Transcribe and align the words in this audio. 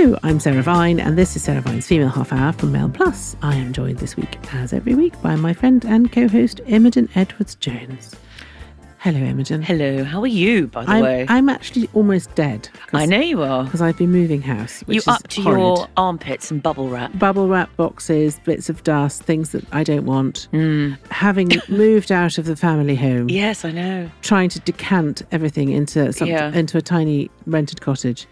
Hello, 0.00 0.18
I'm 0.22 0.40
Sarah 0.40 0.62
Vine, 0.62 0.98
and 0.98 1.18
this 1.18 1.36
is 1.36 1.42
Sarah 1.42 1.60
Vine's 1.60 1.86
Female 1.86 2.08
Half 2.08 2.32
Hour 2.32 2.54
from 2.54 2.72
Mail 2.72 2.88
Plus. 2.88 3.36
I 3.42 3.54
am 3.56 3.70
joined 3.70 3.98
this 3.98 4.16
week, 4.16 4.38
as 4.54 4.72
every 4.72 4.94
week, 4.94 5.12
by 5.20 5.36
my 5.36 5.52
friend 5.52 5.84
and 5.84 6.10
co 6.10 6.26
host 6.26 6.58
Imogen 6.66 7.06
Edwards 7.14 7.54
Jones. 7.56 8.16
Hello, 8.96 9.18
Imogen. 9.18 9.60
Hello, 9.60 10.02
how 10.02 10.22
are 10.22 10.26
you, 10.26 10.68
by 10.68 10.86
the 10.86 10.90
I'm, 10.90 11.02
way? 11.02 11.26
I'm 11.28 11.50
actually 11.50 11.90
almost 11.92 12.34
dead. 12.34 12.70
I 12.94 13.04
know 13.04 13.20
you 13.20 13.42
are. 13.42 13.64
Because 13.64 13.82
I've 13.82 13.98
been 13.98 14.10
moving 14.10 14.40
house. 14.40 14.80
Which 14.86 14.94
You 14.94 14.98
is 15.00 15.08
up 15.08 15.28
to 15.28 15.42
horrid. 15.42 15.58
your 15.60 15.88
armpits 15.98 16.50
and 16.50 16.62
bubble 16.62 16.88
wrap. 16.88 17.18
bubble 17.18 17.46
wrap 17.48 17.74
boxes, 17.76 18.40
bits 18.46 18.70
of 18.70 18.82
dust, 18.84 19.22
things 19.24 19.50
that 19.50 19.66
I 19.70 19.84
don't 19.84 20.06
want. 20.06 20.48
Hmm. 20.50 20.92
Having 21.10 21.60
moved 21.68 22.10
out 22.10 22.38
of 22.38 22.46
the 22.46 22.56
family 22.56 22.96
home, 22.96 23.28
Yes, 23.28 23.66
I 23.66 23.72
know. 23.72 24.10
trying 24.22 24.48
to 24.48 24.60
decant 24.60 25.20
everything 25.30 25.68
into 25.68 26.10
some, 26.14 26.28
Yeah. 26.28 26.52
into 26.54 26.78
a 26.78 26.82
tiny 26.82 27.30
rented 27.44 27.82
cottage, 27.82 28.26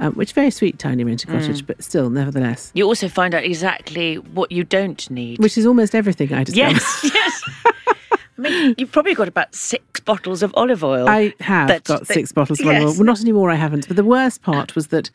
um, 0.00 0.12
which 0.14 0.32
very 0.32 0.50
sweet 0.50 0.78
tiny 0.78 1.02
Hmm. 1.04 1.14
cottage, 1.30 1.66
but 1.66 1.82
still, 1.84 2.10
nevertheless, 2.10 2.72
You 2.74 2.84
also 2.86 3.08
find 3.08 3.34
out 3.34 3.44
exactly 3.44 4.16
what 4.16 4.50
you 4.50 4.64
don't 4.64 5.08
need. 5.10 5.38
which 5.38 5.56
is 5.56 5.66
almost 5.66 5.94
everything 5.94 6.32
I 6.32 6.42
discovered. 6.44 6.72
yes, 6.74 7.10
yes. 7.14 7.42
I 8.38 8.42
mean, 8.42 8.74
you've 8.78 8.90
probably 8.90 9.14
got 9.14 9.28
about 9.28 9.54
six 9.54 10.00
bottles 10.00 10.42
of 10.42 10.52
olive 10.56 10.82
oil. 10.82 11.06
I 11.08 11.34
have 11.40 11.68
that- 11.68 11.84
got 11.84 12.06
that- 12.06 12.14
six 12.14 12.32
bottles 12.32 12.58
of 12.60 12.66
olive 12.66 12.82
oil. 12.82 12.94
Well, 12.94 13.04
not 13.04 13.20
anymore, 13.20 13.50
I 13.50 13.56
haven't. 13.56 13.86
But 13.86 13.96
the 13.96 14.04
worst 14.04 14.42
part 14.42 14.74
was 14.74 14.86
that 14.88 15.10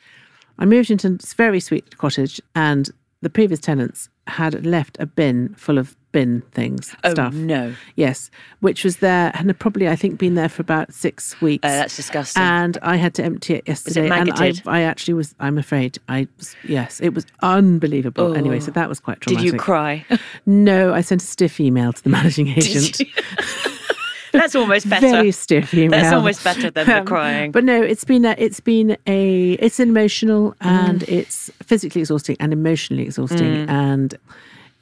I 0.60 0.66
moved 0.66 0.92
into 0.92 1.10
this 1.10 1.34
very 1.34 1.60
sweet 1.60 1.98
cottage, 1.98 2.40
and 2.56 2.90
the 3.22 3.30
previous 3.30 3.60
tenants 3.60 4.10
had 4.28 4.66
left 4.66 4.98
a 5.00 5.06
bin 5.08 5.56
full 5.58 5.78
of 5.80 5.96
bin 6.16 6.42
things, 6.54 6.96
Oh, 7.04 7.12
stuff. 7.12 7.34
no. 7.34 7.74
Yes, 7.98 8.32
which 8.62 8.86
was 8.86 8.98
there 8.98 9.32
and 9.36 9.48
had 9.50 9.60
probably, 9.60 9.90
I 9.90 9.98
think, 9.98 10.18
been 10.18 10.36
there 10.36 10.48
for 10.48 10.62
about 10.62 10.94
six 10.94 11.40
weeks. 11.41 11.62
Oh, 11.66 11.70
that's 11.70 11.96
disgusting. 11.98 12.41
And 12.41 12.78
I 12.82 12.96
had 12.96 13.14
to 13.16 13.24
empty 13.24 13.55
it 13.55 13.68
yesterday. 13.68 14.10
and 14.10 14.32
I? 14.32 14.54
I 14.66 14.82
actually 14.84 15.16
was, 15.16 15.36
I'm 15.41 15.58
afraid, 15.58 15.98
I 16.08 16.27
was, 16.38 16.55
yes, 16.63 17.02
it 17.02 17.13
was 17.13 17.26
unbelievable. 17.41 18.34
Anyway, 18.36 18.62
so 18.62 18.71
that 18.71 18.88
was 18.88 19.02
quite 19.02 19.20
traumatic. 19.20 19.46
Did 19.46 19.54
you 19.54 19.60
cry? 19.60 20.05
No, 20.46 20.93
I 20.93 21.02
sent 21.02 21.21
a 21.21 21.26
stiff 21.26 21.60
email 21.60 21.91
to 21.91 22.04
the 22.04 22.10
managing 22.10 22.48
agent. 22.49 23.02
That's 24.32 24.54
almost 24.55 24.90
better. 24.90 25.10
Very 25.10 25.32
stiff 25.32 25.74
email. 25.74 25.91
That's 26.02 26.13
almost 26.13 26.43
better 26.43 26.70
than 26.70 26.86
the 26.88 26.99
Um, 26.99 27.05
crying. 27.05 27.52
But 27.52 27.63
no, 27.63 27.82
it's 27.82 28.04
been 28.04 28.26
a, 28.26 28.36
it's 28.38 28.60
been 28.60 28.98
a 29.08 29.54
it's 29.54 29.80
emotional 29.80 30.55
and 30.62 30.99
Mm. 31.02 31.08
it's 31.10 31.49
physically 31.63 32.02
exhausting 32.02 32.36
and 32.41 32.52
emotionally 32.52 33.04
exhausting 33.04 33.68
and 33.70 34.18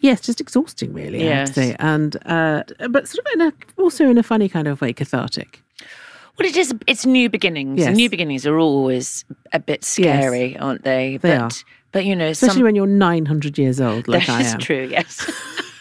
yes, 0.04 0.22
just 0.22 0.40
exhausting 0.40 0.94
really. 0.94 1.28
I 1.28 1.34
have 1.34 1.54
to 1.56 1.62
Yes. 1.62 1.70
say, 1.72 1.76
and 1.80 2.16
uh, 2.28 2.62
but 2.90 3.08
sort 3.08 3.26
of 3.26 3.32
in 3.34 3.42
a 3.48 3.54
also 3.82 4.08
in 4.10 4.20
a 4.20 4.24
funny 4.24 4.48
kind 4.48 4.68
of 4.68 4.80
way, 4.82 4.94
cathartic. 4.94 5.64
Well, 6.38 6.48
it 6.48 6.56
is. 6.56 6.74
It's 6.88 7.06
new 7.06 7.30
beginnings. 7.30 7.80
Yes. 7.80 7.96
New 7.96 8.10
beginnings 8.10 8.46
are 8.46 8.58
always 8.60 9.24
a 9.52 9.60
bit 9.60 9.84
scary, 9.84 10.58
aren't 10.58 10.84
they? 10.84 11.18
They 11.18 11.30
but, 11.38 11.42
are. 11.42 11.50
But 11.92 12.06
you 12.06 12.16
know, 12.16 12.28
Especially 12.30 12.56
some, 12.56 12.64
when 12.64 12.76
you're 12.76 12.88
900 12.88 13.58
years 13.58 13.80
old, 13.82 14.08
like 14.08 14.26
that 14.28 14.38
I 14.38 14.42
is 14.42 14.54
am. 14.54 14.60
true. 14.60 14.88
Yes. 14.90 15.32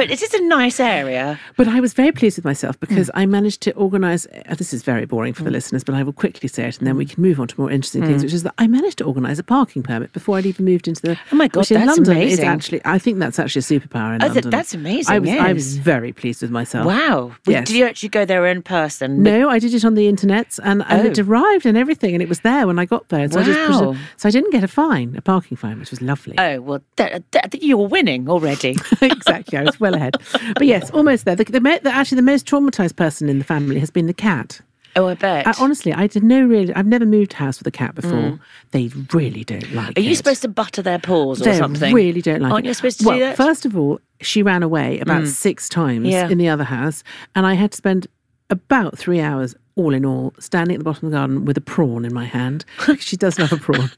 but 0.00 0.10
it 0.10 0.22
is 0.22 0.32
a 0.32 0.42
nice 0.42 0.80
area. 0.80 1.38
But 1.58 1.68
I 1.68 1.78
was 1.80 1.92
very 1.92 2.10
pleased 2.10 2.38
with 2.38 2.44
myself 2.46 2.80
because 2.80 3.08
Mm. 3.08 3.20
I 3.22 3.26
managed 3.26 3.60
to 3.62 3.70
organise. 3.72 4.26
Uh, 4.48 4.54
this 4.54 4.72
is 4.72 4.82
very 4.82 5.04
boring 5.04 5.34
for 5.34 5.44
the 5.44 5.50
listeners, 5.50 5.84
but 5.84 5.94
I 5.94 6.02
will 6.02 6.14
quickly 6.14 6.48
say 6.48 6.64
it, 6.68 6.78
and 6.78 6.86
then 6.86 6.96
we 6.96 7.04
Mm. 7.04 7.10
can 7.14 7.22
move 7.22 7.38
on 7.38 7.48
to 7.48 7.60
more 7.60 7.70
interesting 7.70 8.02
things. 8.06 8.22
Which 8.24 8.32
is 8.32 8.42
that 8.44 8.54
I 8.56 8.66
managed 8.66 8.96
to 8.98 9.04
organise 9.04 9.38
a 9.38 9.42
parking 9.42 9.82
permit 9.82 10.12
before 10.14 10.38
I'd 10.38 10.46
even 10.46 10.64
moved 10.64 10.88
into 10.88 11.02
the. 11.02 11.18
Oh 11.32 11.36
my 11.36 11.48
God, 11.48 11.66
that's 11.66 11.70
London 11.86 12.16
is 12.16 12.38
amazing. 12.38 12.44
actually. 12.48 12.80
I 12.86 12.98
think 12.98 13.18
that's 13.18 13.38
actually 13.38 13.60
a 13.60 13.62
superpower 13.80 14.14
in 14.16 14.22
Oh, 14.22 14.26
London. 14.28 14.50
that's 14.50 14.72
amazing, 14.74 15.14
I 15.14 15.18
was. 15.18 15.30
I 15.30 15.52
was 15.52 15.76
very 15.76 16.12
pleased 16.12 16.40
with 16.40 16.50
myself. 16.50 16.86
Wow. 16.86 17.32
Yes. 17.46 17.66
Did 17.68 17.76
you 17.76 17.84
actually 17.84 18.08
go 18.08 18.24
there 18.24 18.46
in 18.46 18.62
person? 18.62 19.22
No, 19.22 19.50
I 19.50 19.58
did 19.58 19.74
it 19.74 19.84
on 19.84 19.94
the 19.96 20.08
internet, 20.08 20.58
and, 20.64 20.82
and 20.88 21.06
it 21.06 21.18
Oh. 21.18 21.24
arrived 21.24 21.66
and 21.66 21.76
everything, 21.76 22.14
and 22.14 22.22
it 22.22 22.28
was 22.30 22.40
there 22.40 22.66
when 22.66 22.78
I 22.78 22.86
got 22.86 23.08
there. 23.10 23.28
So 23.30 23.40
I 23.40 23.42
just 23.42 23.58
Wow. 23.70 23.96
so 24.16 24.28
I 24.28 24.32
didn't 24.32 24.50
get 24.52 24.64
a 24.64 24.68
fine, 24.68 25.14
a 25.16 25.20
parking 25.20 25.56
fine, 25.58 25.78
which 25.78 25.90
was 25.90 26.00
lovely. 26.00 26.36
Oh 26.38 26.60
well, 26.62 26.80
that, 26.96 27.22
that, 27.32 27.62
you 27.62 27.76
were 27.76 27.86
winning 27.88 28.28
already. 28.30 28.76
exactly, 29.02 29.58
I 29.58 29.62
was 29.64 29.78
well 29.78 29.89
ahead. 29.94 30.16
But 30.54 30.66
yes, 30.66 30.90
almost 30.90 31.24
there. 31.24 31.36
The, 31.36 31.44
the, 31.44 31.60
the, 31.60 31.90
actually, 31.92 32.16
the 32.16 32.22
most 32.22 32.46
traumatized 32.46 32.96
person 32.96 33.28
in 33.28 33.38
the 33.38 33.44
family 33.44 33.78
has 33.78 33.90
been 33.90 34.06
the 34.06 34.14
cat. 34.14 34.60
oh, 34.96 35.06
I 35.08 35.14
bet. 35.14 35.46
I, 35.46 35.54
honestly, 35.60 35.92
I 35.92 36.06
did 36.06 36.22
no 36.24 36.42
really. 36.44 36.74
I've 36.74 36.86
never 36.86 37.06
moved 37.06 37.32
house 37.32 37.58
with 37.58 37.66
a 37.66 37.70
cat 37.70 37.94
before. 37.94 38.38
They 38.72 38.88
really 39.12 39.44
don't 39.44 39.72
like. 39.72 39.94
Mm. 39.94 39.98
Are 39.98 40.00
you 40.00 40.12
it. 40.12 40.16
supposed 40.16 40.42
to 40.42 40.48
butter 40.48 40.82
their 40.82 40.98
paws 40.98 41.40
or 41.40 41.44
They 41.44 41.58
something? 41.58 41.94
really 41.94 42.22
don't 42.22 42.40
like 42.42 42.52
Aren't 42.52 42.66
it. 42.66 42.68
you 42.68 42.74
supposed 42.74 43.00
to 43.00 43.06
well, 43.06 43.16
do 43.16 43.24
that? 43.24 43.34
Mm. 43.34 43.44
first 43.46 43.64
of 43.66 43.76
all, 43.76 44.00
she 44.20 44.42
ran 44.42 44.62
away 44.62 44.98
about 45.00 45.26
six 45.28 45.68
times 45.68 46.06
Yeah. 46.08 46.28
in 46.28 46.38
the 46.38 46.48
other 46.48 46.64
house, 46.64 47.02
and 47.34 47.46
I 47.46 47.54
had 47.54 47.70
to 47.72 47.76
spend 47.76 48.06
about 48.50 48.98
three 48.98 49.20
hours. 49.20 49.54
All 49.76 49.94
in 49.94 50.04
all, 50.04 50.34
standing 50.38 50.74
at 50.74 50.78
the 50.80 50.84
bottom 50.84 51.06
of 51.06 51.12
the 51.12 51.16
garden 51.18 51.44
with 51.44 51.56
a 51.56 51.60
prawn 51.60 52.04
in 52.04 52.12
my 52.12 52.24
hand, 52.24 52.64
she 52.98 53.16
does 53.16 53.38
love 53.38 53.52
a 53.52 53.56
prawn, 53.56 53.90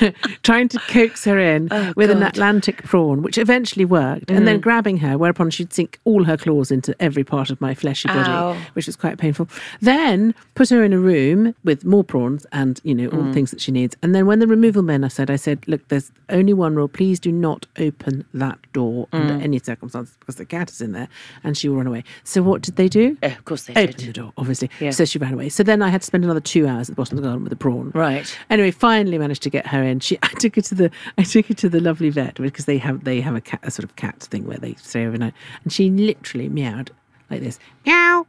trying 0.42 0.68
to 0.68 0.78
coax 0.88 1.24
her 1.24 1.38
in 1.38 1.64
with 1.96 2.10
an 2.10 2.18
Oh, 2.18 2.20
God. 2.20 2.26
Mm. 2.26 2.28
Atlantic 2.28 2.82
prawn, 2.84 3.22
which 3.22 3.38
eventually 3.38 3.84
worked, 3.84 4.30
and 4.30 4.46
then 4.46 4.60
grabbing 4.60 4.98
her, 4.98 5.16
whereupon 5.18 5.50
she'd 5.50 5.72
sink 5.72 5.98
all 6.04 6.24
her 6.24 6.36
claws 6.36 6.70
into 6.70 6.94
every 7.00 7.24
part 7.24 7.50
of 7.50 7.60
my 7.60 7.74
fleshy 7.74 8.08
body, 8.08 8.30
Ow. 8.30 8.56
which 8.74 8.86
was 8.86 8.96
quite 8.96 9.18
painful. 9.18 9.48
Then 9.80 10.34
put 10.54 10.68
her 10.70 10.84
in 10.84 10.92
a 10.92 10.98
room 10.98 11.54
with 11.64 11.84
more 11.84 12.04
prawns 12.04 12.46
and 12.52 12.80
you 12.84 12.94
know 12.94 13.08
all 13.08 13.16
Mm. 13.20 13.28
the 13.28 13.32
things 13.32 13.50
that 13.50 13.60
she 13.60 13.72
needs. 13.72 13.96
And 14.02 14.14
then 14.14 14.26
when 14.26 14.38
the 14.38 14.46
removal 14.46 14.82
men, 14.82 15.02
I 15.04 15.08
said, 15.08 15.30
I 15.30 15.36
said, 15.36 15.66
look, 15.66 15.86
there's 15.88 16.12
only 16.28 16.52
one 16.52 16.74
rule. 16.74 16.88
Please 16.88 17.18
do 17.18 17.32
not 17.32 17.66
open 17.78 18.24
that 18.34 18.58
door 18.72 19.08
Mm. 19.12 19.20
under 19.30 19.44
any 19.44 19.58
circumstances 19.58 20.14
because 20.20 20.36
the 20.36 20.44
cat 20.44 20.70
is 20.70 20.80
in 20.80 20.92
there 20.92 21.08
and 21.42 21.56
she 21.56 21.68
will 21.68 21.76
run 21.76 21.86
away. 21.86 22.04
So 22.24 22.42
what 22.42 22.60
did 22.62 22.76
they 22.76 22.88
do? 22.88 23.16
Oh, 23.22 23.26
of 23.28 23.44
course 23.46 23.62
they 23.64 23.72
Open 23.72 23.96
did. 23.96 24.08
the 24.08 24.12
door, 24.12 24.32
obviously. 24.36 24.68
Yeah. 24.80 24.90
So 24.90 25.04
she 25.06 25.18
ran 25.18 25.34
away. 25.34 25.48
So 25.48 25.62
then 25.62 25.82
I 25.82 25.88
had 25.88 26.02
to 26.02 26.06
spend 26.06 26.24
another 26.24 26.40
two 26.40 26.66
hours 26.66 26.88
at 26.88 26.96
the 26.96 27.00
bottom 27.00 27.18
of 27.18 27.22
the 27.22 27.28
garden 27.28 27.44
with 27.44 27.52
a 27.52 27.56
prawn. 27.56 27.92
Right. 27.94 28.36
Anyway, 28.50 28.70
finally 28.70 29.18
managed 29.18 29.42
to 29.44 29.50
get 29.50 29.66
her 29.66 29.82
in. 29.82 30.00
She, 30.00 30.18
I 30.22 30.28
took 30.28 30.56
her 30.56 30.62
to 30.62 30.74
the, 30.74 30.90
I 31.18 31.22
took 31.22 31.46
her 31.46 31.54
to 31.54 31.68
the 31.68 31.80
lovely 31.80 32.10
vet 32.10 32.36
because 32.36 32.64
they 32.64 32.78
have, 32.78 33.04
they 33.04 33.20
have 33.20 33.34
a 33.34 33.40
cat, 33.40 33.60
a 33.62 33.70
sort 33.70 33.84
of 33.84 33.96
cat 33.96 34.20
thing 34.20 34.46
where 34.46 34.58
they 34.58 34.74
stay 34.74 35.06
overnight, 35.06 35.34
and 35.64 35.72
she 35.72 35.90
literally 35.90 36.48
meowed 36.48 36.90
like 37.30 37.40
this, 37.40 37.58
meow, 37.84 38.26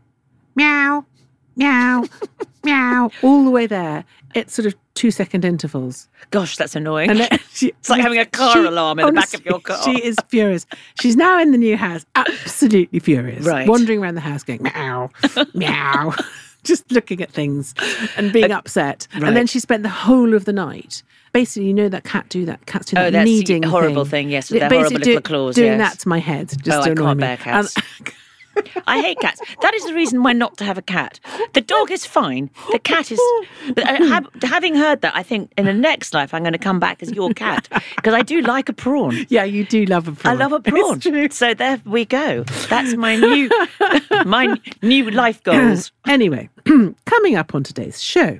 meow, 0.56 1.06
meow, 1.56 2.06
meow, 2.64 3.12
all 3.22 3.46
the 3.46 3.52
way 3.52 3.68
there. 3.68 4.06
At 4.36 4.50
sort 4.52 4.66
of 4.66 4.76
two 4.94 5.12
second 5.12 5.46
intervals. 5.46 6.10
Gosh, 6.32 6.58
that's 6.58 6.76
annoying. 6.76 7.10
And 7.10 7.20
then 7.22 7.40
she, 7.52 7.68
It's 7.68 7.90
like 7.90 8.02
having 8.02 8.20
a 8.20 8.26
car 8.26 8.66
alarm 8.66 9.00
in 9.00 9.06
the 9.06 9.12
back 9.14 9.34
of 9.34 9.46
your 9.46 9.60
car. 9.60 9.82
She 9.84 10.04
is 10.04 10.18
furious. 10.28 10.66
She's 11.00 11.16
now 11.16 11.40
in 11.40 11.52
the 11.52 11.58
new 11.58 11.78
house, 11.78 12.06
absolutely 12.16 13.00
furious. 13.00 13.46
Right. 13.46 13.68
Wandering 13.68 14.02
around 14.02 14.16
the 14.16 14.22
house 14.22 14.44
going, 14.44 14.64
meow, 14.64 15.10
meow, 15.54 16.14
just 16.68 16.92
looking 16.92 17.22
at 17.22 17.32
things 17.32 17.74
and 18.18 18.32
being 18.32 18.52
uh, 18.52 18.58
upset. 18.58 19.08
And 19.14 19.36
then 19.36 19.48
she 19.48 19.60
spent 19.60 19.84
the 19.84 19.90
whole 19.90 20.34
of 20.34 20.46
the 20.46 20.54
night. 20.54 21.02
Basically, 21.34 21.68
you 21.68 21.74
know 21.74 21.90
that 21.90 22.04
cat 22.04 22.28
do 22.30 22.46
that. 22.46 22.66
Cats 22.66 22.88
do 22.92 22.98
Oh, 22.98 23.04
that 23.04 23.12
that's 23.12 23.26
the 23.30 23.38
kneading 23.38 23.64
horrible 23.64 24.06
thing, 24.06 24.30
yes, 24.30 24.50
with 24.50 24.62
their 24.62 24.70
horrible 24.70 24.98
little 24.98 25.22
claws, 25.22 25.56
Doing 25.56 25.78
yes. 25.80 25.92
that 25.94 26.00
to 26.02 26.10
my 26.10 26.20
head. 26.20 26.50
Just 26.64 26.80
Oh, 26.80 26.86
to 26.86 26.92
I 26.92 26.96
can't 26.96 27.18
me. 27.18 27.22
bear 27.22 27.38
cats. 27.38 27.76
And- 27.76 28.14
I 28.88 29.02
hate 29.02 29.20
cats. 29.20 29.42
That 29.62 29.74
is 29.74 29.86
the 29.86 29.94
reason 29.94 30.24
why 30.24 30.34
not 30.34 30.58
to 30.58 30.64
have 30.64 30.78
a 30.78 30.82
cat. 30.82 31.20
The 31.54 31.62
dog 31.62 31.92
is 31.92 32.06
fine. 32.06 32.50
The 32.72 32.80
cat 32.80 33.12
is. 33.12 33.20
But 33.76 33.86
uh, 33.90 33.98
ha- 34.08 34.30
having 34.44 34.76
heard 34.76 35.02
that, 35.02 35.16
I 35.16 35.24
think 35.24 35.52
in 35.58 35.66
the 35.66 35.74
next 35.74 36.14
life 36.14 36.34
I'm 36.34 36.44
going 36.44 36.54
to 36.54 36.60
come 36.60 36.80
back 36.80 37.02
as 37.04 37.12
your 37.12 37.32
cat 37.34 37.68
because 37.96 38.14
I 38.14 38.22
do 38.22 38.42
like 38.42 38.70
a 38.70 38.74
prawn. 38.74 39.26
yeah, 39.30 39.44
you 39.44 39.66
do 39.66 39.86
love 39.86 40.08
a 40.08 40.12
prawn. 40.12 40.36
I 40.36 40.38
love 40.38 40.52
a 40.54 40.60
prawn. 40.60 41.02
So 41.32 41.54
there 41.54 41.82
we 41.86 42.06
go. 42.06 42.44
That's 42.70 42.96
my 42.96 43.16
new, 43.16 43.50
my 44.26 44.58
new 44.82 45.10
life 45.12 45.44
goals. 45.44 45.92
Anyway, 46.08 46.50
coming 47.06 47.36
up 47.36 47.54
on 47.54 47.64
today's 47.64 48.02
show. 48.02 48.40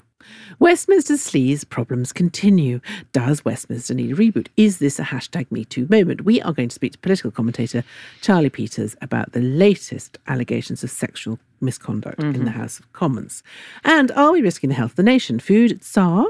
Westminster 0.60 1.14
Sleaze 1.14 1.70
problems 1.70 2.12
continue. 2.12 2.80
Does 3.12 3.46
Westminster 3.46 3.94
need 3.94 4.12
a 4.12 4.16
reboot? 4.16 4.48
Is 4.58 4.80
this 4.80 4.98
a 4.98 5.04
hashtag 5.04 5.52
Me 5.52 5.64
Too 5.64 5.86
moment? 5.88 6.22
We 6.26 6.42
are 6.42 6.52
going 6.52 6.70
to 6.70 6.74
speak 6.74 6.94
to 6.94 6.98
political 6.98 7.30
commentator 7.30 7.84
Charlie 8.22 8.50
Peters 8.50 8.96
about 9.00 9.34
the 9.34 9.40
latest 9.40 10.18
allegations 10.26 10.84
of 10.84 10.90
sexual 10.90 11.38
misconduct 11.62 12.20
in 12.24 12.34
the 12.34 12.40
mm-hmm. 12.40 12.48
House 12.48 12.80
of 12.80 12.92
Commons. 12.92 13.44
And 13.84 14.10
are 14.14 14.32
we 14.32 14.42
risking 14.42 14.70
the 14.70 14.76
health 14.76 14.92
of 14.92 14.96
the 14.96 15.04
nation? 15.04 15.40
Food 15.40 15.84
Tsar? 15.84 16.26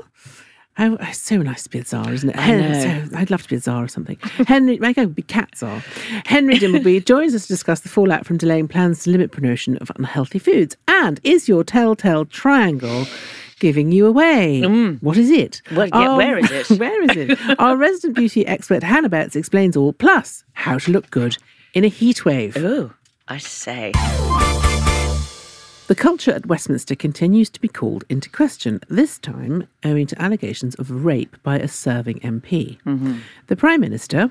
Oh, 0.78 0.98
it's 1.00 1.20
so 1.20 1.38
nice 1.38 1.64
to 1.64 1.70
be 1.70 1.80
a 1.80 1.86
czar, 1.86 2.14
isn't 2.14 2.30
it? 2.30 2.36
Hen- 2.36 2.72
know. 2.72 3.08
so- 3.10 3.18
I'd 3.18 3.32
love 3.32 3.44
to 3.44 3.50
be 3.50 3.56
a 3.56 3.62
czar 3.62 3.86
or 3.86 3.88
something. 3.88 4.18
Henry, 4.48 4.78
maybe 4.78 5.02
I 5.02 5.06
would 5.06 5.16
be 5.16 5.24
cat 5.24 5.56
czar. 5.56 5.82
Henry 6.26 6.56
Dimbleby 6.56 7.04
joins 7.06 7.34
us 7.34 7.44
to 7.44 7.48
discuss 7.48 7.80
the 7.80 7.90
fallout 7.90 8.26
from 8.26 8.38
delaying 8.38 8.68
plans 8.68 9.04
to 9.04 9.10
limit 9.10 9.32
promotion 9.32 9.78
of 9.78 9.90
unhealthy 9.96 10.38
foods. 10.38 10.76
And 10.88 11.22
is 11.24 11.48
your 11.48 11.64
telltale 11.64 12.26
triangle 12.26 13.08
giving 13.60 13.92
you 13.92 14.06
away? 14.06 14.62
What 15.02 15.18
is 15.18 15.30
it? 15.30 15.62
Mm. 15.68 15.76
Well, 15.78 15.88
yeah, 15.88 16.16
where 16.16 16.38
is 16.38 16.52
it? 16.52 16.70
where 16.80 17.04
is 17.04 17.16
it? 17.16 17.60
Our 17.60 17.76
resident 17.78 18.16
beauty 18.16 18.46
expert 18.46 18.84
Hannah 18.84 19.10
Betts 19.10 19.36
explains 19.36 19.76
all, 19.76 19.94
plus 19.94 20.44
how 20.54 20.78
to 20.80 20.92
look 20.92 21.10
good 21.10 21.38
in 21.74 21.84
a 21.84 21.90
heat 21.90 22.26
wave. 22.26 22.56
Oh, 22.58 22.94
I 23.28 23.38
say. 23.38 23.92
The 25.88 25.96
culture 25.96 26.32
at 26.32 26.46
Westminster 26.46 26.96
continues 26.96 27.50
to 27.52 27.62
be 27.62 27.70
called 27.70 28.04
into 28.10 28.30
question, 28.30 28.82
this 28.90 29.18
time 29.18 29.68
owing 29.86 30.06
to 30.08 30.22
allegations 30.22 30.76
of 30.76 31.06
rape 31.06 31.38
by 31.44 31.58
a 31.60 31.68
serving 31.70 32.20
MP. 32.20 32.78
The 33.48 33.56
Prime 33.56 33.80
Minister, 33.80 34.30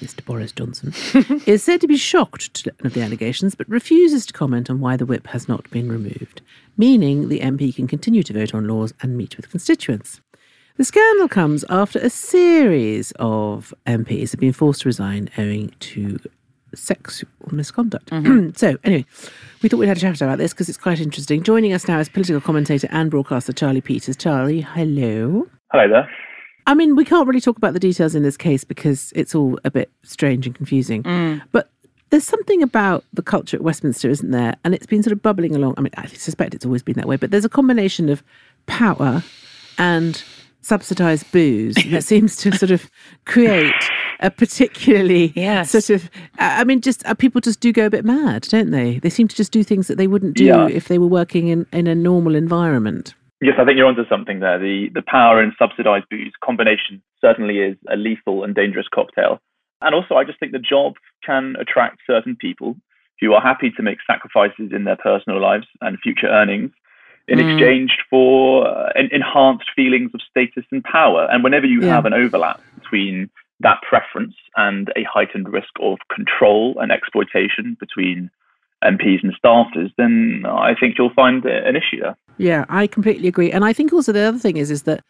Mr. 0.00 0.24
Boris 0.24 0.52
Johnson, 0.52 0.92
is 1.46 1.62
said 1.62 1.80
to 1.80 1.88
be 1.88 1.96
shocked 1.96 2.68
at 2.84 2.92
the 2.92 3.02
allegations 3.02 3.54
but 3.54 3.68
refuses 3.68 4.26
to 4.26 4.32
comment 4.32 4.70
on 4.70 4.80
why 4.80 4.96
the 4.96 5.06
whip 5.06 5.26
has 5.28 5.48
not 5.48 5.68
been 5.70 5.90
removed, 5.90 6.40
meaning 6.76 7.28
the 7.28 7.40
MP 7.40 7.74
can 7.74 7.86
continue 7.86 8.22
to 8.22 8.32
vote 8.32 8.54
on 8.54 8.66
laws 8.66 8.92
and 9.02 9.16
meet 9.16 9.36
with 9.36 9.50
constituents. 9.50 10.20
The 10.76 10.84
scandal 10.84 11.28
comes 11.28 11.64
after 11.68 11.98
a 11.98 12.10
series 12.10 13.12
of 13.18 13.74
MPs 13.86 14.30
have 14.30 14.40
been 14.40 14.52
forced 14.52 14.82
to 14.82 14.88
resign 14.88 15.28
owing 15.36 15.74
to 15.80 16.20
sexual 16.74 17.28
misconduct. 17.50 18.10
Mm-hmm. 18.10 18.50
so, 18.56 18.76
anyway, 18.84 19.04
we 19.62 19.68
thought 19.68 19.78
we'd 19.78 19.88
had 19.88 19.96
a 19.96 20.00
chat 20.00 20.20
about 20.20 20.38
this 20.38 20.52
because 20.52 20.68
it's 20.68 20.78
quite 20.78 21.00
interesting. 21.00 21.42
Joining 21.42 21.72
us 21.72 21.88
now 21.88 21.98
is 21.98 22.08
political 22.08 22.40
commentator 22.40 22.88
and 22.90 23.10
broadcaster 23.10 23.52
Charlie 23.52 23.80
Peters. 23.80 24.16
Charlie, 24.16 24.60
hello. 24.60 25.48
Hello 25.72 25.88
there. 25.88 26.08
I 26.68 26.74
mean, 26.74 26.94
we 26.96 27.04
can't 27.04 27.26
really 27.26 27.40
talk 27.40 27.56
about 27.56 27.72
the 27.72 27.80
details 27.80 28.14
in 28.14 28.22
this 28.22 28.36
case 28.36 28.62
because 28.62 29.12
it's 29.16 29.34
all 29.34 29.58
a 29.64 29.70
bit 29.70 29.90
strange 30.04 30.46
and 30.46 30.54
confusing. 30.54 31.02
But 31.50 31.70
there's 32.10 32.24
something 32.24 32.62
about 32.62 33.04
the 33.12 33.22
culture 33.22 33.56
at 33.56 33.62
Westminster, 33.62 34.08
isn't 34.10 34.30
there? 34.30 34.54
And 34.64 34.74
it's 34.74 34.86
been 34.86 35.02
sort 35.02 35.12
of 35.12 35.22
bubbling 35.22 35.54
along. 35.56 35.74
I 35.76 35.80
mean, 35.80 35.92
I 35.96 36.06
suspect 36.06 36.54
it's 36.54 36.64
always 36.66 36.82
been 36.82 36.94
that 36.96 37.08
way, 37.08 37.16
but 37.16 37.30
there's 37.30 37.44
a 37.44 37.48
combination 37.48 38.08
of 38.08 38.22
power 38.66 39.22
and 39.78 40.22
subsidized 40.60 41.30
booze 41.32 41.74
that 41.90 42.04
seems 42.04 42.36
to 42.36 42.52
sort 42.56 42.70
of 42.70 42.90
create 43.24 43.72
a 44.20 44.30
particularly 44.30 45.32
Yes. 45.36 45.70
sort 45.70 45.88
of 45.90 46.10
I 46.38 46.60
I 46.60 46.64
mean 46.64 46.80
just 46.80 47.06
uh, 47.06 47.14
people 47.14 47.40
just 47.40 47.60
do 47.60 47.72
go 47.72 47.86
a 47.86 47.90
bit 47.90 48.04
mad 48.04 48.42
don't 48.50 48.70
they 48.72 48.98
they 48.98 49.08
seem 49.10 49.28
to 49.28 49.36
just 49.36 49.52
do 49.52 49.62
things 49.62 49.86
that 49.86 49.96
they 49.96 50.08
wouldn't 50.08 50.34
do 50.36 50.44
Yeah. 50.44 50.66
if 50.68 50.88
they 50.88 50.98
were 50.98 51.06
working 51.06 51.46
in 51.48 51.66
in 51.72 51.86
a 51.86 51.94
normal 51.94 52.34
environment 52.34 53.14
Yes, 53.40 53.54
I 53.58 53.64
think 53.64 53.76
you're 53.78 53.86
onto 53.86 54.08
something 54.08 54.40
there. 54.40 54.58
The 54.58 54.88
the 54.92 55.02
power 55.02 55.40
and 55.40 55.52
subsidised 55.58 56.06
booze 56.10 56.32
combination 56.42 57.00
certainly 57.20 57.58
is 57.58 57.76
a 57.88 57.96
lethal 57.96 58.42
and 58.44 58.54
dangerous 58.54 58.88
cocktail. 58.92 59.40
And 59.80 59.94
also, 59.94 60.16
I 60.16 60.24
just 60.24 60.40
think 60.40 60.52
the 60.52 60.58
job 60.58 60.94
can 61.24 61.54
attract 61.60 62.00
certain 62.06 62.34
people 62.34 62.76
who 63.20 63.32
are 63.34 63.40
happy 63.40 63.70
to 63.76 63.82
make 63.82 63.98
sacrifices 64.06 64.72
in 64.72 64.84
their 64.84 64.96
personal 64.96 65.40
lives 65.40 65.66
and 65.80 65.98
future 66.00 66.26
earnings 66.28 66.72
in 67.28 67.38
Mm. 67.38 67.52
exchange 67.52 67.96
for 68.10 68.66
uh, 68.66 68.90
en- 68.96 69.10
enhanced 69.12 69.70
feelings 69.76 70.10
of 70.14 70.20
status 70.22 70.64
and 70.72 70.82
power. 70.82 71.28
And 71.30 71.44
whenever 71.44 71.66
you 71.66 71.80
Yeah. 71.82 71.94
have 71.94 72.06
an 72.06 72.14
overlap 72.14 72.60
between 72.80 73.28
that 73.60 73.82
preference 73.82 74.34
and 74.56 74.90
a 74.96 75.02
heightened 75.04 75.48
risk 75.52 75.70
of 75.80 75.98
control 76.12 76.76
and 76.80 76.90
exploitation 76.90 77.76
between 77.78 78.30
MPs 78.84 79.22
and 79.22 79.34
staffers, 79.42 79.92
then 79.96 80.44
I 80.46 80.74
think 80.78 80.96
you'll 80.98 81.14
find 81.14 81.44
an 81.44 81.76
issue 81.76 82.00
there. 82.00 82.16
Yeah, 82.36 82.64
I 82.68 82.86
completely 82.86 83.28
agree. 83.28 83.50
And 83.50 83.64
I 83.64 83.72
think 83.72 83.92
also 83.92 84.12
the 84.12 84.20
other 84.20 84.38
thing 84.38 84.56
is 84.56 84.70
is 84.70 84.84
that 84.84 85.02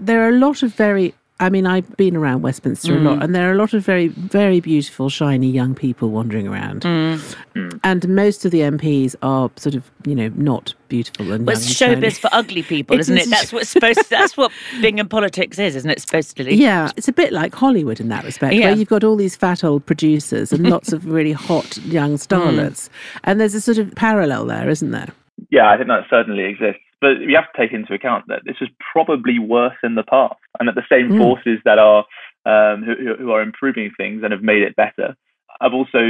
there 0.00 0.24
are 0.24 0.30
a 0.30 0.38
lot 0.38 0.62
of 0.62 0.74
very 0.74 1.14
I 1.40 1.50
mean, 1.50 1.66
I've 1.66 1.96
been 1.96 2.16
around 2.16 2.42
Westminster 2.42 2.96
a 2.96 3.00
lot, 3.00 3.18
mm. 3.18 3.24
and 3.24 3.34
there 3.34 3.50
are 3.50 3.52
a 3.52 3.56
lot 3.56 3.74
of 3.74 3.84
very, 3.84 4.06
very 4.06 4.60
beautiful, 4.60 5.08
shiny 5.08 5.48
young 5.50 5.74
people 5.74 6.10
wandering 6.10 6.46
around. 6.46 6.82
Mm. 6.82 7.36
Mm. 7.56 7.80
And 7.82 8.08
most 8.08 8.44
of 8.44 8.52
the 8.52 8.60
MPs 8.60 9.16
are 9.20 9.50
sort 9.56 9.74
of, 9.74 9.90
you 10.06 10.14
know, 10.14 10.28
not 10.36 10.74
beautiful 10.88 11.32
and 11.32 11.44
Well, 11.44 11.54
young 11.54 11.62
it's 11.62 11.66
and 11.66 11.76
shiny. 11.76 12.00
showbiz 12.02 12.18
for 12.20 12.30
ugly 12.32 12.62
people, 12.62 13.00
isn't 13.00 13.18
it? 13.18 13.28
That's 13.30 13.52
what's 13.52 13.68
supposed. 13.68 14.08
that's 14.10 14.36
what 14.36 14.52
being 14.80 14.98
in 14.98 15.08
politics 15.08 15.58
is, 15.58 15.74
isn't 15.74 15.90
it? 15.90 16.00
Supposed 16.00 16.36
to 16.36 16.44
be. 16.44 16.54
Yeah, 16.54 16.92
it's 16.96 17.08
a 17.08 17.12
bit 17.12 17.32
like 17.32 17.52
Hollywood 17.52 17.98
in 17.98 18.08
that 18.10 18.24
respect, 18.24 18.54
Yeah. 18.54 18.66
where 18.66 18.76
you've 18.76 18.88
got 18.88 19.02
all 19.02 19.16
these 19.16 19.34
fat 19.34 19.64
old 19.64 19.84
producers 19.86 20.52
and 20.52 20.70
lots 20.70 20.92
of 20.92 21.04
really 21.04 21.32
hot 21.32 21.76
young 21.78 22.14
starlets. 22.16 22.88
And 23.24 23.40
there's 23.40 23.54
a 23.56 23.60
sort 23.60 23.78
of 23.78 23.92
parallel 23.96 24.46
there, 24.46 24.70
isn't 24.70 24.92
there? 24.92 25.08
Yeah, 25.50 25.68
I 25.68 25.76
think 25.76 25.88
that 25.88 26.04
certainly 26.08 26.44
exists. 26.44 26.80
But 27.04 27.20
you 27.20 27.36
have 27.36 27.52
to 27.52 27.58
take 27.60 27.72
into 27.74 27.92
account 27.92 28.24
that 28.28 28.44
this 28.46 28.56
is 28.62 28.68
probably 28.94 29.38
worse 29.38 29.76
in 29.82 29.94
the 29.94 30.04
past, 30.04 30.40
and 30.58 30.66
that 30.66 30.74
the 30.74 30.86
same 30.88 31.10
Mm. 31.12 31.18
forces 31.18 31.58
that 31.66 31.78
are 31.78 32.04
um, 32.46 32.82
who, 32.82 32.94
who- 33.18 33.32
are 33.32 33.40
improving 33.42 33.90
things 33.96 34.22
and 34.22 34.30
have 34.32 34.42
made 34.42 34.62
it 34.62 34.76
better 34.76 35.14
have 35.62 35.72
also 35.72 36.02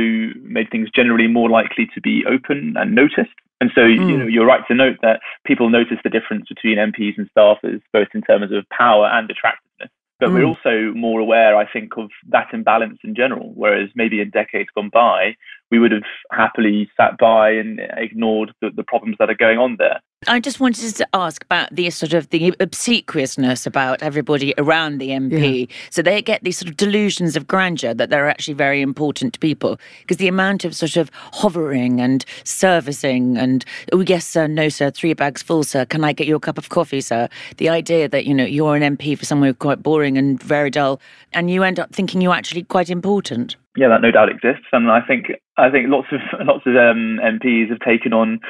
made 0.58 0.69
things 0.70 0.88
generally 0.91 1.29
more 1.29 1.49
likely 1.49 1.87
to 1.94 2.00
be 2.00 2.25
open 2.26 2.75
and 2.76 2.93
noticed. 2.94 3.37
And 3.61 3.70
so, 3.75 3.85
you 3.85 4.00
Mm. 4.00 4.19
know, 4.19 4.26
you're 4.26 4.46
right 4.55 4.67
to 4.69 4.75
note 4.75 4.99
that 5.02 5.20
people 5.44 5.69
notice 5.69 5.99
the 6.02 6.11
difference 6.11 6.46
between 6.49 6.79
MPs 6.79 7.17
and 7.19 7.29
staffers, 7.32 7.81
both 7.93 8.08
in 8.14 8.23
terms 8.23 8.50
of 8.52 8.69
power 8.70 9.06
and 9.06 9.31
attractiveness. 9.31 9.90
But 10.20 10.32
we're 10.32 10.43
Mm. 10.43 10.49
also 10.56 10.75
more 10.94 11.20
aware, 11.20 11.56
I 11.56 11.67
think, 11.67 11.97
of 11.97 12.11
that 12.29 12.52
imbalance 12.52 12.99
in 13.05 13.14
general. 13.14 13.52
Whereas 13.55 13.90
maybe 13.94 14.20
in 14.20 14.31
decades 14.31 14.70
gone 14.75 14.88
by, 14.88 15.37
we 15.70 15.79
would 15.79 15.93
have 15.93 16.08
happily 16.32 16.88
sat 16.97 17.17
by 17.19 17.50
and 17.50 17.81
ignored 17.97 18.52
the, 18.61 18.70
the 18.70 18.85
problems 18.85 19.17
that 19.19 19.31
are 19.31 19.35
going 19.47 19.58
on 19.58 19.76
there. 19.76 20.00
I 20.26 20.41
just 20.41 20.61
wanted 20.61 20.94
to 20.97 21.09
ask 21.12 21.44
about 21.44 21.75
the 21.75 21.88
sort 21.91 22.15
of 22.15 22.31
the 22.31 22.55
obsequiousness 22.61 23.67
about 23.67 24.03
everybody 24.03 24.55
around 24.59 24.99
the 24.99 25.11
MP. 25.11 25.69
So 25.91 26.03
they 26.03 26.23
get 26.23 26.43
these 26.43 26.59
sort 26.59 26.71
of 26.71 26.76
delusions 26.76 27.37
of 27.37 27.47
grandeur 27.47 27.94
that 27.94 28.11
they're 28.11 28.29
actually 28.29 28.55
very 28.55 28.81
important 28.81 29.38
people 29.41 29.79
because 30.00 30.19
the 30.19 30.29
amount 30.29 30.65
of 30.65 30.75
sort 30.75 30.97
of 30.97 31.11
hovering 31.32 32.00
and 32.00 32.25
servicing 32.44 33.37
and 33.37 33.65
oh 33.93 34.00
yes 34.00 34.26
sir, 34.26 34.47
no 34.47 34.69
sir, 34.69 34.91
three 34.91 35.15
bags 35.15 35.43
full 35.43 35.65
sir, 35.65 35.85
can 35.85 36.05
I 36.05 36.12
get 36.12 36.26
you 36.26 36.37
a 36.37 36.41
cup 36.41 36.59
of 36.59 36.69
coffee 36.69 37.00
sir? 37.00 37.29
The 37.59 37.69
idea 37.69 38.09
that 38.09 38.25
you 38.25 38.35
know 38.35 38.44
you're 38.44 38.76
an 38.76 38.97
MP 38.97 39.19
for 39.19 39.25
somewhere 39.25 39.53
quite 39.53 39.82
boring 39.82 40.19
and 40.19 40.43
very 40.43 40.71
dull, 40.71 41.00
and 41.32 41.50
you 41.50 41.62
end 41.62 41.79
up 41.81 41.93
thinking 41.93 42.21
you're 42.21 42.35
actually 42.35 42.65
quite 42.65 42.91
important. 42.91 43.56
Yeah, 43.76 43.88
that 43.88 44.03
no 44.03 44.11
doubt 44.11 44.29
exists, 44.29 44.67
and 44.73 44.91
I 44.91 45.00
think 45.00 45.32
I 45.56 45.71
think 45.71 45.88
lots 45.88 46.09
of 46.12 46.21
lots 46.47 46.67
of 46.67 46.76
um, 46.76 47.21
MPs 47.23 47.71
have 47.71 47.81
taken 47.81 48.12
on 48.12 48.41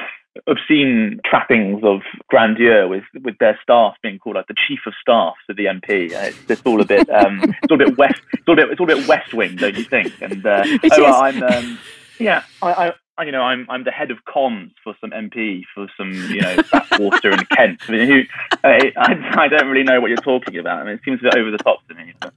obscene 0.47 1.19
trappings 1.25 1.81
of 1.83 2.01
grandeur 2.29 2.87
with 2.87 3.03
with 3.23 3.37
their 3.39 3.57
staff 3.61 3.95
being 4.01 4.19
called 4.19 4.35
like 4.35 4.47
the 4.47 4.55
chief 4.67 4.79
of 4.85 4.93
staff 4.99 5.33
to 5.47 5.53
the 5.53 5.65
MP. 5.65 6.13
Uh, 6.13 6.27
It's, 6.27 6.37
it's 6.49 6.61
all 6.65 6.81
a 6.81 6.85
bit 6.85 7.09
um, 7.09 7.41
it's 7.63 7.71
all 7.71 7.81
a 7.81 7.85
bit 7.85 7.97
west 7.97 8.21
it's 8.33 8.47
all 8.47 8.53
a 8.53 8.57
bit 8.57 8.71
it's 8.71 8.79
all 8.79 8.91
a 8.91 8.95
bit 8.95 9.07
West 9.07 9.33
Wing, 9.33 9.55
don't 9.55 9.75
you 9.75 9.85
think? 9.85 10.13
And 10.21 10.45
uh, 10.45 10.63
oh, 10.65 10.79
well. 10.97 11.21
I'm 11.21 11.43
um, 11.43 11.79
yeah, 12.19 12.43
I, 12.61 12.93
I 13.17 13.23
you 13.23 13.31
know 13.31 13.41
I'm 13.41 13.65
I'm 13.69 13.83
the 13.83 13.91
head 13.91 14.11
of 14.11 14.17
comms 14.25 14.71
for 14.83 14.95
some 14.99 15.11
MP 15.11 15.63
for 15.73 15.87
some 15.97 16.11
you 16.11 16.41
know 16.41 16.55
Bathwater 16.57 17.33
and 17.33 17.49
Kent. 17.49 17.81
I 17.87 17.91
mean, 17.91 18.07
who, 18.07 18.23
I, 18.63 18.91
I 18.97 19.43
I 19.43 19.47
don't 19.47 19.67
really 19.67 19.83
know 19.83 20.01
what 20.01 20.09
you're 20.09 20.17
talking 20.17 20.57
about. 20.57 20.79
I 20.79 20.83
mean, 20.83 20.95
it 20.95 21.01
seems 21.05 21.19
a 21.21 21.23
bit 21.23 21.35
over 21.35 21.51
the 21.51 21.57
top 21.57 21.87
to 21.87 21.95
me. 21.95 22.13
But. 22.19 22.33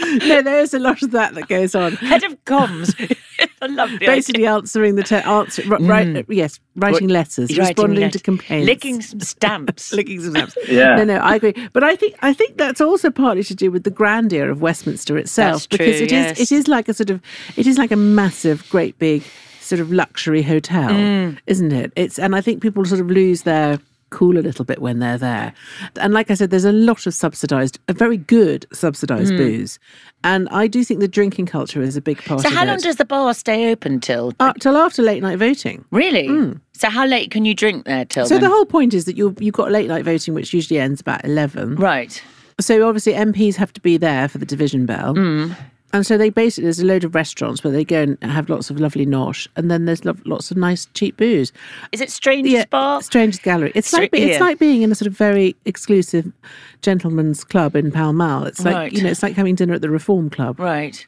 No, 0.00 0.42
there 0.42 0.60
is 0.60 0.72
a 0.74 0.78
lot 0.78 1.02
of 1.02 1.10
that 1.12 1.34
that 1.34 1.48
goes 1.48 1.74
on. 1.74 1.92
Head 1.96 2.22
of 2.24 2.42
comms. 2.44 2.94
I 3.62 3.66
love 3.66 3.90
the 3.90 3.96
idea. 3.96 4.08
Basically, 4.08 4.46
answering 4.46 4.94
the 4.96 5.02
te- 5.02 5.16
answer, 5.16 5.62
r- 5.70 5.78
right, 5.80 6.24
yes, 6.28 6.58
writing 6.76 7.08
letters, 7.08 7.50
Writing 7.50 7.58
responding 7.66 8.10
to 8.10 8.18
complaints, 8.18 8.66
licking 8.66 9.00
some 9.02 9.20
stamps. 9.20 9.92
licking 9.94 10.20
some 10.20 10.32
stamps. 10.32 10.56
Yeah. 10.68 10.96
No, 10.96 11.04
no, 11.04 11.16
I 11.16 11.36
agree. 11.36 11.54
But 11.72 11.84
I 11.84 11.96
think 11.96 12.14
I 12.22 12.32
think 12.32 12.56
that's 12.56 12.80
also 12.80 13.10
partly 13.10 13.42
to 13.44 13.54
do 13.54 13.70
with 13.70 13.84
the 13.84 13.90
grandeur 13.90 14.50
of 14.50 14.60
Westminster 14.62 15.16
itself, 15.18 15.54
That's 15.54 15.66
because 15.68 15.96
true, 15.98 16.06
it 16.06 16.12
is 16.12 16.38
yes. 16.38 16.40
it 16.40 16.52
is 16.52 16.68
like 16.68 16.88
a 16.88 16.94
sort 16.94 17.10
of 17.10 17.20
it 17.56 17.66
is 17.66 17.78
like 17.78 17.90
a 17.92 17.96
massive, 17.96 18.68
great 18.70 18.98
big 18.98 19.22
sort 19.60 19.80
of 19.80 19.92
luxury 19.92 20.42
hotel, 20.42 20.90
Mm. 20.90 21.38
isn't 21.46 21.72
it? 21.72 21.92
It's 21.96 22.18
and 22.18 22.34
I 22.34 22.40
think 22.40 22.62
people 22.62 22.84
sort 22.84 23.00
of 23.00 23.08
lose 23.10 23.42
their 23.42 23.78
cool 24.12 24.38
a 24.38 24.40
little 24.40 24.64
bit 24.64 24.80
when 24.80 25.00
they're 25.00 25.18
there. 25.18 25.52
And 25.96 26.14
like 26.14 26.30
I 26.30 26.34
said, 26.34 26.50
there's 26.50 26.64
a 26.64 26.70
lot 26.72 27.06
of 27.06 27.14
subsidised, 27.14 27.78
a 27.88 27.92
very 27.92 28.16
good 28.16 28.64
subsidised 28.72 29.36
booze, 29.36 29.78
and 30.22 30.48
I 30.50 30.68
do 30.68 30.84
think 30.84 31.00
the 31.00 31.08
drinking 31.08 31.46
culture 31.46 31.82
is 31.82 31.96
a 31.96 32.00
big 32.00 32.22
part 32.24 32.40
Mm. 32.40 32.42
So 32.44 32.50
how 32.50 32.62
it. 32.62 32.66
long 32.68 32.78
does 32.78 32.96
the 32.96 33.04
bar 33.04 33.34
stay 33.34 33.72
open 33.72 33.98
till? 33.98 34.32
up 34.38 34.58
till 34.60 34.76
after 34.76 35.02
late 35.02 35.22
night 35.22 35.38
voting. 35.38 35.84
Really? 35.90 36.28
So 36.74 36.88
how 36.88 37.06
late 37.06 37.30
can 37.32 37.44
you 37.44 37.54
drink 37.54 37.84
there 37.86 38.04
till? 38.04 38.26
So 38.26 38.34
then? 38.34 38.42
the 38.44 38.48
whole 38.50 38.66
point 38.66 38.94
is 38.94 39.04
that 39.06 39.16
you 39.16 39.34
you've 39.40 39.54
got 39.54 39.72
late 39.72 39.88
night 39.88 40.04
voting, 40.04 40.34
which 40.34 40.52
usually 40.54 40.78
ends 40.78 41.00
about 41.00 41.24
eleven. 41.24 41.74
right. 41.76 42.22
So 42.60 42.86
obviously 42.86 43.14
MPs 43.14 43.56
have 43.56 43.72
to 43.72 43.80
be 43.80 43.96
there 43.96 44.28
for 44.28 44.38
the 44.38 44.46
division 44.46 44.84
bell. 44.86 45.14
Hmm. 45.14 45.52
And 45.92 46.06
so 46.06 46.16
they 46.16 46.30
basically 46.30 46.64
there's 46.64 46.80
a 46.80 46.86
load 46.86 47.04
of 47.04 47.14
restaurants 47.14 47.62
where 47.62 47.72
they 47.72 47.84
go 47.84 48.02
and 48.02 48.22
have 48.24 48.48
lots 48.48 48.70
of 48.70 48.80
lovely 48.80 49.04
nosh, 49.06 49.46
and 49.56 49.70
then 49.70 49.84
there's 49.84 50.04
lo- 50.04 50.16
lots 50.24 50.50
of 50.50 50.56
nice 50.56 50.86
cheap 50.94 51.16
booze. 51.16 51.52
Is 51.92 52.00
it 52.00 52.10
Stranger's 52.10 52.64
Bar? 52.66 53.02
Stranger's 53.02 53.38
Gallery. 53.40 53.72
It's 53.74 53.88
Stra- 53.88 54.00
like 54.00 54.10
be- 54.12 54.20
yeah. 54.20 54.26
it's 54.28 54.40
like 54.40 54.58
being 54.58 54.82
in 54.82 54.90
a 54.90 54.94
sort 54.94 55.06
of 55.08 55.16
very 55.16 55.54
exclusive 55.66 56.32
gentleman's 56.80 57.44
club 57.44 57.76
in 57.76 57.92
Pall 57.92 58.12
Mall. 58.12 58.44
It's 58.46 58.64
like 58.64 58.74
Right. 58.74 58.92
you 58.92 59.02
know, 59.02 59.10
it's 59.10 59.22
like 59.22 59.34
having 59.36 59.54
dinner 59.54 59.74
at 59.74 59.82
the 59.82 59.90
Reform 59.90 60.30
Club. 60.30 60.58
Right. 60.58 61.06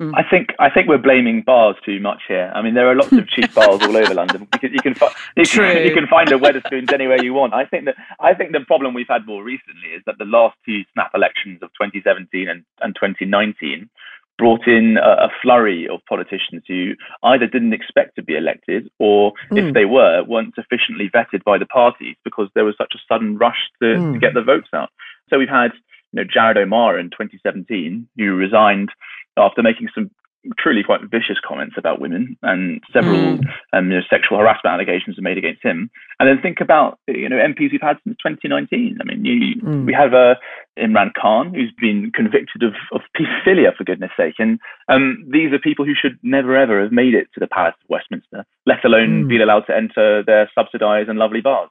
Mm. 0.00 0.14
I 0.16 0.22
think 0.28 0.48
I 0.58 0.70
think 0.70 0.88
we're 0.88 0.96
blaming 0.98 1.42
bars 1.42 1.76
too 1.84 2.00
much 2.00 2.22
here. 2.26 2.50
I 2.54 2.62
mean, 2.62 2.72
there 2.74 2.88
are 2.90 2.94
lots 2.94 3.12
of 3.12 3.28
cheap 3.28 3.52
bars 3.58 3.82
all 3.82 3.96
over 3.96 4.14
London. 4.14 4.48
You 4.54 4.58
can 4.58 4.72
you 4.72 4.80
can, 4.80 4.94
fi- 4.94 5.12
you 5.36 5.44
can, 5.44 5.86
you 5.86 5.92
can 5.94 6.06
find 6.06 6.32
a 6.32 6.38
Wetherspoons 6.38 6.92
anywhere 6.92 7.22
you 7.22 7.34
want. 7.34 7.52
I 7.52 7.66
think 7.66 7.84
that 7.84 7.96
I 8.18 8.32
think 8.34 8.52
the 8.52 8.60
problem 8.66 8.94
we've 8.94 9.06
had 9.08 9.26
more 9.26 9.44
recently 9.44 9.88
is 9.94 10.02
that 10.06 10.16
the 10.18 10.24
last 10.24 10.56
two 10.64 10.80
snap 10.94 11.10
elections 11.14 11.58
of 11.62 11.68
2017 11.80 12.48
and, 12.48 12.64
and 12.80 12.94
2019 12.94 13.90
brought 14.38 14.66
in 14.66 14.96
a, 14.96 15.26
a 15.26 15.30
flurry 15.42 15.86
of 15.88 16.00
politicians 16.08 16.62
who 16.66 16.92
either 17.22 17.46
didn't 17.46 17.72
expect 17.72 18.16
to 18.16 18.22
be 18.22 18.34
elected 18.36 18.90
or 18.98 19.32
if 19.52 19.64
Mm. 19.64 19.74
they 19.74 19.84
were 19.84 20.24
weren't 20.24 20.54
sufficiently 20.54 21.08
vetted 21.10 21.44
by 21.44 21.58
the 21.58 21.66
parties 21.66 22.16
because 22.24 22.48
there 22.54 22.64
was 22.64 22.74
such 22.78 22.94
a 22.94 22.98
sudden 23.08 23.36
rush 23.38 23.58
to, 23.80 23.94
to 23.94 24.00
Mm. 24.00 24.20
get 24.20 24.34
the 24.34 24.42
votes 24.42 24.68
out. 24.74 24.90
So 25.30 25.38
we've 25.38 25.48
had 25.48 25.72
you 26.12 26.16
know 26.20 26.24
Jared 26.24 26.56
O'Mara 26.56 26.98
in 27.00 27.10
2017 27.10 28.08
who 28.16 28.34
resigned 28.34 28.90
after 29.36 29.62
making 29.62 29.88
some 29.94 30.10
truly 30.58 30.82
quite 30.82 31.00
vicious 31.10 31.38
comments 31.46 31.76
about 31.78 32.00
women 32.00 32.36
and 32.42 32.80
several 32.92 33.38
um, 33.72 33.90
you 33.90 33.96
know, 33.98 34.00
sexual 34.10 34.38
harassment 34.38 34.74
allegations 34.74 35.16
were 35.16 35.22
made 35.22 35.38
against 35.38 35.62
him. 35.62 35.88
And 36.18 36.28
then 36.28 36.40
think 36.42 36.60
about 36.60 36.98
you 37.08 37.28
know 37.28 37.36
MPs 37.36 37.70
we've 37.72 37.80
had 37.80 37.98
since 38.04 38.16
2019. 38.24 38.98
I 39.00 39.04
mean, 39.04 39.24
you, 39.24 39.60
Mm. 39.62 39.86
we 39.86 39.92
have 39.92 40.12
uh, 40.14 40.34
Imran 40.78 41.12
Khan 41.20 41.54
who's 41.54 41.72
been 41.80 42.10
convicted 42.14 42.62
of, 42.62 42.74
of 42.92 43.00
paedophilia 43.16 43.74
for 43.76 43.84
goodness 43.84 44.10
sake, 44.16 44.34
and 44.38 44.58
um, 44.88 45.24
these 45.30 45.52
are 45.52 45.58
people 45.58 45.84
who 45.84 45.94
should 45.94 46.18
never 46.22 46.56
ever 46.56 46.82
have 46.82 46.92
made 46.92 47.14
it 47.14 47.28
to 47.34 47.40
the 47.40 47.46
Palace 47.46 47.74
of 47.84 47.90
Westminster, 47.90 48.44
let 48.66 48.84
alone 48.84 49.24
Mm. 49.24 49.28
be 49.28 49.40
allowed 49.40 49.66
to 49.66 49.76
enter 49.76 50.22
their 50.24 50.50
subsidised 50.54 51.08
and 51.08 51.18
lovely 51.18 51.40
bars. 51.40 51.70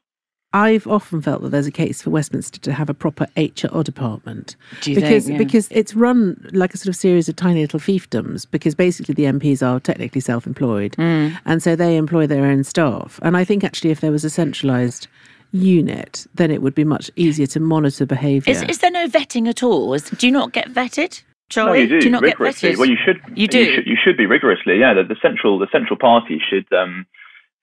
I've 0.53 0.86
often 0.86 1.22
felt 1.22 1.41
that 1.43 1.50
there's 1.50 1.67
a 1.67 1.72
case 1.72 2.01
for 2.01 2.10
Westminster 2.10 2.60
to 2.60 2.74
have 2.74 2.89
a 2.89 2.93
proper 2.93 3.25
HR 3.38 3.84
department 3.84 4.58
Do 4.81 4.91
you 4.91 4.96
because 5.00 5.25
think? 5.27 5.39
Yeah. 5.39 5.46
because 5.46 5.67
it's 5.72 5.96
run 5.96 6.50
like 6.51 6.74
a 6.74 6.77
sort 6.77 6.89
of 6.89 6.96
series 6.98 7.29
of 7.29 7.38
tiny 7.38 7.62
little 7.62 7.79
fiefdoms 7.79 8.46
because 8.51 8.75
basically 8.75 9.13
the 9.13 9.24
MPs 9.24 9.65
are 9.65 9.79
technically 9.79 10.20
self-employed 10.22 10.93
Mm. 10.98 11.38
and 11.46 11.63
so 11.63 11.75
they 11.75 11.96
employ 11.96 12.27
their 12.27 12.46
own 12.46 12.63
staff 12.65 13.20
and 13.24 13.38
I 13.38 13.43
think 13.46 13.63
actually 13.63 13.91
if 13.91 14.01
there 14.01 14.12
was 14.12 14.25
a 14.25 14.29
centralised 14.29 15.08
unit 15.53 16.25
then 16.36 16.51
it 16.51 16.62
would 16.62 16.75
be 16.75 16.84
much 16.84 17.10
easier 17.15 17.48
to 17.48 17.60
monitor 17.60 18.05
behaviour. 18.05 18.51
Is, 18.51 18.62
is 18.63 18.79
there 18.79 18.91
no 18.91 19.08
vetting 19.08 19.48
at 19.48 19.63
all? 19.63 19.93
Is, 19.93 20.03
do 20.10 20.25
you 20.27 20.31
not 20.34 20.51
get 20.53 20.70
vetted, 20.74 21.22
Charlie, 21.50 21.79
No, 21.79 21.84
you 21.84 21.88
do, 21.88 22.01
Do 22.01 22.10
not 22.10 22.24
get 22.24 22.38
vetted? 22.38 22.77
Well, 22.77 22.89
you 22.89 22.98
should. 23.03 23.20
You 23.36 23.48
do? 23.48 23.60
You 23.60 23.75
should, 23.75 23.86
you 23.88 23.98
should 24.01 24.17
be 24.17 24.25
rigorously. 24.25 24.79
Yeah, 24.79 24.93
the, 24.93 25.03
the 25.03 25.17
central 25.22 25.60
the 25.60 25.67
central 25.72 25.98
party 25.98 26.41
should, 26.50 26.65
um, 26.74 27.05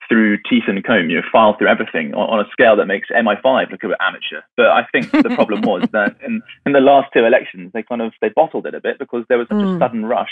through 0.08 0.38
teeth 0.48 0.64
and 0.66 0.82
comb, 0.84 1.10
you 1.10 1.16
know, 1.16 1.22
file 1.30 1.56
through 1.56 1.68
everything 1.68 2.14
on, 2.14 2.38
on 2.40 2.40
a 2.44 2.48
scale 2.50 2.76
that 2.76 2.86
makes 2.86 3.08
MI5 3.10 3.70
look 3.70 3.84
a 3.84 3.88
bit 3.88 3.96
amateur. 4.00 4.40
But 4.56 4.68
I 4.68 4.86
think 4.90 5.10
the 5.10 5.34
problem 5.34 5.62
was 5.62 5.86
that 5.92 6.16
in, 6.24 6.40
in 6.64 6.72
the 6.72 6.80
last 6.80 7.10
two 7.12 7.24
elections, 7.24 7.70
they 7.74 7.82
kind 7.82 8.00
of 8.02 8.12
they 8.20 8.30
bottled 8.30 8.66
it 8.66 8.74
a 8.74 8.80
bit 8.80 8.98
because 8.98 9.24
there 9.28 9.38
was 9.38 9.48
such 9.48 9.58
Mm. 9.58 9.76
a 9.76 9.78
sudden 9.78 10.06
rush 10.06 10.30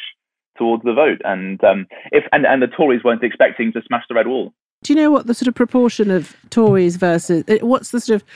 towards 0.57 0.83
the 0.85 0.95
vote, 0.95 1.21
and 1.25 1.63
um, 1.65 1.87
if 2.13 2.25
and, 2.33 2.47
and 2.47 2.63
the 2.63 2.67
Tories 2.67 3.05
weren't 3.05 3.23
expecting 3.23 3.73
to 3.73 3.83
smash 3.87 4.05
the 4.09 4.15
red 4.15 4.27
wall. 4.27 4.55
Do 4.83 4.93
you 4.93 4.99
know 5.01 5.11
what 5.11 5.27
the 5.27 5.35
sort 5.35 5.49
of 5.49 5.55
proportion 5.55 6.11
of 6.11 6.37
Tories 6.51 6.97
versus 6.97 7.45
uh, 7.49 7.65
what's 7.67 7.91
the 7.91 8.01
sort 8.01 8.23
of 8.23 8.29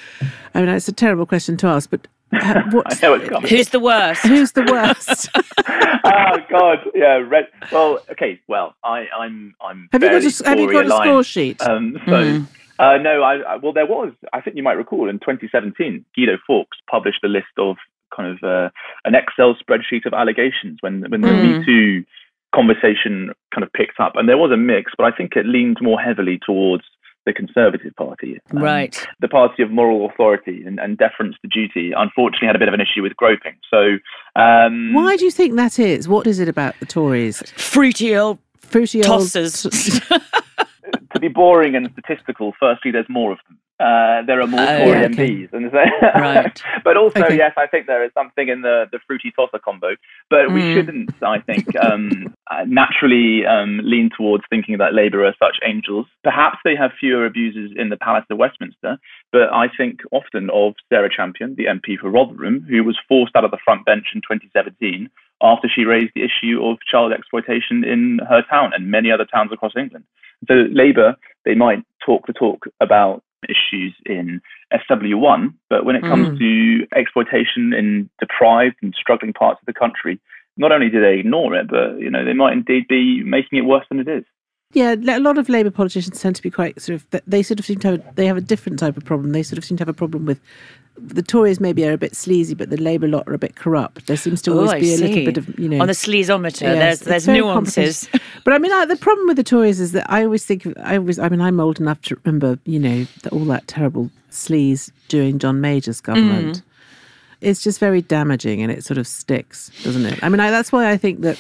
I 0.55 0.61
mean 0.61 0.69
it's 0.69 0.89
a 0.89 0.93
terrible 0.93 1.25
question 1.27 1.57
to 1.59 1.67
ask 1.67 1.91
but 1.91 2.07
uh, 2.33 2.83
I 2.87 2.99
know 3.03 3.15
it's 3.15 3.29
coming. 3.29 3.49
Who's 3.51 3.69
the 3.71 3.81
worst? 3.81 4.23
who's 4.23 4.53
the 4.53 4.63
worst? 4.71 5.29
oh 6.05 6.37
God, 6.51 6.79
yeah, 6.95 7.15
red. 7.17 7.49
Well, 7.73 8.01
okay, 8.13 8.41
well, 8.49 8.75
I, 8.85 9.07
I'm 9.17 9.55
I'm. 9.61 9.89
Have 9.93 10.03
you 10.03 10.11
got 10.11 10.23
a, 10.25 10.49
have 10.49 10.59
you 10.61 10.73
got 10.73 10.87
a 10.87 10.89
score 10.91 11.25
sheet? 11.25 11.61
Um, 11.63 11.97
so, 12.07 12.13
Mm. 12.13 12.47
uh, 12.79 12.97
no, 12.99 13.23
I, 13.23 13.37
I, 13.41 13.57
well, 13.57 13.73
there 13.73 13.87
was. 13.87 14.13
I 14.33 14.41
think 14.41 14.57
you 14.57 14.63
might 14.63 14.75
recall 14.75 15.09
in 15.09 15.19
2017, 15.19 16.05
Guido 16.15 16.39
Fawkes 16.47 16.79
published 16.91 17.23
a 17.25 17.29
list 17.29 17.47
of 17.59 17.77
kind 18.15 18.29
of 18.31 18.43
uh, 18.43 18.71
an 19.05 19.15
Excel 19.15 19.55
spreadsheet 19.57 20.07
of 20.07 20.13
allegations 20.15 20.79
when 20.81 21.03
when 21.11 21.21
the 21.23 21.29
Mm. 21.29 21.59
Me 21.61 21.65
Too 21.65 22.05
conversation 22.55 23.31
kind 23.55 23.63
of 23.65 23.73
picked 23.73 24.01
up, 24.01 24.17
and 24.17 24.29
there 24.29 24.39
was 24.39 24.51
a 24.51 24.57
mix, 24.57 24.93
but 24.97 25.05
I 25.05 25.17
think 25.17 25.37
it 25.37 25.47
leaned 25.47 25.79
more 25.81 26.01
heavily 26.01 26.39
towards 26.45 26.83
the 27.27 27.33
Conservative 27.33 27.95
Party. 27.97 28.39
Um, 28.53 28.63
Right. 28.63 29.07
The 29.21 29.29
party 29.29 29.63
of 29.63 29.71
moral 29.71 30.09
authority 30.09 30.63
and, 30.67 30.79
and 30.81 30.97
deference 30.97 31.37
to 31.43 31.49
duty, 31.49 31.93
unfortunately, 31.97 32.47
had 32.47 32.57
a 32.57 32.59
bit 32.59 32.69
of 32.69 32.75
an 32.75 32.81
issue 32.81 33.03
with 33.03 33.17
groping. 33.17 33.57
So, 33.71 33.99
um, 34.41 34.93
Why 34.95 35.17
do 35.17 35.25
you 35.25 35.31
think 35.31 35.57
that 35.57 35.79
is? 35.79 36.09
What 36.09 36.27
is 36.27 36.39
it 36.41 36.49
about 36.49 36.75
the 36.81 36.87
Tories? 36.87 37.43
Fruity 37.57 38.17
old 38.17 38.39
Fruity 38.59 39.05
old- 39.05 39.23
tossers. 39.23 39.63
to 41.13 41.21
be 41.21 41.29
boring 41.29 41.75
and 41.75 41.91
statistical, 41.93 42.53
firstly, 42.59 42.91
there's 42.91 43.09
more 43.09 43.33
of 43.33 43.39
them. 43.49 43.59
Uh, 43.81 44.21
there 44.27 44.43
are 44.43 44.47
more 44.47 44.61
Oh, 44.61 44.77
Tory 44.77 45.01
yeah, 45.01 45.07
okay. 45.07 45.31
MPs, 45.35 45.53
and 45.55 45.71
so, 45.73 45.79
Right. 46.21 46.63
but 46.85 46.99
also, 46.99 47.25
Okay. 47.25 47.37
yes, 47.37 47.53
I 47.57 47.67
think 47.67 47.87
there 47.87 48.05
is 48.05 48.11
something 48.13 48.49
in 48.49 48.61
the, 48.61 48.85
the 48.93 48.99
fruity 49.07 49.33
tosser 49.35 49.59
combo. 49.59 49.97
But 50.29 50.53
we 50.53 50.61
Mm. 50.61 50.75
shouldn't, 50.75 51.11
I 51.23 51.41
think, 51.41 51.75
um, 51.77 52.35
uh, 52.51 52.65
naturally 52.67 53.47
um, 53.47 53.81
lean 53.83 54.11
towards 54.15 54.45
thinking 54.51 54.77
that 54.79 54.93
Labour 54.93 55.25
are 55.25 55.35
such 55.39 55.57
angels. 55.65 56.07
Perhaps 56.23 56.59
they 56.63 56.77
have 56.77 56.91
fewer 57.01 57.25
abuses 57.25 57.73
in 57.75 57.89
the 57.89 57.97
Palace 57.97 58.27
of 58.31 58.37
Westminster, 58.37 58.99
but 59.33 59.51
I 59.53 59.69
think 59.75 60.01
often 60.13 60.51
of 60.51 60.75
Sarah 60.91 61.09
Champion, 61.11 61.55
the 61.57 61.65
MP 61.65 61.99
for 61.99 62.11
Rotherham, 62.11 62.67
who 62.69 62.85
was 62.85 62.99
forced 63.09 63.35
out 63.35 63.45
of 63.47 63.51
the 63.51 63.59
front 63.65 63.87
bench 63.87 64.09
in 64.15 64.21
2017 64.21 65.09
after 65.43 65.69
she 65.75 65.85
raised 65.85 66.13
the 66.15 66.23
issue 66.23 66.63
of 66.63 66.77
child 66.87 67.13
exploitation 67.15 67.83
in 67.83 68.21
her 68.29 68.43
town 68.51 68.73
and 68.75 68.91
many 68.91 69.11
other 69.11 69.25
towns 69.25 69.51
across 69.53 69.73
England. 69.75 70.05
So 70.49 70.67
Labour, 70.71 71.17
they 71.47 71.55
might 71.55 71.83
talk 72.05 72.27
the 72.27 72.35
talk 72.35 72.67
about 72.81 73.23
issues 73.49 73.95
in 74.07 74.41
SW1, 74.73 75.55
but 75.69 75.85
when 75.85 75.97
it 75.97 76.03
comes 76.03 76.29
mm. 76.29 76.39
to 76.39 76.99
exploitation 76.99 77.73
in 77.73 78.11
deprived 78.19 78.77
and 78.83 78.95
struggling 78.99 79.33
parts 79.33 79.61
of 79.61 79.67
the 79.67 79.73
country, 79.73 80.21
not 80.57 80.73
only 80.73 80.91
do 80.91 81.01
they 81.01 81.19
ignore 81.19 81.55
it, 81.55 81.69
but 81.69 81.99
you 81.99 82.11
know 82.11 82.25
they 82.25 82.33
might 82.33 82.53
indeed 82.53 82.87
be 82.89 83.23
making 83.25 83.59
it 83.59 83.63
worse 83.63 83.85
than 83.89 84.01
it 84.01 84.09
is. 84.09 84.25
Yeah, 84.73 84.95
a 84.95 85.19
lot 85.19 85.37
of 85.37 85.49
Labour 85.49 85.73
politicians 85.73 86.21
tend 86.21 86.37
to 86.37 86.43
be 86.43 86.51
quite 86.51 86.81
sort 86.81 86.95
of. 86.95 87.23
They 87.27 87.43
sort 87.43 87.59
of 87.59 87.67
seem 87.67 87.81
to 87.81 87.89
have. 87.89 88.15
They 88.15 88.27
have 88.27 88.37
a 88.37 88.43
different 88.43 88.79
type 88.79 88.97
of 88.97 89.05
problem. 89.05 89.33
They 89.33 89.43
sort 89.43 89.59
of 89.59 89.65
seem 89.65 89.77
to 89.79 89.81
have 89.81 89.89
a 89.89 89.95
problem 89.95 90.27
with. 90.27 90.41
The 91.03 91.23
Tories 91.23 91.61
maybe 91.61 91.87
are 91.87 91.93
a 91.93 91.99
bit 91.99 92.15
sleazy, 92.15 92.55
but 92.55 92.71
the 92.71 92.77
Labour 92.77 93.09
lot 93.09 93.27
are 93.29 93.33
a 93.35 93.39
bit 93.39 93.57
corrupt. 93.57 94.07
There 94.07 94.17
seems 94.17 94.43
to 94.43 94.53
Oh, 94.53 94.57
always 94.59 94.71
I 94.73 94.81
be 94.81 94.95
a 94.95 94.97
little 94.99 95.25
bit 95.25 95.39
of 95.39 95.59
you 95.59 95.69
know 95.69 95.81
On 95.81 95.87
the 95.87 95.93
sleazometer, 95.95 96.63
Yes, 96.63 97.01
there's 97.01 97.25
there's 97.25 97.29
nuances. 97.29 98.09
But 98.45 98.55
I 98.55 98.59
mean, 98.59 98.73
I, 98.73 98.87
the 98.87 98.97
problem 98.97 99.27
with 99.29 99.37
the 99.37 99.43
Tories 99.45 99.81
is 99.81 99.93
that 99.93 100.11
I 100.11 100.25
always 100.25 100.47
think, 100.47 100.65
of, 100.65 100.73
I 100.83 100.97
always, 100.97 101.19
I 101.19 101.29
mean, 101.29 101.43
I'm 101.43 101.61
old 101.61 101.79
enough 101.79 102.01
to 102.03 102.17
remember, 102.25 102.59
you 102.65 102.79
know, 102.79 103.07
the, 103.23 103.29
all 103.31 103.45
that 103.47 103.67
terrible 103.69 104.11
sleaze 104.31 104.91
during 105.09 105.39
John 105.39 105.61
Major's 105.61 106.01
government. 106.01 106.57
Mm. 106.59 106.63
It's 107.43 107.63
just 107.63 107.79
very 107.81 108.01
damaging 108.01 108.63
and 108.63 108.73
it 108.73 108.83
sort 108.83 108.97
of 108.97 109.07
sticks, 109.07 109.71
doesn't 109.83 110.07
it? 110.07 110.19
I 110.23 110.29
mean, 110.31 110.41
I, 110.41 110.51
that's 110.51 110.73
why 110.73 110.91
I 110.91 110.97
think 110.97 111.21
that, 111.21 111.39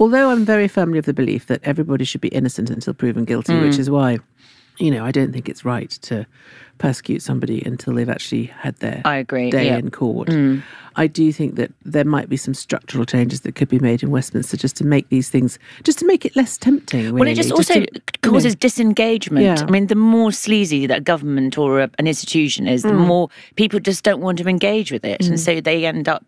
although 0.00 0.30
I'm 0.30 0.44
very 0.46 0.68
firmly 0.68 0.98
of 0.98 1.04
the 1.04 1.12
belief 1.12 1.46
that 1.48 1.60
everybody 1.64 2.04
should 2.06 2.22
be 2.22 2.28
innocent 2.28 2.70
until 2.70 2.94
proven 2.94 3.24
guilty, 3.26 3.52
Mm. 3.52 3.62
which 3.68 3.78
is 3.78 3.90
why, 3.90 4.18
you 4.78 4.90
know, 4.90 5.04
I 5.04 5.10
don't 5.10 5.32
think 5.34 5.50
it's 5.50 5.66
right 5.66 5.90
to 5.90 6.26
persecute 6.82 7.22
somebody 7.22 7.62
until 7.64 7.94
they've 7.94 8.08
actually 8.08 8.46
had 8.46 8.74
their 8.76 9.00
I 9.04 9.16
agree. 9.16 9.50
day 9.50 9.66
yeah. 9.66 9.78
in 9.78 9.90
court. 9.92 10.28
Mm. 10.28 10.62
I 10.96 11.06
do 11.06 11.32
think 11.32 11.54
that 11.54 11.70
there 11.84 12.04
might 12.04 12.28
be 12.28 12.36
some 12.36 12.54
structural 12.54 13.04
changes 13.06 13.42
that 13.42 13.54
could 13.54 13.68
be 13.68 13.78
made 13.78 14.02
in 14.02 14.10
Westminster 14.10 14.56
just 14.56 14.76
to 14.76 14.84
make 14.84 15.08
these 15.08 15.30
things, 15.30 15.58
just 15.84 15.98
to 16.00 16.06
make 16.06 16.26
it 16.26 16.34
less 16.36 16.58
tempting. 16.58 17.04
Really. 17.06 17.12
Well, 17.20 17.28
it 17.28 17.34
just 17.34 17.52
also 17.52 17.74
to, 17.74 17.80
you 17.80 17.86
know- 17.94 18.30
causes 18.30 18.54
disengagement. 18.56 19.44
Yeah. 19.46 19.64
I 19.66 19.70
mean, 19.70 19.86
the 19.86 19.94
more 19.94 20.32
sleazy 20.32 20.86
that 20.88 20.98
a 20.98 21.00
government 21.00 21.56
or 21.56 21.80
a, 21.80 21.90
an 21.98 22.06
institution 22.06 22.66
is, 22.66 22.82
the 22.82 22.88
Mm. 22.90 23.06
more 23.06 23.28
people 23.54 23.78
just 23.80 24.02
don't 24.04 24.20
want 24.20 24.38
to 24.38 24.48
engage 24.48 24.90
with 24.92 25.04
it. 25.04 25.24
And 25.26 25.38
so 25.40 25.60
they 25.60 25.86
end 25.86 26.08
up 26.08 26.26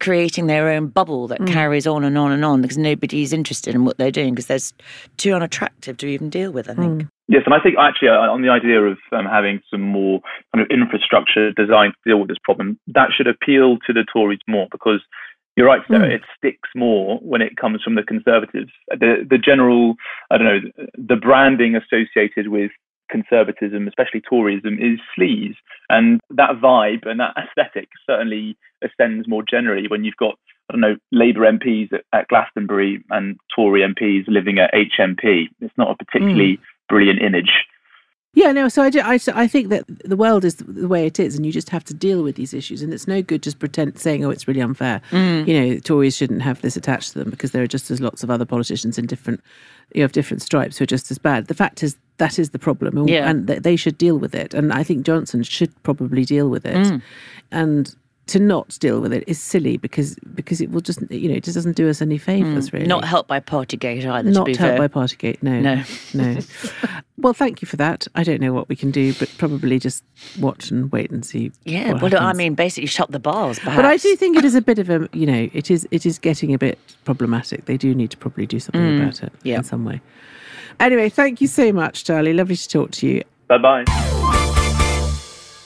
creating 0.00 0.46
their 0.48 0.68
own 0.68 0.88
bubble 0.88 1.26
Mm. 1.26 1.30
that 1.30 1.46
carries 1.46 1.86
on 1.86 2.04
and 2.04 2.16
on 2.18 2.30
and 2.30 2.44
on 2.44 2.60
because 2.62 2.76
nobody's 2.78 3.32
interested 3.32 3.74
in 3.74 3.84
what 3.84 3.96
they're 3.98 4.10
doing 4.10 4.34
because 4.34 4.46
they're 4.46 4.86
too 5.16 5.32
unattractive 5.32 5.96
to 5.98 6.06
even 6.06 6.28
deal 6.30 6.52
with, 6.52 6.68
I 6.68 6.74
think. 6.74 7.06
Mm. 7.30 7.34
Yes, 7.34 7.42
and 7.46 7.54
I 7.54 7.60
think 7.60 7.76
actually 7.78 8.08
uh, 8.08 8.30
on 8.30 8.42
the 8.42 8.50
idea 8.50 8.82
of 8.82 8.98
um, 9.12 9.26
having 9.26 9.60
some 9.70 9.82
more 9.82 10.20
kind 10.54 10.64
of 10.64 10.70
infrastructure 10.70 11.52
designed 11.52 11.94
to 11.94 12.10
deal 12.10 12.18
with 12.18 12.28
this 12.28 12.38
problem, 12.42 12.78
that 12.88 13.10
should 13.16 13.26
appeal 13.26 13.78
to 13.86 13.92
the 13.92 14.04
Tories 14.12 14.40
more 14.46 14.68
because 14.70 15.00
you're 15.56 15.66
right, 15.66 15.82
Sarah, 15.86 16.08
Mm. 16.08 16.14
it 16.16 16.22
sticks 16.36 16.68
more 16.74 17.18
when 17.18 17.40
it 17.40 17.56
comes 17.56 17.82
from 17.82 17.94
the 17.94 18.02
Conservatives. 18.02 18.72
The 18.88 19.24
the 19.28 19.38
general, 19.38 19.94
I 20.30 20.38
don't 20.38 20.46
know, 20.46 20.86
the 20.98 21.16
branding 21.16 21.76
associated 21.76 22.48
with 22.48 22.72
conservatism, 23.10 23.86
especially 23.86 24.20
Toryism, 24.22 24.78
is 24.80 24.98
sleaze, 25.16 25.54
and 25.88 26.20
that 26.30 26.60
vibe 26.60 27.06
and 27.06 27.20
that 27.20 27.36
aesthetic 27.36 27.88
certainly 28.08 28.56
ascends 28.82 29.28
more 29.28 29.44
generally 29.48 29.86
when 29.88 30.04
you've 30.04 30.16
got 30.16 30.34
I 30.68 30.72
don't 30.72 30.80
know, 30.80 30.96
Labour 31.12 31.42
MPs 31.42 31.92
at, 31.92 32.04
at 32.14 32.28
Glastonbury 32.28 33.04
and 33.10 33.36
Tory 33.54 33.82
MPs 33.82 34.24
living 34.28 34.58
at 34.58 34.72
HMP. 34.72 35.48
It's 35.60 35.76
not 35.76 35.90
a 35.90 36.04
particularly 36.04 36.58
brilliant 36.88 37.20
image. 37.22 37.50
Yeah, 38.36 38.50
no. 38.50 38.68
So 38.68 38.82
I, 38.82 38.90
do, 38.90 38.98
I, 39.00 39.20
I 39.32 39.46
think 39.46 39.68
that 39.68 39.84
the 40.04 40.16
world 40.16 40.44
is 40.44 40.56
the 40.56 40.88
way 40.88 41.06
it 41.06 41.20
is, 41.20 41.36
and 41.36 41.46
you 41.46 41.52
just 41.52 41.70
have 41.70 41.84
to 41.84 41.94
deal 41.94 42.24
with 42.24 42.34
these 42.34 42.52
issues. 42.52 42.82
And 42.82 42.92
it's 42.92 43.06
no 43.06 43.22
good 43.22 43.44
just 43.44 43.60
pretend 43.60 43.96
saying, 43.96 44.24
"Oh, 44.24 44.30
it's 44.30 44.48
really 44.48 44.60
unfair." 44.60 45.00
Mm. 45.12 45.46
You 45.46 45.60
know, 45.74 45.78
Tories 45.78 46.16
shouldn't 46.16 46.42
have 46.42 46.60
this 46.60 46.76
attached 46.76 47.12
to 47.12 47.20
them 47.20 47.30
because 47.30 47.52
there 47.52 47.62
are 47.62 47.68
just 47.68 47.92
as 47.92 48.00
lots 48.00 48.24
of 48.24 48.30
other 48.30 48.44
politicians 48.44 48.98
in 48.98 49.06
different, 49.06 49.40
you 49.94 50.00
know, 50.00 50.06
of 50.06 50.10
different 50.12 50.42
stripes 50.42 50.76
who 50.78 50.82
are 50.82 50.86
just 50.86 51.12
as 51.12 51.18
bad. 51.18 51.46
The 51.46 51.54
fact 51.54 51.84
is 51.84 51.96
that 52.18 52.40
is 52.40 52.50
the 52.50 52.58
problem, 52.58 52.98
and- 52.98 53.08
Yeah. 53.08 53.30
and 53.30 53.46
th- 53.46 53.62
they 53.62 53.76
should 53.76 53.96
deal 53.98 54.18
with 54.18 54.34
it. 54.34 54.52
And 54.52 54.72
I 54.72 54.82
think 54.82 55.06
Johnson 55.06 55.44
should 55.44 55.70
probably 55.84 56.24
deal 56.24 56.48
with 56.48 56.66
it. 56.66 56.74
Mm. 56.76 57.02
And 57.52 57.94
to 58.26 58.38
not 58.40 58.78
deal 58.80 59.00
with 59.00 59.12
it 59.12 59.22
is 59.26 59.38
silly 59.38 59.76
because 59.76 60.14
because 60.34 60.60
it 60.62 60.70
will 60.70 60.80
just 60.80 61.00
you 61.10 61.28
know 61.28 61.34
it 61.34 61.44
just 61.44 61.54
doesn't 61.56 61.76
do 61.76 61.88
us 61.90 62.00
any 62.00 62.16
favors 62.16 62.72
really. 62.72 62.86
Mm. 62.86 62.88
Not 62.88 63.04
helped 63.04 63.28
by 63.28 63.38
Partygate 63.40 64.06
either, 64.06 64.30
Not 64.30 64.40
to 64.46 64.52
be 64.52 64.56
helped 64.56 64.78
fair. 64.78 64.88
by 64.88 64.88
Partygate, 64.88 65.42
no. 65.42 65.60
No. 65.60 65.82
No. 66.14 66.38
well, 67.18 67.32
thank 67.34 67.60
you 67.60 67.66
for 67.66 67.76
that. 67.76 68.06
I 68.14 68.22
don't 68.24 68.40
know 68.40 68.52
what 68.52 68.68
we 68.68 68.76
can 68.76 68.90
do, 68.90 69.12
but 69.14 69.28
probably 69.36 69.78
just 69.78 70.02
watch 70.40 70.70
and 70.70 70.90
wait 70.92 71.10
and 71.10 71.24
see. 71.24 71.52
yeah, 71.64 71.92
what 71.92 72.12
well, 72.12 72.22
I 72.22 72.32
mean, 72.32 72.54
basically 72.54 72.86
shut 72.86 73.10
the 73.10 73.18
bars, 73.18 73.58
perhaps. 73.58 73.76
But 73.76 73.84
I 73.84 73.96
do 73.96 74.14
think 74.16 74.36
it 74.36 74.44
is 74.44 74.54
a 74.54 74.62
bit 74.70 74.78
of 74.78 74.88
a, 74.90 75.08
you 75.12 75.26
know, 75.26 75.48
it 75.52 75.70
is 75.70 75.86
it 75.90 76.06
is 76.06 76.18
getting 76.18 76.54
a 76.54 76.58
bit 76.58 76.78
problematic. 77.04 77.66
They 77.66 77.76
do 77.76 77.94
need 77.94 78.10
to 78.12 78.16
probably 78.16 78.46
do 78.46 78.58
something 78.60 78.80
Mm, 78.80 79.02
about 79.02 79.22
it 79.22 79.32
yeah. 79.42 79.58
in 79.58 79.64
some 79.64 79.84
way. 79.84 80.00
Anyway, 80.80 81.08
thank 81.08 81.40
you 81.40 81.46
so 81.46 81.72
much, 81.72 82.04
Charlie. 82.04 82.32
Lovely 82.32 82.56
to 82.56 82.68
talk 82.68 82.90
to 82.92 83.06
you. 83.06 83.22
Bye 83.48 83.58
bye. 83.58 84.23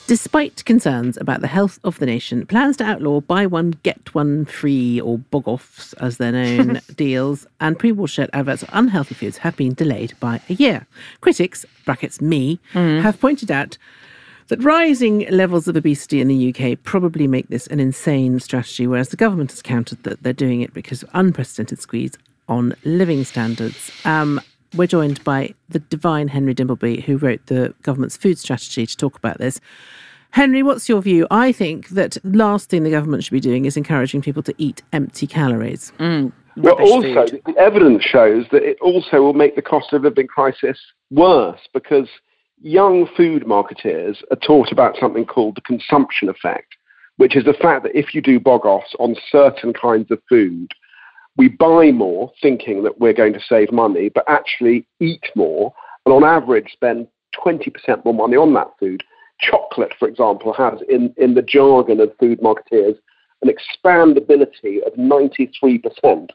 Despite 0.09 0.65
concerns 0.65 1.17
about 1.17 1.41
the 1.41 1.47
health 1.47 1.79
of 1.83 1.99
the 1.99 2.07
nation, 2.07 2.47
plans 2.47 2.77
to 2.77 2.83
outlaw 2.83 3.21
buy 3.21 3.45
one, 3.45 3.75
get 3.83 4.15
one 4.15 4.43
free, 4.45 4.99
or 4.99 5.19
bog 5.19 5.47
offs 5.47 5.93
as 5.93 6.17
they're 6.17 6.31
known, 6.31 6.81
deals 6.95 7.45
and 7.61 7.77
pre 7.77 7.91
watershed 7.91 8.31
adverts 8.33 8.63
of 8.63 8.69
unhealthy 8.73 9.13
foods 9.13 9.37
have 9.37 9.55
been 9.55 9.75
delayed 9.75 10.19
by 10.19 10.41
a 10.49 10.53
year. 10.53 10.87
Critics, 11.21 11.63
brackets 11.85 12.21
me, 12.21 12.59
have 12.73 13.21
pointed 13.21 13.51
out 13.51 13.77
that 14.47 14.63
rising 14.63 15.29
levels 15.29 15.67
of 15.67 15.77
obesity 15.77 16.21
in 16.21 16.27
the 16.27 16.55
UK 16.55 16.81
probably 16.81 17.27
make 17.27 17.47
this 17.49 17.67
an 17.67 17.79
insane 17.79 18.39
strategy, 18.39 18.87
whereas 18.87 19.09
the 19.09 19.15
government 19.15 19.51
has 19.51 19.61
countered 19.61 20.01
that 20.05 20.23
they're 20.23 20.33
doing 20.33 20.61
it 20.61 20.73
because 20.73 21.03
of 21.03 21.09
unprecedented 21.13 21.79
squeeze 21.79 22.17
on 22.47 22.73
living 22.83 23.23
standards. 23.23 23.91
Um, 24.05 24.41
We're 24.75 24.87
joined 24.87 25.23
by 25.23 25.55
the 25.69 25.79
divine 25.79 26.27
Henry 26.27 26.53
Dimbleby, 26.53 27.03
who 27.03 27.17
wrote 27.17 27.45
the 27.47 27.73
government's 27.81 28.15
food 28.15 28.37
strategy 28.37 28.85
to 28.85 28.97
talk 28.97 29.17
about 29.17 29.39
this. 29.39 29.59
Henry, 30.31 30.61
what's 30.61 30.87
your 30.87 31.01
view? 31.01 31.25
I 31.31 31.51
think 31.51 31.89
that 31.89 32.17
last 32.23 32.69
thing 32.69 32.83
the 32.83 32.91
government 32.91 33.23
should 33.23 33.31
be 33.33 33.39
doing 33.39 33.65
is 33.65 33.75
encouraging 33.75 34.21
people 34.21 34.43
to 34.43 34.53
eat 34.59 34.83
empty 34.93 35.25
calories. 35.25 35.91
Mm, 35.97 36.31
Well, 36.55 36.75
also, 36.75 37.25
food. 37.25 37.41
the 37.47 37.57
evidence 37.57 38.03
shows 38.03 38.45
that 38.51 38.61
it 38.61 38.77
also 38.79 39.21
will 39.23 39.33
make 39.33 39.55
the 39.55 39.63
cost 39.63 39.91
of 39.91 40.03
living 40.03 40.27
crisis 40.27 40.77
worse 41.09 41.59
because 41.73 42.07
young 42.61 43.07
food 43.17 43.45
marketeers 43.45 44.17
are 44.29 44.37
taught 44.37 44.71
about 44.71 44.97
something 44.99 45.25
called 45.25 45.55
the 45.55 45.61
consumption 45.61 46.29
effect, 46.29 46.75
which 47.17 47.35
is 47.35 47.45
the 47.45 47.53
fact 47.53 47.81
that 47.83 47.97
if 47.97 48.13
you 48.13 48.21
do 48.21 48.39
bog 48.39 48.65
offs 48.67 48.93
on 48.99 49.15
certain 49.31 49.73
kinds 49.73 50.11
of 50.11 50.21
food, 50.29 50.71
we 51.37 51.47
buy 51.47 51.91
more 51.91 52.31
thinking 52.41 52.83
that 52.83 52.99
we're 52.99 53.13
going 53.13 53.33
to 53.33 53.39
save 53.47 53.71
money, 53.71 54.09
but 54.09 54.25
actually 54.27 54.85
eat 54.99 55.23
more 55.35 55.73
and 56.05 56.13
on 56.13 56.23
average 56.23 56.71
spend 56.73 57.07
20% 57.45 58.03
more 58.03 58.13
money 58.13 58.35
on 58.35 58.53
that 58.53 58.71
food. 58.79 59.03
Chocolate, 59.39 59.93
for 59.97 60.07
example, 60.07 60.53
has 60.53 60.79
in, 60.89 61.13
in 61.17 61.33
the 61.33 61.41
jargon 61.41 62.01
of 62.01 62.11
food 62.19 62.41
marketeers 62.41 62.97
an 63.41 63.49
expandability 63.49 64.85
of 64.85 64.93
93%, 64.93 66.29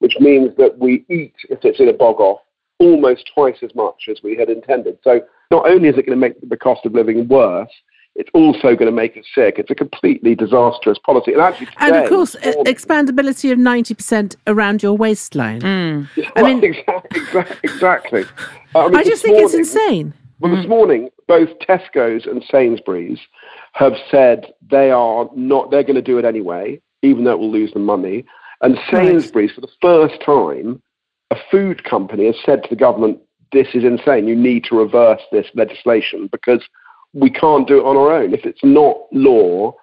which 0.00 0.16
means 0.18 0.56
that 0.56 0.76
we 0.78 1.04
eat, 1.08 1.34
if 1.50 1.60
it's 1.62 1.78
in 1.78 1.88
a 1.88 1.92
bog 1.92 2.20
off, 2.20 2.40
almost 2.80 3.30
twice 3.32 3.58
as 3.62 3.74
much 3.74 4.08
as 4.10 4.20
we 4.22 4.36
had 4.36 4.48
intended. 4.48 4.98
So 5.04 5.20
not 5.50 5.68
only 5.68 5.88
is 5.88 5.96
it 5.96 6.06
going 6.06 6.18
to 6.18 6.28
make 6.28 6.36
the 6.48 6.56
cost 6.56 6.84
of 6.84 6.94
living 6.94 7.28
worse, 7.28 7.70
it's 8.18 8.28
also 8.34 8.74
going 8.74 8.86
to 8.86 8.92
make 8.92 9.16
us 9.16 9.24
sick. 9.32 9.54
It's 9.58 9.70
a 9.70 9.76
completely 9.76 10.34
disastrous 10.34 10.98
policy. 10.98 11.32
And 11.32 11.40
actually, 11.40 11.68
And 11.76 11.94
of 11.94 12.08
course, 12.08 12.32
this 12.42 12.56
expandability 12.56 13.52
of 13.52 13.58
90% 13.58 14.34
around 14.48 14.82
your 14.82 14.96
waistline. 14.96 15.60
Mm. 15.60 16.08
I 16.34 16.42
mean- 16.42 16.64
exactly. 16.64 17.20
exactly. 17.62 18.24
Uh, 18.74 18.86
I, 18.86 18.88
mean, 18.88 18.96
I 18.96 19.04
just 19.04 19.22
this 19.22 19.30
think 19.30 19.38
it's 19.44 19.54
insane. 19.54 20.12
Well, 20.40 20.54
this 20.54 20.66
morning, 20.66 21.10
both 21.28 21.48
Tesco's 21.60 22.26
and 22.26 22.44
Sainsbury's 22.50 23.20
have 23.74 23.94
said 24.10 24.52
they 24.68 24.90
are 24.90 25.28
not. 25.36 25.70
They're 25.70 25.82
going 25.84 25.96
to 25.96 26.02
do 26.02 26.18
it 26.18 26.24
anyway, 26.24 26.80
even 27.02 27.24
though 27.24 27.32
it 27.32 27.38
will 27.38 27.50
lose 27.50 27.72
them 27.72 27.84
money. 27.84 28.24
And 28.62 28.78
Sainsbury's, 28.90 29.52
for 29.52 29.60
the 29.60 29.68
first 29.80 30.20
time, 30.24 30.82
a 31.30 31.36
food 31.50 31.84
company 31.84 32.26
has 32.26 32.36
said 32.44 32.62
to 32.62 32.68
the 32.68 32.76
government, 32.76 33.18
"This 33.52 33.68
is 33.74 33.84
insane. 33.84 34.28
You 34.28 34.36
need 34.36 34.64
to 34.64 34.76
reverse 34.76 35.22
this 35.32 35.46
legislation 35.54 36.28
because 36.30 36.62
we 37.14 37.30
can't 37.30 37.66
do 37.66 37.78
it 37.78 37.84
on 37.84 37.96
our 37.96 38.12
own. 38.12 38.34
If 38.34 38.44
it's 38.44 38.62
not 38.64 38.96
law, 39.12 39.74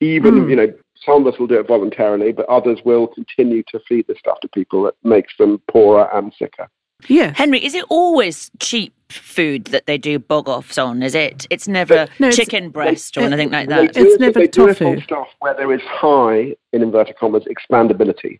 even 0.00 0.44
Hmm. 0.44 0.50
you 0.50 0.56
know." 0.56 0.72
Some 1.04 1.26
of 1.26 1.34
us 1.34 1.38
will 1.40 1.48
do 1.48 1.58
it 1.58 1.66
voluntarily, 1.66 2.32
but 2.32 2.46
others 2.48 2.78
will 2.84 3.08
continue 3.08 3.62
to 3.68 3.80
feed 3.80 4.06
this 4.06 4.18
stuff 4.18 4.38
to 4.40 4.48
people 4.48 4.84
that 4.84 4.94
makes 5.02 5.36
them 5.36 5.60
poorer 5.68 6.08
and 6.14 6.32
sicker. 6.38 6.68
Yeah, 7.08 7.32
Henry, 7.34 7.62
is 7.62 7.74
it 7.74 7.84
always 7.90 8.50
cheap 8.60 8.94
food 9.10 9.66
that 9.66 9.84
they 9.86 9.98
do 9.98 10.18
bog 10.18 10.48
offs 10.48 10.78
on? 10.78 11.02
Is 11.02 11.14
it? 11.14 11.46
It's 11.50 11.68
never 11.68 12.06
No, 12.20 12.28
it's- 12.28 12.36
chicken 12.36 12.70
breast 12.70 13.18
or 13.18 13.22
anything 13.22 13.50
like 13.50 13.68
They 13.68 13.86
that. 13.86 13.92
do 13.92 14.04
It's 14.04 14.14
it- 14.14 14.20
never 14.20 14.38
they 14.38 14.46
do 14.46 14.68
it 14.68 14.80
on 14.80 14.92
tofu. 14.94 15.00
stuff 15.02 15.28
where 15.40 15.52
there 15.52 15.72
is 15.74 15.82
high, 15.82 16.54
in 16.72 16.80
inverted 16.82 17.16
commas, 17.16 17.44
expandability. 17.44 18.38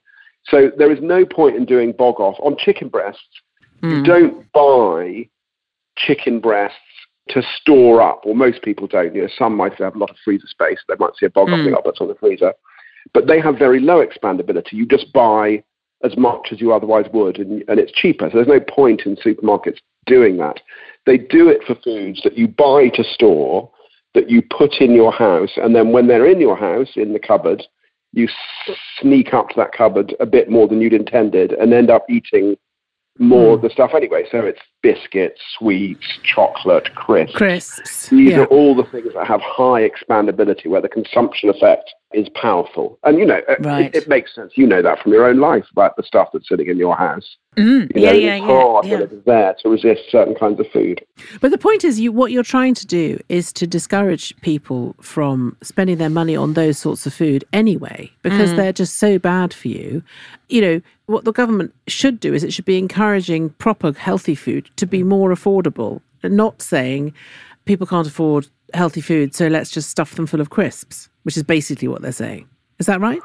So 0.48 0.70
there 0.76 0.90
is 0.92 1.00
no 1.02 1.26
point 1.26 1.56
in 1.56 1.64
doing 1.66 1.92
bog 1.92 2.18
off 2.20 2.36
on 2.38 2.56
chicken 2.56 2.88
breasts. 2.88 3.22
You 3.82 3.88
Mm. 4.02 4.06
don't 4.06 4.52
buy 4.52 5.28
chicken 5.96 6.40
breasts 6.40 6.78
to 7.28 7.43
store 7.61 8.02
up, 8.02 8.23
or 8.25 8.35
most 8.35 8.62
people 8.62 8.87
don't. 8.87 9.14
You 9.14 9.23
know, 9.23 9.28
some 9.38 9.57
might 9.57 9.75
have 9.75 9.95
a 9.95 9.99
lot 9.99 10.11
of 10.11 10.16
freezer 10.25 10.47
space. 10.47 10.78
They 10.88 10.95
might 10.99 11.16
see 11.16 11.26
a 11.26 11.31
bog 11.31 11.49
Mm. 11.49 11.75
up 11.75 11.85
that's 11.85 12.00
on 12.00 12.09
the 12.09 12.14
freezer, 12.14 12.52
but 13.12 13.26
they 13.26 13.40
have 13.40 13.59
very 13.59 13.81
low 13.81 14.04
expandability. 14.04 14.73
You 14.73 14.87
just 14.87 15.12
buy 15.12 15.62
as 16.02 16.16
much 16.16 16.49
as 16.52 16.61
you 16.61 16.73
otherwise 16.73 17.07
would, 17.12 17.38
and, 17.38 17.64
and 17.69 17.81
it's 17.81 17.93
cheaper. 17.93 18.28
So 18.31 18.37
there's 18.37 18.49
no 18.49 18.61
point 18.61 19.02
in 19.07 19.16
supermarkets 19.16 19.78
doing 20.07 20.37
that. 20.37 20.61
They 21.07 21.16
do 21.16 21.49
it 21.49 21.64
for 21.66 21.75
foods 21.76 22.21
that 22.25 22.37
you 22.37 22.47
buy 22.47 22.88
to 22.90 23.04
store, 23.04 23.71
that 24.14 24.28
you 24.28 24.43
put 24.43 24.75
in 24.81 24.93
your 24.93 25.12
house, 25.12 25.52
and 25.57 25.75
then 25.75 25.93
when 25.93 26.07
they're 26.07 26.26
in 26.26 26.40
your 26.40 26.57
house, 26.57 26.90
in 26.97 27.14
the 27.14 27.19
cupboard, 27.19 27.66
you 28.12 28.28
sneak 29.00 29.34
up 29.34 29.49
to 29.49 29.56
that 29.56 29.73
cupboard 29.73 30.15
a 30.21 30.26
bit 30.26 30.49
more 30.50 30.69
than 30.69 30.80
you'd 30.80 30.93
intended 30.93 31.52
and 31.52 31.73
end 31.73 31.91
up 31.91 32.04
eating 32.08 32.56
more 33.19 33.54
of 33.54 33.63
the 33.63 33.71
stuff 33.71 33.91
anyway. 33.95 34.25
So 34.30 34.39
it's 34.39 34.60
biscuits, 34.84 35.40
sweets, 35.58 36.06
chocolate, 36.23 36.94
crisps. 36.94 37.34
Crisps. 37.36 38.08
These 38.10 38.32
yeah. 38.32 38.40
are 38.40 38.47
all 38.47 38.75
the 38.76 38.84
things 38.84 39.14
that 39.14 39.26
have 39.26 39.40
high 39.40 39.88
expandability, 39.88 40.66
where 40.66 40.82
the 40.82 40.90
consumption 40.90 41.49
effect 41.49 41.90
is 42.12 42.28
powerful. 42.40 42.99
And 43.02 43.18
you 43.18 43.25
know, 43.25 43.40
Right. 43.60 43.86
it, 43.86 44.02
it 44.02 44.08
makes 44.08 44.34
sense. 44.34 44.52
You 44.56 44.66
know 44.66 44.82
that 44.82 45.00
from 45.02 45.12
your 45.12 45.25
own 45.25 45.38
life 45.40 45.64
about 45.73 45.97
the 45.97 46.02
stuff 46.04 46.28
that's 46.32 46.49
sitting 46.49 46.68
in 46.68 46.76
your 46.76 46.94
house. 46.97 47.36
Mm. 47.56 47.94
You 47.97 48.02
know, 48.02 48.12
yeah, 48.12 48.12
it's 48.12 48.23
yeah, 48.25 48.38
hard 48.47 48.84
yeah. 48.86 48.92
when 48.94 49.02
it's 49.04 49.25
there 49.25 49.54
to 49.62 49.68
resist 49.68 50.02
certain 50.10 50.34
kinds 50.34 50.60
of 50.60 50.66
food. 50.73 51.04
But 51.40 51.50
the 51.50 51.58
point 51.58 51.82
is, 51.82 51.99
you 51.99 52.12
what 52.12 52.30
you're 52.30 52.42
trying 52.44 52.75
to 52.75 52.86
do 52.86 53.18
is 53.28 53.52
to 53.54 53.66
discourage 53.66 54.36
people 54.42 54.94
from 55.00 55.56
spending 55.62 55.97
their 55.99 56.10
money 56.10 56.36
on 56.36 56.52
those 56.54 56.78
sorts 56.78 57.06
of 57.06 57.14
food 57.14 57.42
anyway, 57.52 58.10
because 58.23 58.50
Mm. 58.50 58.56
they're 58.56 58.73
just 58.73 58.99
so 58.99 59.18
bad 59.18 59.54
for 59.54 59.68
you. 59.68 60.02
You 60.49 60.60
know 60.60 60.80
what 61.06 61.25
the 61.25 61.32
government 61.32 61.75
should 61.86 62.18
do 62.20 62.32
is 62.32 62.42
it 62.44 62.52
should 62.52 62.64
be 62.64 62.78
encouraging 62.78 63.50
proper 63.50 63.92
healthy 63.92 64.34
food 64.34 64.70
to 64.76 64.87
be 64.87 65.02
more 65.02 65.30
affordable, 65.30 66.00
not 66.23 66.63
saying 66.63 67.15
people 67.65 67.87
can't 67.87 68.06
afford 68.06 68.47
healthy 68.73 69.00
food, 69.00 69.34
so 69.34 69.47
let's 69.47 69.71
just 69.71 69.91
stuff 69.91 70.15
them 70.15 70.26
full 70.26 70.41
of 70.41 70.50
crisps, 70.50 71.08
which 71.23 71.37
is 71.37 71.43
basically 71.43 71.89
what 71.89 72.02
they're 72.02 72.13
saying. 72.13 72.49
Is 72.78 72.87
that 72.87 73.00
right? 73.00 73.23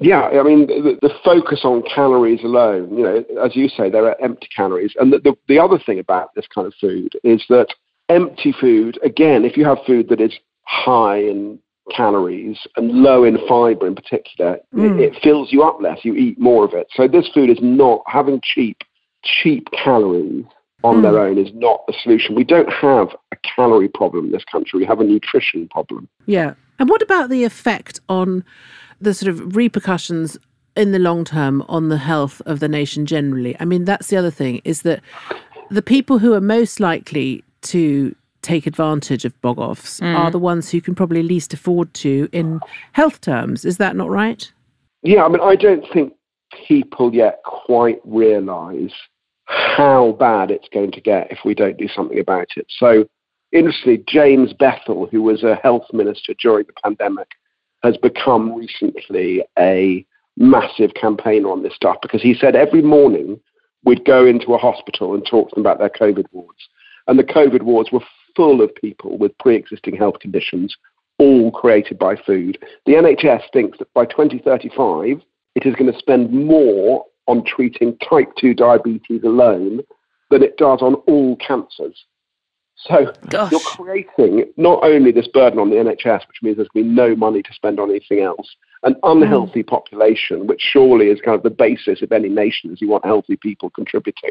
Yeah, 0.00 0.22
I 0.22 0.42
mean, 0.44 0.68
the, 0.68 0.96
the 1.02 1.12
focus 1.24 1.60
on 1.64 1.82
calories 1.82 2.44
alone, 2.44 2.96
you 2.96 3.02
know, 3.02 3.24
as 3.44 3.56
you 3.56 3.68
say, 3.68 3.90
there 3.90 4.04
are 4.06 4.16
empty 4.22 4.48
calories. 4.54 4.92
And 4.96 5.12
the, 5.12 5.18
the, 5.18 5.34
the 5.48 5.58
other 5.58 5.78
thing 5.84 5.98
about 5.98 6.34
this 6.36 6.46
kind 6.54 6.66
of 6.68 6.74
food 6.80 7.14
is 7.24 7.44
that 7.48 7.68
empty 8.08 8.54
food, 8.60 8.98
again, 9.02 9.44
if 9.44 9.56
you 9.56 9.64
have 9.64 9.78
food 9.86 10.08
that 10.10 10.20
is 10.20 10.32
high 10.62 11.16
in 11.18 11.58
calories 11.90 12.58
and 12.76 12.90
low 12.92 13.24
in 13.24 13.38
fiber 13.48 13.86
in 13.88 13.96
particular, 13.96 14.58
Mm. 14.72 15.00
it, 15.00 15.14
it 15.16 15.22
fills 15.22 15.52
you 15.52 15.64
up 15.64 15.80
less. 15.80 16.04
You 16.04 16.14
eat 16.14 16.38
more 16.38 16.64
of 16.64 16.74
it. 16.74 16.86
So 16.94 17.08
this 17.08 17.28
food 17.34 17.50
is 17.50 17.58
not 17.60 18.02
having 18.06 18.40
cheap, 18.42 18.76
cheap 19.24 19.66
calories 19.72 20.44
on 20.84 20.96
Mm. 20.96 21.02
their 21.02 21.18
own 21.18 21.38
is 21.38 21.52
not 21.54 21.86
the 21.86 21.92
solution. 22.02 22.34
We 22.34 22.44
don't 22.44 22.72
have 22.72 23.14
a 23.32 23.36
calorie 23.42 23.88
problem 23.88 24.26
in 24.26 24.32
this 24.32 24.44
country. 24.44 24.78
We 24.78 24.84
have 24.86 25.00
a 25.00 25.04
nutrition 25.04 25.68
problem. 25.68 26.08
Yeah. 26.26 26.54
And 26.78 26.88
what 26.88 27.02
about 27.02 27.30
the 27.30 27.44
effect 27.44 28.00
on 28.08 28.44
the 29.00 29.12
sort 29.14 29.28
of 29.30 29.56
repercussions 29.56 30.38
in 30.76 30.92
the 30.92 30.98
long 30.98 31.24
term 31.24 31.64
on 31.68 31.88
the 31.88 31.96
health 31.98 32.40
of 32.46 32.60
the 32.60 32.68
nation 32.68 33.06
generally? 33.06 33.56
I 33.58 33.64
mean, 33.64 33.84
that's 33.84 34.08
the 34.08 34.16
other 34.16 34.30
thing 34.30 34.60
is 34.64 34.82
that 34.82 35.00
the 35.70 35.82
people 35.82 36.18
who 36.18 36.32
are 36.34 36.40
most 36.40 36.78
likely 36.78 37.42
to 37.62 38.14
take 38.42 38.66
advantage 38.68 39.24
of 39.24 39.38
bog 39.42 39.58
offs 39.58 40.00
are 40.00 40.30
the 40.30 40.38
ones 40.38 40.70
who 40.70 40.80
can 40.80 40.94
probably 40.94 41.24
least 41.24 41.52
afford 41.52 41.92
to 41.92 42.28
in 42.32 42.60
health 42.92 43.20
terms. 43.20 43.64
Is 43.64 43.78
that 43.78 43.96
not 43.96 44.08
right? 44.08 44.50
Yeah, 45.02 45.24
I 45.24 45.28
mean, 45.28 45.40
I 45.40 45.56
don't 45.56 45.84
think 45.92 46.14
people 46.66 47.12
yet 47.12 47.40
quite 47.44 48.00
realise 48.04 48.92
how 49.48 50.14
bad 50.18 50.50
it's 50.50 50.68
going 50.68 50.92
to 50.92 51.00
get 51.00 51.32
if 51.32 51.38
we 51.44 51.54
don't 51.54 51.78
do 51.78 51.88
something 51.88 52.18
about 52.18 52.48
it. 52.56 52.66
So, 52.68 53.06
interestingly, 53.50 54.04
James 54.06 54.52
Bethell, 54.52 55.10
who 55.10 55.22
was 55.22 55.42
a 55.42 55.56
health 55.56 55.86
minister 55.92 56.34
during 56.40 56.66
the 56.66 56.74
pandemic, 56.84 57.28
has 57.82 57.96
become 57.96 58.54
recently 58.54 59.42
a 59.58 60.04
massive 60.36 60.92
campaigner 60.94 61.50
on 61.50 61.62
this 61.62 61.74
stuff 61.74 61.96
because 62.02 62.22
he 62.22 62.34
said 62.34 62.54
every 62.54 62.82
morning 62.82 63.40
we'd 63.84 64.04
go 64.04 64.26
into 64.26 64.52
a 64.52 64.58
hospital 64.58 65.14
and 65.14 65.24
talk 65.24 65.48
to 65.48 65.54
them 65.54 65.64
about 65.64 65.78
their 65.78 65.88
COVID 65.88 66.26
wards. 66.32 66.68
And 67.06 67.18
the 67.18 67.24
COVID 67.24 67.62
wards 67.62 67.90
were 67.90 68.04
full 68.36 68.60
of 68.60 68.74
people 68.74 69.16
with 69.16 69.36
pre 69.38 69.56
existing 69.56 69.96
health 69.96 70.18
conditions, 70.20 70.76
all 71.18 71.50
created 71.50 71.98
by 71.98 72.16
food. 72.16 72.58
The 72.84 72.92
NHS 72.92 73.44
thinks 73.52 73.78
that 73.78 73.92
by 73.94 74.04
2035, 74.04 75.22
it 75.54 75.66
is 75.66 75.74
going 75.74 75.90
to 75.90 75.98
spend 75.98 76.32
more 76.32 77.06
on 77.28 77.44
treating 77.44 77.96
type 77.98 78.28
2 78.38 78.54
diabetes 78.54 79.22
alone 79.22 79.80
than 80.30 80.42
it 80.42 80.56
does 80.56 80.82
on 80.82 80.94
all 81.06 81.36
cancers. 81.36 82.04
So 82.76 83.12
Gosh. 83.28 83.50
you're 83.50 83.60
creating 83.60 84.52
not 84.56 84.84
only 84.84 85.10
this 85.10 85.26
burden 85.28 85.58
on 85.58 85.68
the 85.70 85.76
NHS, 85.76 86.26
which 86.28 86.38
means 86.42 86.56
there's 86.56 86.68
going 86.68 86.84
to 86.84 86.88
be 86.90 86.94
no 86.94 87.16
money 87.16 87.42
to 87.42 87.52
spend 87.52 87.80
on 87.80 87.90
anything 87.90 88.20
else, 88.20 88.48
an 88.84 88.94
unhealthy 89.02 89.62
population, 89.64 90.46
which 90.46 90.60
surely 90.60 91.06
is 91.08 91.20
kind 91.20 91.36
of 91.36 91.42
the 91.42 91.50
basis 91.50 92.02
of 92.02 92.12
any 92.12 92.28
nation, 92.28 92.72
is 92.72 92.80
you 92.80 92.88
want 92.88 93.04
healthy 93.04 93.36
people 93.36 93.70
contributing, 93.70 94.30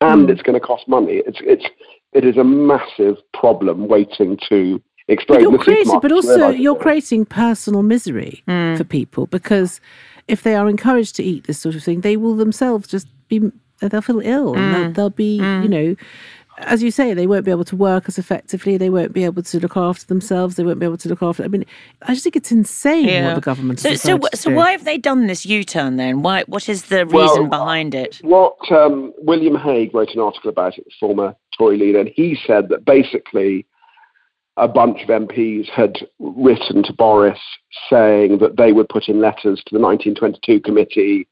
and 0.00 0.28
Mm. 0.28 0.30
it's 0.32 0.40
going 0.42 0.58
to 0.58 0.66
cost 0.66 0.88
money. 0.88 1.22
It's 1.26 1.38
it's 1.42 1.66
it 2.14 2.24
is 2.24 2.36
a 2.38 2.44
massive 2.44 3.16
problem 3.34 3.86
waiting 3.88 4.38
to 4.48 4.80
explode. 5.08 5.36
But 5.36 5.42
you're 5.42 5.52
The 5.52 5.58
creating, 5.58 6.00
but 6.00 6.12
also 6.12 6.48
you're 6.48 6.76
creating 6.76 7.26
personal 7.26 7.82
misery 7.82 8.42
Mm. 8.48 8.78
for 8.78 8.84
people 8.84 9.26
because 9.26 9.80
if 10.28 10.42
they 10.42 10.54
are 10.54 10.68
encouraged 10.68 11.16
to 11.16 11.22
eat 11.22 11.46
this 11.46 11.58
sort 11.58 11.74
of 11.74 11.82
thing, 11.82 12.00
they 12.00 12.16
will 12.16 12.34
themselves 12.34 12.88
just 12.88 13.08
be 13.28 13.40
they'll 13.80 14.00
feel 14.00 14.20
ill 14.20 14.54
and 14.54 14.74
they'll, 14.74 14.92
they'll 14.92 15.10
be 15.10 15.36
you 15.36 15.68
know 15.68 15.96
as 16.58 16.82
you 16.82 16.90
say, 16.90 17.14
they 17.14 17.26
won't 17.26 17.44
be 17.44 17.50
able 17.50 17.64
to 17.64 17.76
work 17.76 18.04
as 18.06 18.18
effectively. 18.18 18.76
They 18.76 18.90
won't 18.90 19.12
be 19.12 19.24
able 19.24 19.42
to 19.42 19.60
look 19.60 19.76
after 19.76 20.06
themselves. 20.06 20.56
They 20.56 20.62
won't 20.62 20.78
be 20.78 20.86
able 20.86 20.98
to 20.98 21.08
look 21.08 21.22
after. 21.22 21.42
I 21.42 21.48
mean, 21.48 21.64
I 22.02 22.12
just 22.12 22.22
think 22.24 22.36
it's 22.36 22.52
insane 22.52 23.24
what 23.24 23.34
the 23.34 23.40
government. 23.40 23.80
So, 23.80 23.94
so, 23.94 24.18
to 24.18 24.36
so 24.36 24.50
do. 24.50 24.56
why 24.56 24.72
have 24.72 24.84
they 24.84 24.98
done 24.98 25.26
this 25.26 25.44
U-turn 25.44 25.96
then? 25.96 26.22
Why? 26.22 26.44
What 26.44 26.68
is 26.68 26.84
the 26.86 27.06
Well, 27.10 27.28
reason 27.28 27.50
behind 27.50 27.94
it? 27.94 28.20
What 28.22 28.56
um, 28.70 29.12
William 29.18 29.56
Hague 29.56 29.94
wrote 29.94 30.10
an 30.14 30.20
article 30.20 30.50
about 30.50 30.78
it, 30.78 30.84
the 30.84 30.92
former 31.00 31.34
Tory 31.58 31.76
leader, 31.76 32.00
and 32.00 32.10
he 32.14 32.38
said 32.46 32.68
that 32.68 32.84
basically 32.84 33.66
a 34.56 34.68
bunch 34.68 35.02
of 35.02 35.08
MPs 35.08 35.68
had 35.68 35.96
written 36.18 36.82
to 36.84 36.92
Boris 36.92 37.38
saying 37.90 38.38
that 38.38 38.56
they 38.56 38.72
would 38.72 38.88
put 38.88 39.08
in 39.08 39.20
letters 39.20 39.62
to 39.66 39.74
the 39.74 39.80
1922 39.80 40.60
committee, 40.60 41.26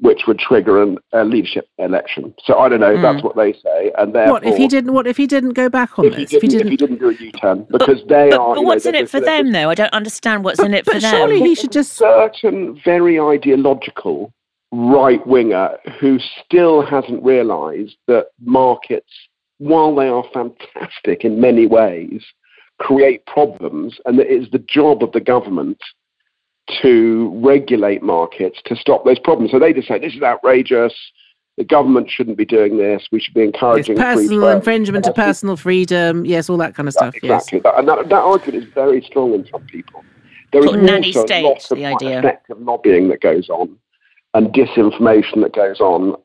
which 0.00 0.22
would 0.26 0.38
trigger 0.38 0.82
an, 0.82 0.98
a 1.12 1.24
leadership 1.24 1.68
election. 1.78 2.34
So 2.44 2.58
I 2.58 2.68
don't 2.68 2.80
know. 2.80 3.00
That's 3.00 3.20
hmm. 3.20 3.26
what 3.26 3.36
they 3.36 3.52
say, 3.52 3.92
and 3.96 4.12
therefore, 4.12 4.34
What 4.34 4.44
if 4.44 4.56
he 4.56 4.66
didn't? 4.66 4.92
What 4.92 5.06
if 5.06 5.16
he 5.16 5.26
didn't 5.26 5.52
go 5.52 5.68
back 5.68 5.98
on 5.98 6.06
If 6.06 6.14
he, 6.14 6.24
this? 6.24 6.30
didn't, 6.30 6.60
if 6.62 6.68
he 6.68 6.76
didn't 6.76 6.98
do 6.98 7.10
a 7.10 7.14
U-turn, 7.14 7.66
because 7.70 8.00
they 8.08 8.30
but, 8.30 8.40
are. 8.40 8.54
but 8.54 8.60
you 8.60 8.62
know, 8.62 8.68
what's 8.68 8.86
in 8.86 8.94
it 8.96 9.08
for 9.08 9.20
them, 9.20 9.52
though? 9.52 9.70
I 9.70 9.74
don't 9.74 9.92
understand 9.92 10.42
what's 10.44 10.60
in 10.60 10.74
it 10.74 10.84
but 10.84 10.94
for 10.94 11.00
them. 11.00 11.10
surely 11.12 11.40
he 11.40 11.54
should 11.54 11.72
just. 11.72 11.92
certain 11.92 12.80
very 12.84 13.20
ideological 13.20 14.32
right 14.72 15.24
winger 15.26 15.76
who 16.00 16.18
still 16.44 16.84
hasn't 16.84 17.22
realised 17.22 17.96
that 18.08 18.26
markets, 18.40 19.12
while 19.58 19.94
they 19.94 20.08
are 20.08 20.24
fantastic 20.32 21.24
in 21.24 21.40
many 21.40 21.66
ways, 21.66 22.24
create 22.80 23.24
problems, 23.26 23.98
and 24.04 24.18
that 24.18 24.26
it 24.30 24.42
is 24.42 24.50
the 24.50 24.58
job 24.58 25.02
of 25.02 25.12
the 25.12 25.20
government 25.20 25.78
to 26.82 27.30
regulate 27.44 28.02
markets 28.02 28.58
to 28.64 28.74
stop 28.76 29.04
those 29.04 29.18
problems. 29.18 29.50
So 29.50 29.58
they 29.58 29.72
just 29.72 29.88
say 29.88 29.98
this 29.98 30.14
is 30.14 30.22
outrageous. 30.22 30.94
The 31.56 31.64
government 31.64 32.10
shouldn't 32.10 32.36
be 32.36 32.44
doing 32.44 32.78
this. 32.78 33.06
We 33.12 33.20
should 33.20 33.34
be 33.34 33.42
encouraging 33.42 33.96
free 33.96 34.02
personal 34.04 34.40
trade. 34.40 34.56
infringement 34.56 35.06
of 35.06 35.14
personal 35.14 35.56
freedom. 35.56 36.24
Yes, 36.24 36.50
all 36.50 36.56
that 36.56 36.74
kind 36.74 36.88
of 36.88 36.94
stuff. 36.94 37.14
Yes. 37.22 37.44
Exactly. 37.44 37.60
That, 37.60 37.78
and 37.78 37.88
that, 37.88 38.08
that 38.08 38.14
argument 38.14 38.64
is 38.64 38.72
very 38.74 39.02
strong 39.02 39.34
in 39.34 39.46
some 39.52 39.62
people. 39.66 40.04
There 40.52 40.62
is 40.64 40.70
Sort 40.70 40.78
of 40.80 40.84
nanny 40.84 41.08
also 41.08 41.26
state, 41.26 41.44
lots 41.44 41.70
of 41.70 41.78
the 41.78 41.86
idea. 41.86 42.18
effective 42.18 42.60
lobbying 42.60 43.08
that 43.08 43.20
goes 43.20 43.48
on 43.50 43.76
and 44.34 44.48
disinformation 44.48 45.42
that 45.42 45.52
goes 45.54 45.80
on 45.80 46.16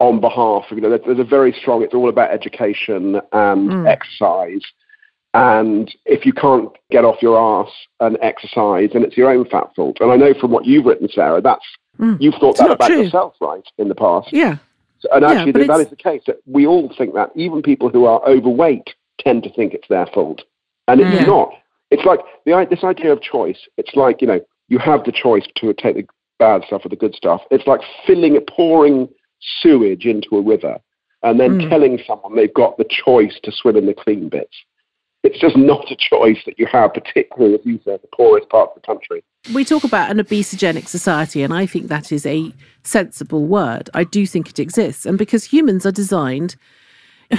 on 0.00 0.20
behalf 0.20 0.64
of, 0.70 0.76
you 0.76 0.82
know, 0.82 0.90
there's, 0.90 1.02
there's 1.06 1.18
a 1.18 1.24
very 1.24 1.52
strong, 1.52 1.82
it's 1.82 1.94
all 1.94 2.08
about 2.08 2.30
education 2.30 3.20
and 3.32 3.70
Mm. 3.70 3.88
exercise. 3.88 4.60
And 5.34 5.92
if 6.06 6.24
you 6.24 6.32
can't 6.32 6.70
get 6.90 7.04
off 7.04 7.20
your 7.20 7.36
arse 7.36 7.72
and 8.00 8.16
exercise, 8.22 8.90
then 8.92 9.02
it's 9.02 9.16
your 9.16 9.30
own 9.30 9.44
fat 9.46 9.74
fault. 9.74 9.98
And 10.00 10.10
I 10.12 10.16
know 10.16 10.32
from 10.32 10.52
what 10.52 10.64
you've 10.64 10.86
written, 10.86 11.08
Sarah, 11.08 11.40
that's 11.40 11.64
Mm. 12.00 12.20
you've 12.20 12.34
thought 12.36 12.56
that 12.58 12.70
about 12.72 12.88
true. 12.88 13.02
yourself, 13.02 13.34
right, 13.40 13.62
in 13.78 13.88
the 13.88 13.94
past. 13.94 14.32
Yeah. 14.32 14.56
So- 14.98 15.08
And 15.12 15.24
actually, 15.24 15.52
but 15.52 15.66
that 15.68 15.80
is 15.80 15.90
the 15.90 15.96
case. 15.96 16.22
That 16.26 16.38
we 16.46 16.66
all 16.66 16.88
think 16.96 17.14
that. 17.14 17.30
Even 17.36 17.62
people 17.62 17.88
who 17.88 18.04
are 18.06 18.20
overweight 18.26 18.94
tend 19.18 19.44
to 19.44 19.50
think 19.50 19.74
it's 19.74 19.86
their 19.88 20.06
fault, 20.06 20.42
and 20.88 21.00
it's 21.00 21.14
Yeah. 21.20 21.26
not. 21.26 21.54
It's 21.92 22.04
like 22.04 22.18
the 22.46 22.66
this 22.68 22.82
idea 22.82 23.12
of 23.12 23.20
choice. 23.20 23.68
It's 23.76 23.94
like 23.94 24.20
you 24.20 24.26
know 24.26 24.40
you 24.68 24.78
have 24.78 25.04
the 25.04 25.12
choice 25.12 25.46
to 25.56 25.72
take 25.74 25.94
the 25.96 26.06
bad 26.40 26.64
stuff 26.64 26.84
or 26.84 26.88
the 26.88 26.96
good 26.96 27.14
stuff. 27.14 27.42
It's 27.52 27.66
like 27.66 27.80
filling, 28.06 28.40
pouring 28.40 29.08
sewage 29.60 30.04
into 30.06 30.36
a 30.36 30.40
river, 30.40 30.78
and 31.22 31.38
then 31.38 31.60
Mm. 31.60 31.68
telling 31.68 31.98
someone 32.06 32.34
they've 32.34 32.52
got 32.52 32.76
the 32.76 32.84
choice 32.84 33.38
to 33.44 33.52
swim 33.52 33.76
in 33.76 33.86
the 33.86 33.94
clean 33.94 34.28
bits. 34.28 34.56
It's 35.24 35.38
just 35.38 35.56
not 35.56 35.90
a 35.90 35.96
choice 35.96 36.38
that 36.44 36.58
you 36.58 36.66
have, 36.70 36.92
particularly 36.92 37.54
as 37.54 37.64
you 37.64 37.80
said, 37.82 38.00
the 38.02 38.08
poorest 38.14 38.48
part 38.50 38.68
of 38.68 38.74
the 38.74 38.86
country. 38.86 39.24
We 39.54 39.64
talk 39.64 39.82
about 39.82 40.10
an 40.10 40.18
obesogenic 40.18 40.86
society, 40.86 41.42
and 41.42 41.52
I 41.52 41.64
think 41.64 41.88
that 41.88 42.12
is 42.12 42.26
a 42.26 42.52
sensible 42.82 43.46
word. 43.46 43.88
I 43.94 44.04
do 44.04 44.26
think 44.26 44.50
it 44.50 44.58
exists. 44.58 45.06
And 45.06 45.16
because 45.16 45.44
humans 45.44 45.86
are 45.86 45.92
designed, 45.92 46.56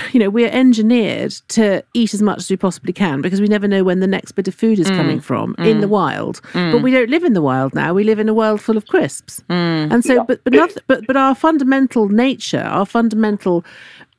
you 0.12 0.20
know, 0.20 0.30
we're 0.30 0.50
engineered 0.50 1.32
to 1.50 1.84
eat 1.94 2.14
as 2.14 2.22
much 2.22 2.40
as 2.40 2.50
we 2.50 2.58
possibly 2.58 2.94
can 2.94 3.22
because 3.22 3.42
we 3.42 3.48
never 3.48 3.68
know 3.68 3.84
when 3.84 4.00
the 4.00 4.08
next 4.08 4.34
bit 4.34 4.48
of 4.48 4.56
food 4.56 4.80
is 4.80 4.90
mm. 4.90 4.96
coming 4.96 5.20
from 5.20 5.56
mm. 5.56 5.68
in 5.68 5.82
the 5.82 5.88
wild. 5.88 6.42
Mm. 6.54 6.72
But 6.72 6.82
we 6.82 6.92
don't 6.92 7.10
live 7.10 7.24
in 7.24 7.34
the 7.34 7.42
wild 7.42 7.74
now. 7.74 7.94
We 7.94 8.04
live 8.04 8.20
in 8.20 8.30
a 8.30 8.34
world 8.34 8.62
full 8.62 8.78
of 8.78 8.88
crisps. 8.88 9.44
And 9.50 10.04
so, 10.04 10.24
but 10.24 10.44
but, 10.44 10.54
noth- 10.54 10.78
but 10.88 11.06
but 11.08 11.18
our 11.18 11.36
fundamental 11.36 12.10
nature, 12.10 12.62
our 12.62 12.86
fundamental 12.86 13.66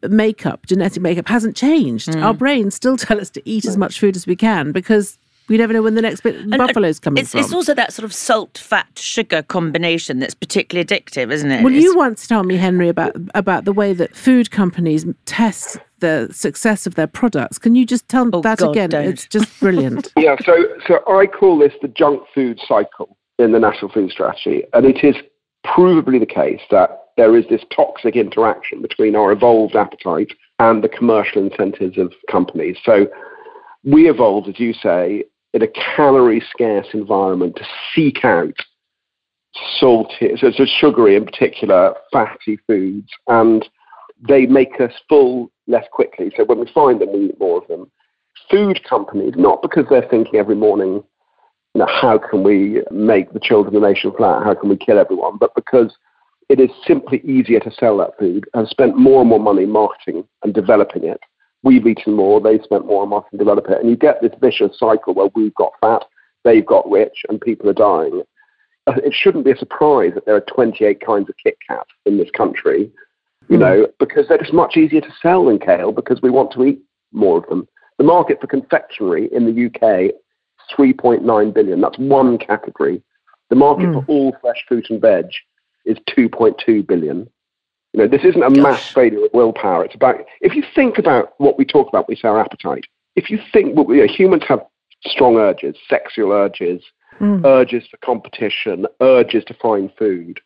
makeup, 0.03 0.67
genetic 0.67 1.03
makeup 1.03 1.29
hasn't 1.29 1.57
changed. 1.57 2.15
Our 2.17 2.35
brains 2.35 2.75
still 2.75 2.97
tell 2.97 3.21
us 3.21 3.31
to 3.31 3.49
eat 3.49 3.65
as 3.65 3.77
much 3.77 3.99
food 3.99 4.17
as 4.17 4.27
we 4.27 4.37
can 4.37 4.73
because 4.73 5.19
we 5.49 5.57
never 5.57 5.73
know 5.73 5.83
when 5.83 5.95
the 5.95 6.03
next 6.03 6.23
bit 6.23 6.35
of 6.37 6.43
And- 6.43 6.57
buffalo's 6.59 6.99
coming 6.99 7.21
it's, 7.23 7.31
from. 7.33 7.41
it's 7.41 7.53
also 7.53 7.75
that 7.75 7.93
sort 7.93 8.05
of 8.05 8.13
salt, 8.13 8.59
fat, 8.59 8.87
sugar 8.97 9.43
combination 9.43 10.19
that's 10.19 10.35
particularly 10.35 10.85
addictive, 10.85 11.31
isn't 11.33 11.51
it? 11.51 11.63
Well, 11.63 11.73
It's- 11.73 11.83
you 11.85 11.97
once 11.97 12.27
told 12.27 12.47
me, 12.47 12.57
Henry, 12.57 12.89
about 12.89 13.13
about 13.35 13.65
the 13.65 13.73
way 13.73 13.93
that 13.93 14.15
food 14.17 14.51
companies 14.51 15.07
test 15.25 15.79
the 16.01 16.29
success 16.31 16.87
of 16.87 16.95
their 16.95 17.07
products. 17.07 17.59
Can 17.59 17.75
you 17.75 17.87
just 17.87 18.09
tell 18.09 18.29
Oh, 18.33 18.41
that 18.43 18.59
God, 18.59 18.71
again? 18.71 18.91
don't. 18.91 19.07
It's 19.07 19.27
just 19.27 19.49
brilliant. 19.61 20.13
Yeah, 20.19 20.37
so 20.45 20.55
so 20.87 21.01
I 21.09 21.27
call 21.27 21.59
this 21.59 21.73
the 21.81 21.89
junk 21.89 22.23
food 22.35 22.61
cycle 22.67 23.17
in 23.39 23.53
the 23.53 23.59
National 23.61 23.91
Food 23.91 24.11
Strategy, 24.11 24.65
and 24.73 24.85
it 24.87 25.05
is 25.05 25.17
provably 25.67 26.19
the 26.21 26.27
case 26.27 26.61
that 26.71 27.03
there 27.17 27.37
is 27.37 27.45
this 27.49 27.63
toxic 27.75 28.15
interaction 28.17 28.83
between 28.83 29.17
our 29.17 29.33
evolved 29.33 29.75
appetite 29.75 30.33
and 30.59 30.83
the 30.85 30.89
commercial 30.89 31.43
incentives 31.43 31.99
of 31.99 32.13
companies. 32.31 32.77
So 32.85 33.07
we 33.85 34.09
evolved, 34.09 34.49
as 34.49 34.59
you 34.61 34.73
say, 34.75 35.25
in 35.57 35.63
a 35.63 35.69
calorie 35.97 36.43
scarce 36.51 36.87
environment 36.93 37.57
to 37.57 37.65
seek 37.95 38.25
out 38.25 38.55
salty, 39.81 40.31
so, 40.37 40.51
so 40.51 40.67
sugary 40.67 41.17
in 41.17 41.25
particular, 41.25 41.95
fatty 42.13 42.59
foods, 42.67 43.09
and 43.29 43.67
they 44.29 44.45
make 44.45 44.79
us 44.81 44.93
full 45.09 45.51
less 45.67 45.87
quickly. 45.91 46.31
So 46.37 46.45
when 46.45 46.61
we 46.61 46.71
find 46.75 47.01
them, 47.01 47.11
we 47.13 47.27
eat 47.27 47.41
more 47.41 47.63
of 47.63 47.69
them 47.69 47.91
food 48.51 48.85
companies, 48.85 49.33
not 49.37 49.63
because 49.63 49.87
they're 49.89 50.07
thinking 50.09 50.39
every 50.39 50.55
morning, 50.55 51.03
you 51.75 51.79
know, 51.79 51.87
how 51.87 52.19
can 52.19 52.43
we 52.43 52.83
make 52.91 53.33
the 53.33 53.41
children 53.41 53.75
of 53.75 53.81
the 53.81 53.89
nation 53.89 54.13
flat? 54.15 54.45
How 54.45 54.55
can 54.55 54.69
we 54.69 54.77
kill 54.77 54.99
everyone? 54.99 55.39
But 55.39 55.55
because 55.55 55.97
it 56.51 56.61
is 56.61 56.71
simply 56.87 57.21
easier 57.25 57.61
to 57.61 57.71
sell 57.71 57.97
that 57.99 58.19
food, 58.19 58.45
have 58.55 58.69
spent 58.69 58.99
more 58.99 59.21
and 59.23 59.31
more 59.31 59.41
money 59.41 59.65
marketing 59.65 60.29
and 60.45 60.53
developing 60.53 61.05
it. 61.05 61.21
We've 61.67 61.85
eaten 61.85 62.15
more, 62.15 62.41
they've 62.41 62.63
spent 62.63 62.87
more 62.87 63.03
on 63.03 63.09
marketing 63.09 63.41
develop 63.41 63.69
it. 63.69 63.81
And 63.81 63.91
you 63.91 63.97
get 63.97 64.23
this 64.23 64.31
vicious 64.41 64.79
cycle 64.79 65.15
where 65.15 65.31
we've 65.35 65.55
got 65.57 65.73
fat, 65.81 66.05
they've 66.45 66.65
got 66.65 66.89
rich, 66.89 67.25
and 67.29 67.41
people 67.41 67.69
are 67.69 67.73
dying. 67.73 68.23
Uh, 68.87 69.01
It 69.05 69.13
shouldn't 69.13 69.45
be 69.45 69.51
a 69.51 69.57
surprise 69.57 70.13
that 70.15 70.27
there 70.27 70.37
are 70.37 70.43
28 70.43 71.01
kinds 71.05 71.29
of 71.29 71.35
Kit 71.43 71.57
Kat 71.69 71.85
in 72.05 72.19
this 72.19 72.31
country, 72.31 72.89
you 73.49 73.59
know, 73.59 73.89
because 73.99 74.29
they're 74.29 74.39
just 74.39 74.53
much 74.53 74.77
easier 74.77 75.01
to 75.01 75.13
sell 75.21 75.47
than 75.47 75.59
kale 75.59 75.91
because 75.91 76.23
we 76.23 76.31
want 76.31 76.53
to 76.53 76.65
eat 76.65 76.81
more 77.11 77.39
of 77.39 77.49
them. 77.49 77.67
The 77.99 78.05
market 78.05 78.41
for 78.41 78.47
confectionery 78.47 79.29
in 79.33 79.45
the 79.45 79.67
UK, 79.67 80.13
3.9 80.79 81.53
billion. 81.53 81.81
That's 81.81 81.99
one 81.99 82.39
category. 82.39 83.03
The 83.51 83.57
market 83.57 83.93
for 83.93 84.05
all 84.07 84.37
fresh 84.41 84.65
fruit 84.69 84.87
and 84.91 85.01
veg 85.01 85.27
is 85.85 85.99
2.2 86.17 86.87
billion. 86.87 87.29
You 87.97 88.03
know, 88.03 88.09
this 88.09 88.25
isn't 88.25 88.43
a 88.43 88.51
mass 88.51 88.89
failure 88.89 89.25
of 89.25 89.31
willpower. 89.33 89.83
It's 89.83 89.95
about 89.95 90.17
if 90.43 90.55
you 90.55 90.63
think 90.75 90.99
about 90.99 91.33
what 91.39 91.57
we 91.57 91.65
talk 91.65 91.89
about, 91.89 92.07
say 92.11 92.29
our 92.29 92.39
appetite. 92.39 92.85
If 93.17 93.31
you 93.31 93.41
think 93.55 93.75
well, 93.75 93.87
you 93.89 94.07
know, 94.07 94.13
humans 94.13 94.43
have 94.49 94.61
strong 95.07 95.39
urges, 95.39 95.77
sexual 95.89 96.31
urges, 96.31 96.83
mm. 97.19 97.43
urges 97.47 97.87
for 97.91 97.97
competition, 98.05 98.87
urges 99.01 99.45
to 99.47 99.55
find 99.55 99.91
food. 99.99 100.41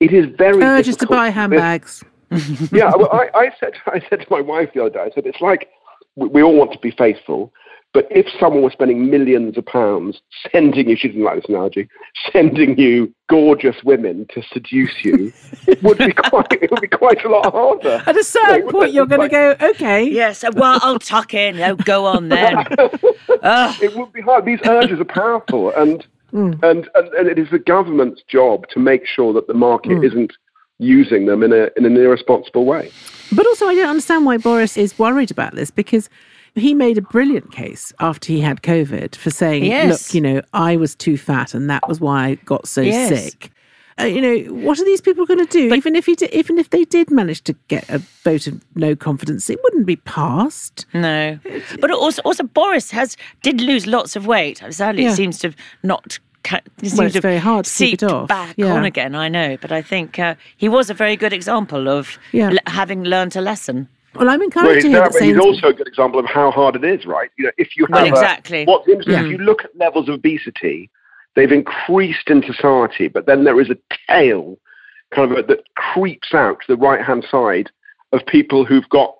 It 0.00 0.14
is 0.14 0.24
very 0.38 0.62
Urges 0.62 0.96
to 0.96 1.06
buy 1.06 1.28
handbags. 1.28 2.02
yeah, 2.72 2.92
well, 2.96 3.10
I, 3.12 3.28
I 3.34 3.50
said 3.60 3.74
I 3.86 4.00
said 4.08 4.20
to 4.20 4.26
my 4.30 4.40
wife 4.40 4.70
the 4.72 4.80
other 4.80 4.90
day, 4.90 5.00
I 5.00 5.10
said 5.14 5.26
it's 5.26 5.42
like 5.42 5.68
we, 6.14 6.28
we 6.28 6.42
all 6.42 6.56
want 6.56 6.72
to 6.72 6.78
be 6.78 6.92
faithful, 6.92 7.52
but 7.96 8.06
if 8.10 8.26
someone 8.38 8.62
was 8.62 8.74
spending 8.74 9.08
millions 9.08 9.56
of 9.56 9.64
pounds 9.64 10.20
sending 10.52 10.86
you, 10.90 10.96
she 10.96 11.08
didn't 11.08 11.24
like 11.24 11.36
this 11.36 11.48
analogy, 11.48 11.88
sending 12.30 12.78
you 12.78 13.10
gorgeous 13.30 13.76
women 13.84 14.26
to 14.34 14.42
seduce 14.52 15.02
you, 15.02 15.32
it 15.66 15.82
would 15.82 15.96
be 15.96 16.12
quite 16.12 16.46
it 16.52 16.70
would 16.70 16.82
be 16.82 16.88
quite 16.88 17.24
a 17.24 17.28
lot 17.30 17.50
harder. 17.50 18.02
At 18.06 18.14
a 18.18 18.22
certain 18.22 18.66
Yeah, 18.66 18.70
point, 18.72 18.92
you're 18.92 19.06
going 19.06 19.30
to 19.30 19.34
like- 19.38 19.58
go, 19.58 19.66
okay. 19.70 20.04
Yes, 20.04 20.44
uh, 20.44 20.50
well, 20.54 20.78
I'll 20.82 20.98
tuck 20.98 21.32
in. 21.32 21.58
Oh, 21.60 21.76
go 21.76 22.04
on 22.04 22.28
then. 22.36 22.66
It 23.80 23.96
would 23.96 24.12
be 24.12 24.20
hard. 24.20 24.44
These 24.44 24.60
urges 24.66 25.00
are 25.00 25.04
powerful, 25.04 25.72
and 25.74 26.06
and, 26.32 26.62
and 26.62 26.86
and 27.18 27.28
it 27.28 27.38
is 27.38 27.48
the 27.50 27.58
government's 27.58 28.22
job 28.28 28.68
to 28.74 28.78
make 28.78 29.06
sure 29.06 29.32
that 29.32 29.46
the 29.46 29.54
market 29.54 30.04
isn't 30.04 30.32
using 30.78 31.24
them 31.24 31.42
in 31.42 31.52
a 31.54 31.70
in 31.78 31.86
an 31.86 31.96
irresponsible 31.96 32.66
way. 32.66 32.90
But 33.32 33.46
also, 33.46 33.66
I 33.68 33.74
don't 33.74 33.88
understand 33.88 34.26
why 34.26 34.36
Boris 34.36 34.76
is 34.76 34.98
worried 34.98 35.30
about 35.30 35.54
this 35.54 35.70
because 35.70 36.10
he 36.56 36.74
made 36.74 36.98
a 36.98 37.02
brilliant 37.02 37.52
case 37.52 37.92
after 38.00 38.32
he 38.32 38.40
had 38.40 38.62
COVID 38.62 39.14
for 39.14 39.30
saying, 39.30 39.64
Yes. 39.64 39.88
look, 40.08 40.14
you 40.14 40.20
know, 40.20 40.42
I 40.52 40.76
was 40.76 40.94
too 40.94 41.16
fat 41.16 41.54
and 41.54 41.70
that 41.70 41.86
was 41.88 42.00
why 42.00 42.24
I 42.26 42.34
got 42.46 42.66
so 42.66 42.80
Yes. 42.80 43.08
sick. 43.24 43.50
Uh, 43.98 44.04
you 44.04 44.20
know, 44.20 44.52
what 44.52 44.78
are 44.78 44.84
these 44.84 45.00
people 45.00 45.24
going 45.24 45.38
to 45.46 45.50
do? 45.50 45.74
even 45.74 45.96
if 45.96 46.04
he 46.04 46.14
did, 46.14 46.30
even 46.32 46.58
if 46.58 46.68
they 46.68 46.84
did 46.84 47.10
manage 47.10 47.40
to 47.42 47.54
get 47.68 47.88
a 47.88 47.98
vote 48.24 48.46
of 48.46 48.60
no 48.74 48.94
confidence, 48.94 49.48
it 49.48 49.58
wouldn't 49.62 49.86
be 49.86 49.96
passed. 49.96 50.84
No, 50.92 51.38
but 51.80 51.90
also, 51.90 52.20
also 52.22 52.42
Boris 52.42 52.90
has 52.90 53.16
did 53.42 53.60
lose 53.62 53.86
lots 53.86 54.14
of 54.16 54.26
weight. 54.26 54.62
Sadly, 54.70 55.04
Yeah. 55.04 55.12
it 55.12 55.16
seems 55.16 55.38
to 55.38 55.48
have 55.48 55.56
not. 55.82 56.18
ca- 56.44 56.60
seems 56.80 56.94
Well, 56.96 57.06
it's 57.06 57.14
to 57.14 57.16
have 57.16 57.22
very 57.22 57.38
hard 57.38 57.64
to 57.64 57.74
keep 57.74 57.94
it 57.94 58.02
off. 58.04 58.28
back 58.28 58.54
Yeah. 58.56 58.72
on 58.74 58.84
again. 58.84 59.16
I 59.16 59.28
know, 59.28 59.56
but 59.60 59.72
I 59.72 59.82
think 59.82 60.16
uh, 60.20 60.36
he 60.56 60.68
was 60.68 60.90
a 60.90 60.94
very 60.94 61.16
good 61.16 61.32
example 61.32 61.88
of 61.88 62.18
Yeah. 62.30 62.50
l- 62.50 62.58
having 62.68 63.02
learnt 63.02 63.34
a 63.34 63.40
lesson. 63.40 63.88
Well, 64.18 64.28
I'm 64.28 64.38
Well, 64.38 64.44
encouraged 64.44 64.74
he's, 64.76 64.82
to 64.84 64.88
hear 64.90 65.00
that- 65.00 65.22
he's 65.22 65.38
also 65.38 65.68
a 65.68 65.72
good 65.72 65.86
example 65.88 66.18
of 66.20 66.26
how 66.26 66.50
hard 66.50 66.76
it 66.76 66.84
is, 66.84 67.06
right? 67.06 67.30
You 67.38 67.46
know, 67.46 67.50
if 67.58 67.76
you 67.76 67.84
have 67.86 67.94
Well, 67.94 68.04
a- 68.04 68.08
exactly. 68.08 68.64
what's 68.64 68.88
interesting, 68.88 69.14
Yeah. 69.14 69.24
if 69.24 69.30
you 69.30 69.38
look 69.38 69.64
at 69.64 69.76
levels 69.76 70.08
of 70.08 70.14
obesity, 70.16 70.90
they've 71.34 71.52
increased 71.52 72.28
in 72.30 72.42
society, 72.42 73.08
but 73.08 73.26
then 73.26 73.44
there 73.44 73.60
is 73.60 73.70
a 73.70 73.76
tail 74.08 74.58
kind 75.12 75.30
of 75.36 75.46
that 75.46 75.62
creeps 75.76 76.34
out 76.34 76.60
to 76.62 76.66
the 76.68 76.76
right 76.76 77.00
hand 77.00 77.24
side 77.30 77.70
of 78.12 78.24
people 78.26 78.64
who've 78.64 78.88
got, 78.88 79.14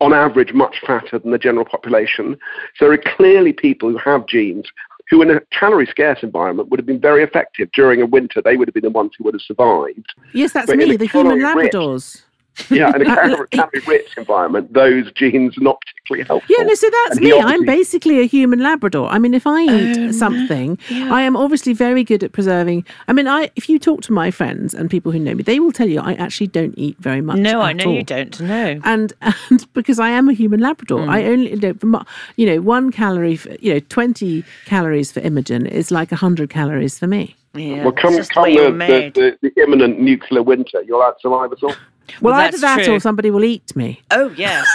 on 0.00 0.12
average, 0.12 0.52
much 0.52 0.80
fatter 0.86 1.18
than 1.18 1.30
the 1.32 1.38
general 1.38 1.64
population. 1.64 2.36
So 2.76 2.84
there 2.86 2.92
are 2.92 3.16
clearly 3.16 3.52
people 3.52 3.90
who 3.90 3.98
have 3.98 4.26
genes 4.26 4.66
who, 5.10 5.20
in 5.20 5.30
a 5.30 5.40
calorie 5.52 5.86
scarce 5.86 6.22
environment, 6.22 6.70
would 6.70 6.80
have 6.80 6.86
been 6.86 7.00
very 7.00 7.22
effective 7.22 7.68
during 7.72 8.00
a 8.00 8.06
winter. 8.06 8.40
They 8.40 8.56
would 8.56 8.68
have 8.68 8.74
been 8.74 8.84
the 8.84 8.90
ones 8.90 9.12
who 9.18 9.24
would 9.24 9.34
have 9.34 9.42
survived. 9.42 10.14
Yes, 10.32 10.52
that's 10.52 10.66
but 10.66 10.76
me, 10.78 10.96
the 10.96 11.06
human 11.06 11.40
Labradors. 11.40 12.22
Yeah, 12.70 12.94
in 12.94 13.02
a 13.02 13.04
calorie 13.04 13.48
calorie 13.48 13.80
rich 13.86 14.16
environment, 14.16 14.72
those 14.72 15.10
genes 15.12 15.58
are 15.58 15.62
not 15.62 15.80
particularly 15.80 16.26
helpful. 16.26 16.54
Yeah, 16.56 16.64
no, 16.64 16.74
so 16.74 16.88
that's 16.90 17.16
And 17.16 17.26
he 17.26 17.32
me. 17.32 17.40
I'm 17.40 17.64
basically 17.64 18.20
a 18.20 18.26
human 18.26 18.60
Labrador. 18.60 19.08
I 19.08 19.18
mean, 19.18 19.34
if 19.34 19.46
I 19.46 19.62
eat 19.62 19.98
Oh, 19.98 20.12
something, 20.12 20.78
yeah. 20.88 21.12
I 21.12 21.22
am 21.22 21.36
obviously 21.36 21.72
very 21.72 22.04
good 22.04 22.22
at 22.22 22.32
preserving. 22.32 22.84
I 23.08 23.12
mean, 23.12 23.26
I 23.26 23.50
if 23.56 23.68
you 23.68 23.78
talk 23.78 24.02
to 24.02 24.12
my 24.12 24.30
friends 24.30 24.72
and 24.74 24.88
people 24.90 25.10
who 25.12 25.18
know 25.18 25.34
me, 25.34 25.42
they 25.42 25.58
will 25.60 25.72
tell 25.72 25.88
you 25.88 26.00
I 26.00 26.14
actually 26.14 26.46
don't 26.48 26.74
eat 26.78 26.96
very 26.98 27.20
much. 27.20 27.38
No, 27.38 27.60
I 27.60 27.72
know 27.72 27.86
all. 27.86 27.94
you 27.94 28.02
don't. 28.04 28.38
No. 28.40 28.80
And 28.84 29.12
and 29.50 29.72
because 29.74 29.98
I 29.98 30.10
am 30.10 30.28
a 30.28 30.32
human 30.32 30.60
Labrador, 30.60 31.00
Mm. 31.00 31.08
I 31.08 31.24
only 31.24 31.50
you 31.50 31.56
know, 31.60 31.74
from, 31.74 32.06
you 32.36 32.46
know 32.46 32.60
one 32.60 32.92
calorie, 32.92 33.36
for, 33.36 33.50
you 33.60 33.74
know, 33.74 33.80
twenty 33.88 34.44
calories 34.64 35.10
for 35.10 35.20
Imogen 35.20 35.66
is 35.66 35.90
like 35.90 36.10
hundred 36.10 36.50
calories 36.50 36.98
for 36.98 37.06
me. 37.08 37.34
Yeah. 37.54 37.84
Well, 37.84 37.92
come, 37.92 38.14
the 38.14 38.24
come 38.34 38.44
the, 38.50 39.10
the, 39.14 39.38
the, 39.40 39.50
the 39.50 39.62
imminent 39.62 40.00
nuclear 40.00 40.42
winter, 40.42 40.82
you'll 40.82 41.00
outsurvive 41.02 41.52
us 41.52 41.62
all. 41.62 41.74
Well, 42.20 42.34
Well, 42.34 42.40
either 42.42 42.58
that 42.58 42.84
true. 42.84 42.94
or 42.94 43.00
somebody 43.00 43.30
will 43.30 43.44
eat 43.44 43.74
me. 43.76 44.00
Oh 44.10 44.28
yes. 44.36 44.66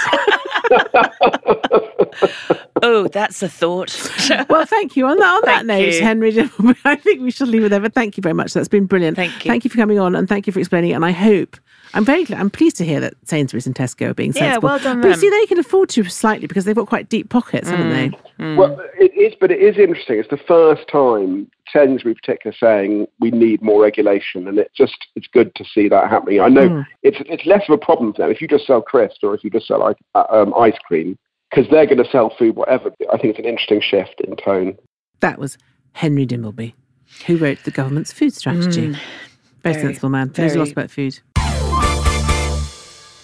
oh, 2.83 3.07
that's 3.11 3.41
a 3.43 3.49
thought. 3.49 3.89
Well, 4.49 4.65
thank 4.65 4.95
you. 4.95 5.07
On 5.07 5.17
that, 5.17 5.35
on 5.35 5.41
that 5.45 5.65
note, 5.65 5.93
you. 5.93 6.01
Henry, 6.03 6.29
I 6.85 6.95
think 6.95 7.21
we 7.21 7.31
should 7.31 7.47
leave 7.47 7.63
it 7.63 7.69
there. 7.69 7.79
But 7.79 7.93
thank 7.93 8.15
you 8.17 8.21
very 8.21 8.33
much. 8.33 8.53
That's 8.53 8.67
been 8.67 8.85
brilliant. 8.85 9.15
Thank 9.15 9.43
you. 9.43 9.49
Thank 9.49 9.63
you 9.63 9.69
for 9.69 9.77
coming 9.77 9.99
on, 9.99 10.15
and 10.15 10.27
thank 10.29 10.45
you 10.47 10.53
for 10.53 10.59
explaining. 10.59 10.91
it. 10.91 10.93
And 10.93 11.05
I 11.05 11.11
hope 11.11 11.57
I'm 11.93 12.05
very 12.05 12.23
glad. 12.23 12.39
I'm 12.39 12.49
pleased 12.49 12.75
to 12.77 12.85
hear 12.85 12.99
that 12.99 13.13
Sainsbury's 13.25 13.65
and 13.65 13.75
Tesco 13.75 14.09
are 14.09 14.13
being 14.13 14.33
Yeah, 14.35 14.57
well 14.57 14.77
done 14.79 15.01
But 15.01 15.07
you 15.07 15.13
them. 15.13 15.19
see, 15.21 15.29
they 15.29 15.45
can 15.47 15.57
afford 15.59 15.89
to 15.89 16.03
slightly 16.05 16.45
because 16.47 16.65
they've 16.65 16.75
got 16.75 16.87
quite 16.87 17.09
deep 17.09 17.29
pockets, 17.29 17.69
haven't 17.69 17.89
they? 17.89 18.09
Mm. 18.43 18.57
Well, 18.57 18.79
it 18.99 19.11
is, 19.15 19.33
but 19.39 19.51
it 19.51 19.59
is 19.59 19.77
interesting. 19.77 20.19
It's 20.19 20.29
the 20.29 20.37
first 20.37 20.87
time 20.87 21.49
Sainsbury, 21.73 22.11
in 22.11 22.15
particular, 22.15 22.55
saying 22.59 23.07
we 23.19 23.31
need 23.31 23.61
more 23.61 23.81
regulation, 23.81 24.47
and 24.47 24.57
it's 24.59 24.73
just 24.75 24.95
it's 25.15 25.27
good 25.27 25.53
to 25.55 25.65
see 25.65 25.87
that 25.89 26.09
happening. 26.09 26.41
I 26.41 26.47
know 26.49 26.69
Mm. 26.69 26.85
it's 27.03 27.17
it's 27.27 27.45
less 27.45 27.63
of 27.67 27.73
a 27.73 27.77
problem 27.77 28.13
for 28.13 28.21
them 28.21 28.31
if 28.31 28.39
you 28.41 28.47
just 28.47 28.65
sell 28.67 28.81
crisps 28.81 29.19
or 29.23 29.33
if 29.35 29.43
you 29.43 29.49
just 29.49 29.67
sell 29.67 29.79
like 29.79 29.97
uh, 30.15 30.25
um, 30.29 30.53
ice 30.57 30.77
cream 30.87 31.17
because 31.49 31.69
they're 31.71 31.85
going 31.87 32.03
to 32.03 32.09
sell 32.11 32.33
food 32.37 32.55
whatever. 32.55 32.91
I 33.11 33.17
think 33.17 33.31
it's 33.31 33.39
an 33.39 33.45
interesting 33.45 33.81
shift 33.81 34.21
in 34.21 34.35
tone. 34.35 34.77
That 35.21 35.37
was 35.39 35.57
Henry 35.93 36.25
Dimbleby, 36.27 36.73
who 37.27 37.37
wrote 37.37 37.63
the 37.65 37.71
government's 37.71 38.13
food 38.13 38.33
strategy. 38.33 38.81
very, 38.81 38.93
Mm. 38.93 38.99
Very, 39.63 39.81
sensible 39.81 40.09
man. 40.09 40.29
Very, 40.29 40.45
Knows 40.45 40.53
very- 40.53 40.59
lots 40.59 40.71
about 40.71 40.89
food. 40.91 41.19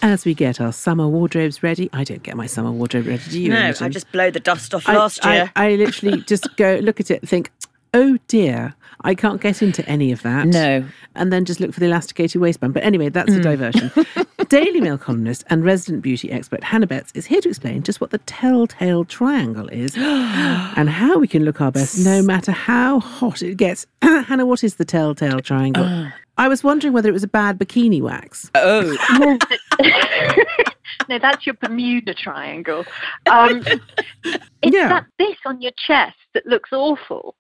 As 0.06 0.24
we 0.24 0.36
get 0.36 0.62
our 0.62 0.72
summer 0.72 1.08
wardrobes 1.08 1.64
ready, 1.64 1.90
I 1.92 2.04
don't 2.04 2.22
get 2.22 2.38
my 2.38 2.46
summer 2.46 2.72
wardrobe 2.72 3.08
ready. 3.08 3.24
Do 3.28 3.42
you? 3.42 3.50
no, 3.50 3.58
Imogen? 3.58 3.88
I 3.88 3.90
just 3.90 4.12
blow 4.12 4.30
the 4.30 4.40
dust 4.40 4.76
off 4.76 4.88
I- 4.88 4.96
last 4.96 5.26
year. 5.26 5.52
I, 5.56 5.74
literally 5.78 6.22
just 6.28 6.56
go 6.58 6.76
look 6.76 7.00
at 7.00 7.10
it 7.10 7.22
and 7.22 7.30
think, 7.30 7.52
oh 7.92 8.20
dear, 8.28 8.76
I 9.02 9.16
can't 9.16 9.42
get 9.42 9.64
into 9.64 9.84
any 9.90 10.12
of 10.12 10.22
that. 10.22 10.46
no. 10.46 10.86
And 11.16 11.34
then 11.34 11.44
just 11.44 11.60
look 11.60 11.74
for 11.74 11.80
the 11.80 11.88
elasticated 11.88 12.40
waistband. 12.40 12.76
But 12.76 12.84
anyway, 12.84 13.10
that's 13.10 13.34
a 13.34 13.40
mm. 13.40 13.42
diversion. 13.42 13.92
Daily 14.50 14.80
Mail 14.80 15.00
columnist 15.00 15.44
and 15.48 15.66
resident 15.66 16.04
beauty 16.04 16.32
expert 16.32 16.64
Hannah 16.64 16.86
Betts 16.86 17.12
is 17.16 17.26
here 17.26 17.42
to 17.42 17.50
explain 17.50 17.82
just 17.82 18.00
what 18.00 18.12
the 18.12 18.20
telltale 18.20 19.06
triangle 19.06 19.70
is 19.70 19.98
and 19.98 20.88
how 20.88 21.18
we 21.18 21.28
can 21.28 21.44
look 21.46 21.62
our 21.62 21.72
best 21.72 22.06
no 22.06 22.22
matter 22.22 22.52
how 22.52 23.00
hot 23.00 23.42
it 23.42 23.56
gets. 23.56 23.88
Hannah, 24.04 24.46
what 24.46 24.64
is 24.64 24.76
the 24.76 24.86
telltale 24.86 25.40
triangle? 25.40 25.84
Uh, 25.84 26.12
I 26.38 26.48
was 26.48 26.64
wondering 26.64 26.94
whether 26.94 27.10
it 27.10 27.14
was 27.14 27.24
a 27.24 27.28
bad 27.28 27.58
bikini 27.58 28.02
wax. 28.02 28.50
Oh, 28.56 28.98
no, 31.10 31.20
that's 31.20 31.46
your 31.46 31.56
Bermuda 31.56 32.14
Triangle. 32.14 32.86
Um, 33.30 33.64
it's 33.66 34.44
Yeah. 34.64 34.90
that 34.90 35.06
bit 35.18 35.38
on 35.46 35.62
your 35.62 35.72
chest 35.88 36.18
that 36.34 36.46
looks 36.46 36.72
awful. 36.74 37.36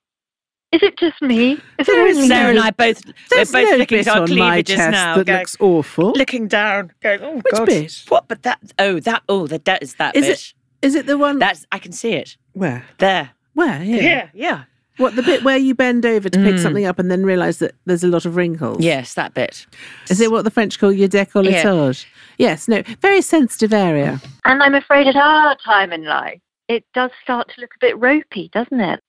Is 0.71 0.81
it 0.83 0.97
just 0.97 1.21
me? 1.21 1.53
Is 1.79 1.87
There 1.87 2.05
it 2.07 2.17
is 2.17 2.27
Sarah 2.27 2.49
and? 2.49 2.59
I 2.59 2.71
both 2.71 3.05
we're 3.05 3.13
There's 3.31 3.51
both 3.51 3.69
no 3.71 3.77
looking 3.77 3.97
bit 3.99 4.07
at 4.07 4.15
our 4.15 4.23
on 4.23 4.29
my 4.29 4.35
cleavages 4.35 4.75
chest 4.75 4.91
now, 4.91 5.15
that 5.17 5.25
going, 5.25 5.39
looks 5.39 5.57
awful. 5.59 6.11
looking 6.13 6.47
down, 6.47 6.91
going, 7.01 7.21
oh 7.21 7.35
Which 7.35 7.45
god, 7.53 7.65
bit? 7.65 8.03
what? 8.09 8.27
But 8.27 8.43
that, 8.43 8.59
oh, 8.79 8.99
that, 9.01 9.23
oh, 9.29 9.47
that, 9.47 9.65
that 9.65 9.83
is 9.83 9.95
that 9.95 10.15
Is 10.15 10.25
bit. 10.25 10.31
it- 10.31 10.53
Is 10.81 10.95
it 10.95 11.05
the 11.05 11.17
one 11.17 11.39
That's 11.39 11.65
I 11.71 11.79
can 11.79 11.91
see 11.93 12.13
it 12.13 12.35
where? 12.53 12.83
there. 12.97 13.31
Where? 13.53 13.81
Yeah. 13.83 14.01
Yeah, 14.01 14.29
yeah, 14.33 14.63
What 14.97 15.15
the 15.15 15.23
bit 15.23 15.43
where 15.43 15.57
you 15.57 15.75
bend 15.75 16.05
over 16.05 16.29
to 16.29 16.39
pick 16.39 16.55
Mm. 16.55 16.59
something 16.59 16.85
up 16.85 16.99
and 16.99 17.11
then 17.11 17.23
realise 17.25 17.57
that 17.57 17.75
there's 17.85 18.03
a 18.03 18.07
lot 18.07 18.25
of 18.25 18.35
wrinkles? 18.35 18.83
yes, 18.83 19.13
that 19.15 19.33
bit. 19.33 19.65
Is 20.09 20.21
it 20.21 20.31
what 20.31 20.43
the 20.43 20.51
French 20.51 20.79
call 20.79 20.91
your 20.91 21.07
décolletage? 21.09 22.05
Yes, 22.37 22.67
no, 22.67 22.81
very 23.01 23.21
sensitive 23.21 23.73
area. 23.73 24.21
And 24.45 24.61
I'm 24.63 24.75
afraid 24.75 25.07
at 25.07 25.15
our 25.15 25.55
time 25.57 25.91
in 25.91 26.03
life, 26.05 26.39
it 26.67 26.83
does 26.93 27.11
start 27.23 27.49
to 27.55 27.61
look 27.61 27.71
a 27.75 27.79
bit 27.85 27.99
ropey, 27.99 28.49
doesn't 28.53 28.79
it? 28.79 28.99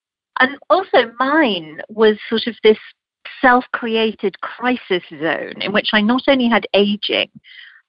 And 0.40 0.56
also, 0.70 1.10
mine 1.18 1.80
was 1.88 2.16
sort 2.28 2.46
of 2.46 2.54
this 2.62 2.78
self 3.40 3.64
created 3.72 4.40
crisis 4.40 5.02
zone 5.08 5.54
in 5.60 5.72
which 5.72 5.90
I 5.92 6.00
not 6.00 6.22
only 6.28 6.48
had 6.48 6.66
aging, 6.74 7.30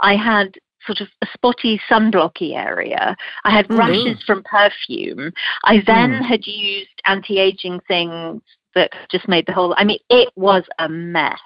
I 0.02 0.16
had 0.16 0.54
sort 0.88 1.02
of 1.02 1.08
a 1.22 1.28
spotty 1.34 1.80
sunblocky 1.90 2.56
area. 2.56 3.16
I 3.44 3.52
had 3.52 3.68
Mm. 3.68 3.78
rashes 3.78 4.24
from 4.24 4.42
perfume. 4.44 5.32
I 5.66 5.82
then 5.86 6.14
Mm. 6.14 6.26
had 6.26 6.48
used 6.48 6.90
anti 7.06 7.38
aging 7.40 7.82
things 7.88 8.42
that 8.74 8.92
just 9.12 9.28
made 9.28 9.46
the 9.46 9.54
whole. 9.54 9.76
I 9.78 9.84
mean, 9.84 10.00
it 10.10 10.30
was 10.36 10.64
a 10.80 10.88
mess. 10.90 11.40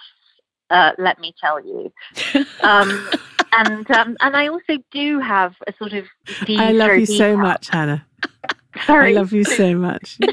Uh, 0.70 0.92
let 0.98 1.20
me 1.20 1.34
tell 1.42 1.60
you. 1.60 1.92
Um, 2.64 3.10
and 3.52 3.90
um, 3.92 4.16
and 4.22 4.38
I 4.38 4.48
also 4.48 4.78
do 4.92 5.20
have 5.20 5.56
a 5.68 5.74
sort 5.78 5.94
of 5.94 6.06
I 6.48 6.72
love 6.72 6.98
you 6.98 7.06
so 7.08 7.36
much, 7.36 7.68
Hannah. 7.70 8.06
Sorry. 8.86 9.10
I 9.10 9.20
love 9.20 9.34
you 9.34 9.44
so 9.44 9.76
much. 9.76 10.20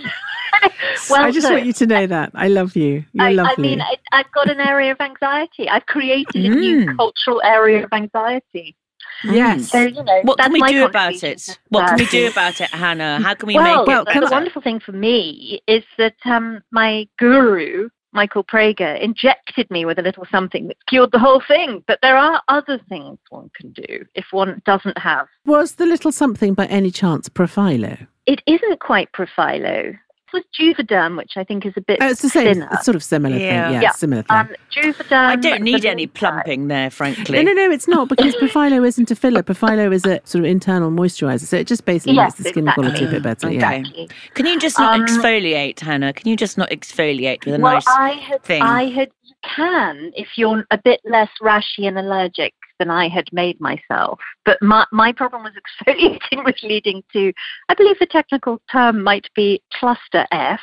Well, 1.11 1.23
I 1.23 1.31
just 1.31 1.47
so- 1.47 1.55
want 1.55 1.66
you 1.66 1.73
to 1.75 1.87
know 1.87 2.07
that. 2.07 2.33
I 2.35 2.49
love 2.49 2.75
you. 2.77 3.05
You're 3.12 3.27
I, 3.40 3.53
I 3.53 3.55
mean, 3.61 3.81
I, 3.81 3.97
I've 4.12 4.31
got 4.33 4.51
an 4.51 4.61
area 4.61 4.90
of 4.92 5.01
anxiety. 5.01 5.68
I've 5.68 5.87
created 5.87 6.44
a 6.44 6.49
new 6.51 6.85
Mm. 6.87 6.97
cultural 6.97 7.40
area 7.42 7.85
of 7.85 7.92
anxiety. 7.92 8.77
Yes. 9.24 9.70
So 9.70 9.81
you 9.83 10.02
know, 10.02 10.20
What 10.22 10.38
that's 10.38 10.46
can 10.46 10.52
we 10.52 10.61
my 10.61 10.70
do 10.70 10.85
about 10.85 11.22
it? 11.22 11.59
What 11.70 11.88
can 11.88 11.98
we 11.98 12.07
do 12.07 12.28
about 12.28 12.61
it, 12.61 12.70
Hannah? 12.70 13.20
How 13.20 13.35
can 13.35 13.46
we 13.46 13.54
well, 13.54 13.85
make 13.85 13.96
it 13.96 14.07
can 14.12 14.20
the 14.20 14.26
better? 14.26 14.35
wonderful 14.37 14.62
thing 14.62 14.81
for 14.81 14.92
me 14.92 15.61
is 15.66 15.83
that 15.98 16.14
um, 16.24 16.62
my 16.70 17.09
guru, 17.18 17.88
Michael 18.12 18.44
Prager, 18.44 19.00
injected 19.00 19.70
me 19.70 19.85
with 19.85 19.98
a 19.98 20.02
little 20.02 20.26
something 20.31 20.68
that 20.68 20.76
cured 20.87 21.12
the 21.12 21.18
whole 21.18 21.42
thing. 21.46 21.83
But 21.87 21.98
there 22.02 22.16
are 22.16 22.40
other 22.48 22.81
things 22.88 23.18
one 23.31 23.50
can 23.54 23.72
do 23.72 24.04
if 24.14 24.26
one 24.31 24.62
doesn't 24.64 24.98
have. 24.98 25.26
Was 25.44 25.74
the 25.74 25.87
little 25.87 26.12
something 26.12 26.54
by 26.54 26.66
any 26.66 26.90
chance 26.90 27.28
Profhilo? 27.28 28.07
It 28.26 28.40
isn't 28.46 28.81
quite 28.81 29.11
Profhilo. 29.12 29.98
It 30.32 30.36
was 30.36 30.44
Juvederm, 30.60 31.16
which 31.16 31.32
I 31.36 31.44
think 31.44 31.64
is 31.64 31.72
a 31.76 31.80
bit 31.80 31.98
Oh, 32.02 32.08
it's 32.08 32.20
the 32.22 32.28
same. 32.28 32.52
thinner. 32.54 32.68
It's 32.72 32.84
sort 32.84 32.94
of 32.96 33.02
similar 33.02 33.36
Yeah. 33.36 33.64
thing. 33.68 33.74
Yeah, 33.74 33.80
Yeah. 33.80 33.90
similar 33.92 34.22
thing. 34.22 34.36
Um, 34.36 34.48
Juvederm. 34.74 35.26
I 35.26 35.36
don't 35.36 35.62
need 35.62 35.84
any 35.86 36.06
plumping 36.06 36.68
there, 36.68 36.90
frankly. 36.90 37.42
no, 37.42 37.52
no, 37.52 37.66
no, 37.66 37.70
it's 37.70 37.88
not 37.88 38.08
because 38.08 38.34
Profhilo 38.36 38.86
isn't 38.86 39.10
a 39.10 39.14
filler. 39.16 39.42
Profhilo 39.42 39.92
is 39.92 40.04
a 40.04 40.20
sort 40.24 40.44
of 40.44 40.50
internal 40.50 40.90
moisturizer, 40.90 41.46
so 41.46 41.56
it 41.56 41.66
just 41.66 41.84
basically 41.84 42.14
Yes, 42.16 42.32
makes 42.32 42.34
the 42.38 42.48
skin 42.50 42.64
exactly. 42.64 42.84
quality 42.84 43.04
a 43.06 43.08
bit 43.10 43.22
better. 43.22 43.50
Yeah. 43.50 43.70
Exactly. 43.72 44.08
Can 44.34 44.46
you 44.46 44.58
just 44.58 44.78
not 44.78 44.94
Um, 45.00 45.06
exfoliate, 45.06 45.80
Hannah? 45.80 46.12
Can 46.12 46.28
you 46.28 46.36
just 46.36 46.58
not 46.58 46.68
exfoliate 46.70 47.44
with 47.46 47.54
a 47.54 47.58
well, 47.58 47.74
nice 47.74 47.84
I 47.88 48.10
had, 48.12 48.42
thing? 48.42 48.62
I 48.62 48.84
had, 48.90 49.08
you 49.08 49.17
can 49.44 50.11
if 50.14 50.29
you're 50.37 50.64
a 50.70 50.79
bit 50.79 51.01
less 51.05 51.29
rashy 51.42 51.87
and 51.87 51.98
allergic 51.98 52.55
than 52.79 52.90
I 52.90 53.09
had 53.09 53.29
made 53.33 53.61
myself. 53.61 54.20
But 54.44 54.59
my, 54.62 54.85
my 54.92 55.12
problem 55.12 55.42
was 55.42 55.53
exfoliating 55.87 56.44
was 56.44 56.55
leading 56.62 57.03
to, 57.12 57.33
I 57.68 57.74
believe 57.74 57.98
the 57.98 58.07
technical 58.07 58.61
term 58.70 59.03
might 59.03 59.27
be 59.35 59.61
cluster 59.74 60.27
F. 60.31 60.61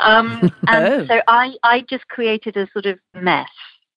Um, 0.00 0.52
and 0.68 0.94
Oh. 0.94 1.06
so 1.06 1.20
I, 1.28 1.54
I 1.62 1.82
just 1.88 2.08
created 2.08 2.56
a 2.56 2.68
sort 2.72 2.86
of 2.86 2.98
mess, 3.14 3.48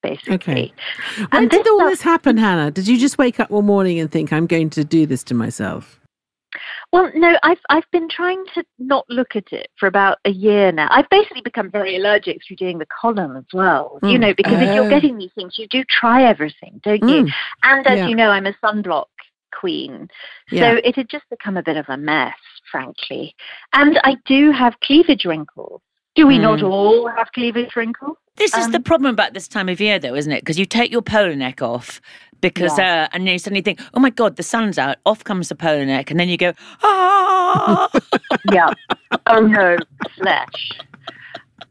basically. 0.04 0.36
Okay. 0.36 0.74
When 1.18 1.28
And 1.44 1.50
did 1.50 1.68
all 1.68 1.80
stuff- 1.80 1.90
this 1.90 2.02
happen, 2.02 2.38
Hannah? 2.38 2.70
Did 2.72 2.88
you 2.88 2.98
just 3.00 3.18
wake 3.18 3.40
up 3.40 3.50
one 3.50 3.66
morning 3.66 4.00
and 4.00 4.12
think, 4.12 4.32
I'm 4.32 4.46
going 4.46 4.70
to 4.72 4.84
do 4.84 5.06
this 5.08 5.24
to 5.26 5.34
myself? 5.34 6.00
Well, 6.92 7.12
no, 7.16 7.38
I've 7.44 7.60
I've 7.70 7.90
been 7.92 8.08
trying 8.10 8.44
to 8.56 8.64
not 8.80 9.06
look 9.10 9.36
at 9.36 9.52
it 9.52 9.68
for 9.80 9.88
about 9.88 10.18
a 10.26 10.30
year 10.30 10.72
now. 10.72 10.88
I've 10.90 11.10
basically 11.10 11.42
become 11.42 11.70
very 11.70 11.98
allergic 11.98 12.40
through 12.46 12.58
doing 12.58 12.78
the 12.78 12.86
column 12.88 13.36
as 13.36 13.46
well. 13.54 14.00
You 14.04 14.18
Mm. 14.18 14.22
know, 14.22 14.34
because 14.36 14.62
if 14.62 14.70
Oh. 14.72 14.76
you're 14.76 14.90
getting 14.90 15.18
these 15.18 15.34
things, 15.34 15.58
you 15.58 15.68
do 15.68 15.84
try 15.90 16.24
everything, 16.24 16.80
don't 16.84 17.02
you? 17.02 17.24
Mm, 17.26 17.34
And 17.64 17.88
as 17.88 18.00
Yeah. 18.00 18.08
you 18.08 18.16
know, 18.16 18.30
I'm 18.32 18.46
a 18.48 18.54
sunblock 18.54 19.08
queen, 19.54 20.10
yeah. 20.52 20.72
so 20.76 20.82
it 20.84 20.96
had 20.96 21.10
just 21.10 21.30
become 21.30 21.58
a 21.58 21.64
bit 21.64 21.78
of 21.78 21.88
a 21.90 21.98
mess, 21.98 22.38
frankly. 22.72 23.36
And 23.74 24.00
I 24.04 24.18
do 24.26 24.52
have 24.52 24.80
cleavage 24.82 25.26
wrinkles. 25.26 25.82
Do 26.16 26.26
we 26.28 26.38
not 26.38 26.60
Mm. 26.60 26.72
all 26.72 27.08
have 27.08 27.32
cleavage 27.34 27.76
wrinkles? 27.76 28.18
This 28.38 28.56
is 28.56 28.70
the 28.70 28.78
Um, 28.78 28.84
problem 28.84 29.12
about 29.14 29.34
this 29.34 29.48
time 29.48 29.68
of 29.68 29.82
year, 29.82 29.98
though, 29.98 30.14
isn't 30.16 30.32
it? 30.32 30.42
Because 30.42 30.60
you 30.60 30.66
take 30.66 30.92
your 30.92 31.02
polo 31.02 31.34
neck 31.34 31.62
off, 31.62 32.00
because 32.42 32.78
uh, 32.78 33.08
and 33.12 33.28
you 33.28 33.40
suddenly 33.40 33.62
think, 33.62 33.80
oh 33.94 34.00
my 34.00 34.10
god, 34.10 34.36
the 34.36 34.44
sun's 34.44 34.78
out. 34.78 34.98
Off 35.06 35.24
comes 35.24 35.50
the 35.50 35.56
polo 35.56 35.86
neck, 35.86 36.12
and 36.12 36.20
then 36.20 36.30
you 36.30 36.38
go, 36.38 36.54
ah. 36.84 37.90
Yeah. 38.52 38.74
oh 39.28 39.42
no, 39.42 39.78
flesh. 40.18 40.80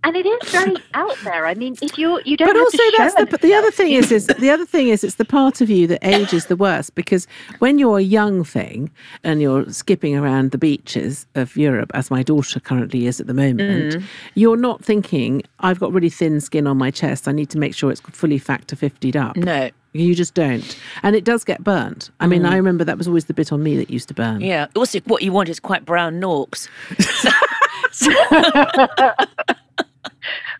And 0.03 0.17
it 0.17 0.27
is 0.27 0.51
very 0.51 0.77
out 0.95 1.17
there. 1.25 1.47
I 1.47 1.55
mean, 1.55 1.77
if 1.83 1.99
you're 1.99 2.21
you 2.23 2.37
don't. 2.37 2.49
but 2.49 2.57
have 2.57 2.65
also 2.65 2.79
that's 2.99 3.15
the 3.15 3.27
but 3.27 3.41
the 3.41 3.55
other 3.55 3.71
thing 3.71 3.93
is 3.93 4.11
is 4.13 4.27
the 4.39 4.51
other 4.51 4.67
thing 4.67 4.89
is 4.89 5.03
it's 5.05 5.15
the 5.17 5.25
part 5.25 5.61
of 5.61 5.71
you 5.71 5.87
that 5.87 6.05
age 6.05 6.33
is 6.33 6.47
the 6.47 6.57
worst 6.57 6.95
because 6.95 7.27
when 7.61 7.79
you're 7.79 7.99
a 7.99 8.03
young 8.03 8.45
thing 8.45 8.91
and 9.25 9.41
you're 9.41 9.69
skipping 9.71 10.17
around 10.17 10.51
the 10.51 10.59
beaches 10.59 11.27
of 11.35 11.57
Europe 11.57 11.91
as 11.95 12.11
my 12.11 12.23
daughter 12.23 12.61
currently 12.61 13.07
is 13.07 13.21
at 13.21 13.27
the 13.27 13.35
moment 13.35 13.67
Mm. 13.97 14.03
you're 14.35 14.57
not 14.57 14.85
thinking 14.85 15.43
I've 15.61 15.79
got 15.81 15.93
really 15.93 16.11
thin 16.11 16.41
skin 16.41 16.67
on 16.67 16.77
my 16.79 16.91
chest 16.91 17.29
I 17.29 17.33
need 17.33 17.51
to 17.51 17.59
make 17.59 17.75
sure 17.75 17.91
it's 17.91 18.01
fully 18.01 18.39
factor 18.39 18.77
50'd 18.77 19.17
up 19.17 19.37
no, 19.37 19.71
you 19.93 20.15
just 20.15 20.35
don't 20.35 20.79
and 21.03 21.17
it 21.17 21.25
does 21.25 21.45
get 21.45 21.63
burnt 21.65 22.11
I 22.21 22.27
mean 22.27 22.43
Mm. 22.43 22.51
I 22.51 22.57
remember 22.57 22.85
that 22.85 22.99
was 22.99 23.07
always 23.09 23.27
the 23.27 23.35
bit 23.35 23.53
on 23.53 23.63
me 23.63 23.77
that 23.77 23.91
used 23.91 24.09
to 24.09 24.15
burn 24.15 24.41
yeah. 24.41 24.67
Also, 24.75 25.01
what 25.07 25.23
you 25.23 25.33
want 25.33 25.49
is 25.49 25.61
quite 25.61 25.85
brown 25.85 26.21
norks. 26.21 26.69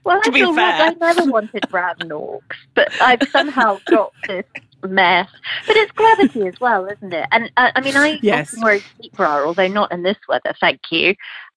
Well, 0.05 0.21
I 0.25 0.31
feel 0.31 0.55
like. 0.55 0.75
I 0.75 0.91
never 1.01 1.25
wanted 1.31 1.63
brown 1.71 1.97
norks, 2.01 2.41
but 2.75 2.89
I've 3.01 3.21
somehow 3.33 3.79
got 3.91 4.13
this 4.27 4.45
mess. 4.85 5.29
But 5.67 5.77
it's 5.77 5.93
gravity 5.93 6.47
as 6.47 6.55
well, 6.61 6.87
isn't 6.87 7.13
it? 7.13 7.27
And 7.33 7.51
uh, 7.57 7.71
I 7.75 7.81
mean, 7.81 7.97
I 7.97 8.19
Yes. 8.23 8.49
often 8.49 8.63
wear 8.63 8.75
a 8.77 8.85
sleep 8.99 9.13
bra, 9.17 9.45
although 9.45 9.69
not 9.69 9.93
in 9.93 10.03
this 10.03 10.19
weather, 10.29 10.55
thank 10.61 10.81
you. 10.91 11.15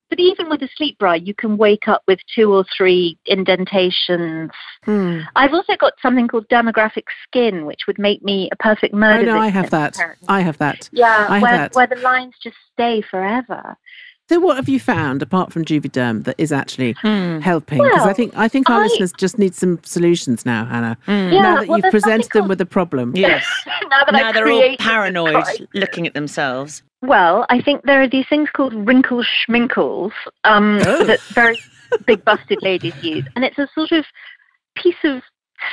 But 0.10 0.20
even 0.20 0.50
with 0.50 0.64
a 0.64 0.70
sleep 0.76 0.98
bra, 0.98 1.14
you 1.14 1.36
can 1.36 1.56
wake 1.56 1.88
up 1.88 2.02
with 2.08 2.18
two 2.34 2.52
or 2.52 2.66
three 2.76 3.20
indentations. 3.28 4.50
Hmm. 4.84 5.20
I've 5.36 5.54
also 5.54 5.76
got 5.80 5.94
something 6.02 6.28
called 6.28 6.48
dermographic 6.50 7.04
skin, 7.28 7.68
which 7.68 7.82
would 7.86 8.00
make 8.00 8.24
me 8.24 8.50
a 8.52 8.56
perfect 8.56 8.96
Oh 8.96 8.98
murder 8.98 9.26
no 9.28 9.38
I 9.38 9.50
have 9.50 9.70
that 9.70 9.94
apparently. 9.96 10.26
I 10.28 10.42
have 10.42 10.58
that 10.58 10.90
Yeah, 10.92 11.28
I 11.30 11.34
have 11.38 11.42
where, 11.44 11.58
that. 11.58 11.76
where 11.76 11.88
the 11.88 11.96
lines 11.98 12.34
just 12.42 12.56
stay 12.74 13.04
forever. 13.04 13.78
So 14.30 14.40
what 14.40 14.58
have 14.58 14.70
you 14.70 14.80
found 14.80 15.24
apart 15.24 15.52
from 15.52 15.66
Juvederm 15.66 16.24
that 16.26 16.36
is 16.38 16.52
actually 16.52 16.94
Hmm. 17.02 17.40
helping? 17.40 17.82
Because 17.82 18.06
I 18.06 18.14
think 18.14 18.38
I 18.38 18.48
think 18.48 18.70
our 18.70 18.82
I- 18.82 18.84
listeners 18.84 19.12
just 19.14 19.40
need 19.40 19.56
some 19.56 19.80
solutions 19.84 20.46
now, 20.46 20.66
Hannah. 20.66 20.98
Hmm. 21.06 21.12
Yeah, 21.34 21.42
now 21.42 21.56
that 21.60 21.68
well, 21.68 21.80
you've 21.80 21.92
presented 21.92 22.26
something 22.26 22.42
them 22.44 22.48
with 22.50 22.62
a 22.62 22.66
problem. 22.68 23.14
Yes. 23.16 23.44
now 23.90 24.04
that 24.06 24.12
now 24.14 24.28
I've 24.28 24.36
they're 24.36 24.48
all 24.48 24.60
created 24.60 24.80
paranoid, 24.80 25.68
looking 25.74 26.06
at 26.06 26.14
themselves. 26.14 26.84
Well, 27.02 27.48
I 27.50 27.60
think 27.60 27.84
there 27.86 28.02
are 28.04 28.08
these 28.08 28.28
things 28.30 28.50
called 28.54 28.74
wrinkle 28.88 29.24
schminkles 29.24 30.12
um, 30.44 30.80
Oh. 30.86 31.04
that 31.06 31.22
very 31.34 31.58
big 32.06 32.24
busted 32.24 32.62
ladies 32.62 32.94
use. 33.02 33.26
And 33.36 33.44
it's 33.44 33.58
a 33.58 33.68
sort 33.74 33.92
of 33.92 34.06
piece 34.76 35.02
of 35.06 35.24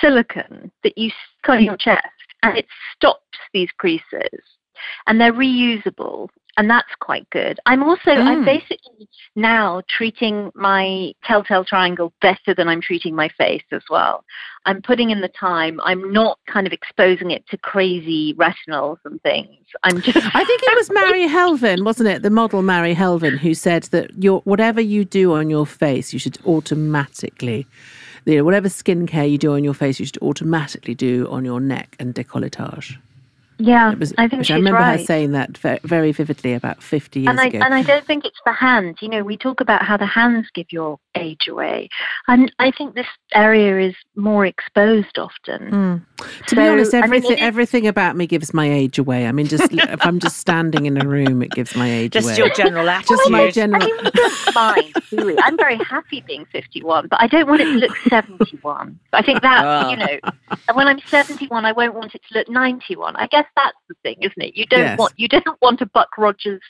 silicone 0.01 0.71
that 0.83 0.97
you 0.97 1.11
stick 1.11 1.49
on 1.51 1.63
your 1.63 1.77
chest 1.77 2.07
and 2.43 2.57
it 2.57 2.67
stops 2.95 3.37
these 3.53 3.69
creases. 3.77 4.41
And 5.07 5.21
they're 5.21 5.33
reusable. 5.33 6.29
And 6.59 6.71
that's 6.71 6.95
quite 7.01 7.29
good. 7.31 7.61
I'm 7.67 7.83
also, 7.83 8.13
I'm 8.13 8.43
Mm. 8.43 8.47
basically 8.47 9.09
now 9.35 9.83
treating 9.91 10.51
my 10.55 11.13
telltale 11.23 11.67
triangle 11.67 12.15
better 12.23 12.55
than 12.55 12.67
I'm 12.67 12.81
treating 12.81 13.15
my 13.15 13.29
face 13.29 13.63
as 13.73 13.83
well. 13.91 14.25
I'm 14.65 14.81
putting 14.81 15.11
in 15.11 15.21
the 15.21 15.29
time. 15.29 15.79
I'm 15.85 16.13
not 16.13 16.39
kind 16.47 16.67
of 16.67 16.73
exposing 16.73 17.31
it 17.31 17.47
to 17.51 17.59
crazy 17.59 18.33
retinols 18.35 18.97
and 19.05 19.23
things. 19.23 19.55
I'm 19.83 20.01
just. 20.01 20.17
I 20.17 20.45
think 20.45 20.63
it 20.63 20.75
was 20.77 20.91
Mary 20.91 21.29
Helvin, 21.29 21.85
wasn't 21.85 22.09
it? 22.09 22.23
The 22.23 22.31
model 22.31 22.63
Mary 22.63 22.95
Helvin 22.95 23.37
who 23.37 23.53
said 23.53 23.85
that 23.85 24.11
your 24.23 24.41
whatever 24.41 24.81
you 24.81 25.05
do 25.05 25.35
on 25.35 25.51
your 25.51 25.67
face, 25.67 26.15
you 26.15 26.19
should 26.19 26.39
automatically, 26.47 27.67
you 28.25 28.37
know, 28.37 28.45
whatever 28.45 28.69
skincare 28.69 29.31
you 29.31 29.37
do 29.39 29.53
on 29.53 29.63
your 29.63 29.75
face, 29.75 30.01
you 30.01 30.07
should 30.07 30.23
automatically 30.23 30.95
do 30.95 31.29
on 31.31 31.45
your 31.45 31.61
neck 31.61 31.95
and 32.01 32.15
décolletage. 32.15 32.97
Yeah, 33.59 33.93
It 33.93 33.99
was, 33.99 34.13
I 34.19 34.29
think 34.29 34.41
which 34.41 34.49
she's 34.49 34.55
I 34.55 34.57
remember 34.59 34.81
right. 34.81 35.01
her 35.01 35.05
saying 35.07 35.33
that 35.33 35.57
very 35.83 36.13
vividly 36.13 36.53
about 36.53 36.83
50 36.83 37.21
years 37.21 37.31
and 37.31 37.41
I 37.41 37.47
ago. 37.47 37.61
and 37.63 37.73
I 37.73 37.83
don't 37.83 38.07
think 38.07 38.25
it's 38.27 38.39
the 38.45 38.53
hands. 38.53 38.99
You 39.01 39.09
know, 39.09 39.23
we 39.23 39.37
talk 39.39 39.61
about 39.63 39.83
how 39.83 39.97
the 39.97 40.05
hands 40.07 40.47
give 40.55 40.67
your 40.71 40.99
age 41.15 41.49
away, 41.49 41.89
and 42.29 42.53
I 42.59 42.71
think 42.71 42.95
this 42.95 43.07
area 43.35 43.89
is 43.89 43.95
more 44.15 44.45
exposed 44.45 45.19
often. 45.19 45.71
Mm. 45.71 46.03
To 46.49 46.55
be 46.55 46.63
So, 46.63 46.73
honest, 46.73 46.93
I 46.95 46.99
mean, 46.99 47.05
everything 47.05 47.31
it 47.33 47.39
is- 47.39 47.45
everything 47.45 47.87
about 47.87 48.17
me 48.17 48.27
gives 48.27 48.53
my 48.53 48.71
age 48.71 48.99
away. 48.99 49.27
I 49.27 49.33
mean, 49.33 49.47
just 49.47 49.73
if 49.73 50.05
I'm 50.07 50.19
just 50.21 50.37
standing 50.37 50.85
in 50.85 51.01
a 51.01 51.07
room, 51.09 51.43
it 51.43 51.51
gives 51.53 51.75
my 51.75 51.91
age 51.91 52.13
Just 52.13 52.27
away. 52.27 52.37
Just 52.37 52.59
your 52.59 52.67
general 52.67 52.89
attitude. 52.91 53.17
Just 53.19 53.31
my 53.31 53.43
I 53.45 53.51
general. 53.51 53.87
mean, 53.87 53.97
we 54.05 54.11
don't 54.11 54.55
mind, 54.55 54.93
do 55.11 55.27
we? 55.27 55.39
I'm 55.39 55.57
very 55.57 55.79
happy 55.79 56.23
being 56.27 56.45
51, 56.53 57.09
but 57.09 57.21
I 57.23 57.27
don't 57.27 57.49
want 57.49 57.63
it 57.63 57.65
to 57.67 57.71
look 57.79 57.97
71. 58.09 58.99
I 59.15 59.23
think 59.23 59.41
that, 59.41 59.65
Ah. 59.65 59.91
you 59.91 59.97
know, 59.97 60.19
and 60.69 60.77
when 60.77 60.87
I'm 60.89 61.01
71, 61.07 61.65
I 61.65 61.73
won't 61.73 61.95
want 61.95 62.15
it 62.15 62.21
to 62.31 62.39
look 62.39 62.49
91. 62.51 63.17
I 63.17 63.27
guess 63.29 63.46
that's 63.57 63.77
the 63.89 63.95
thing, 64.03 64.17
isn't 64.21 64.43
it? 64.43 64.57
You 64.57 64.67
don't 64.67 64.81
Yes. 64.81 64.99
want 64.99 65.13
you 65.17 65.29
don't 65.29 65.61
want 65.63 65.81
a 65.81 65.87
Buck 65.87 66.11
Rogers. 66.19 66.63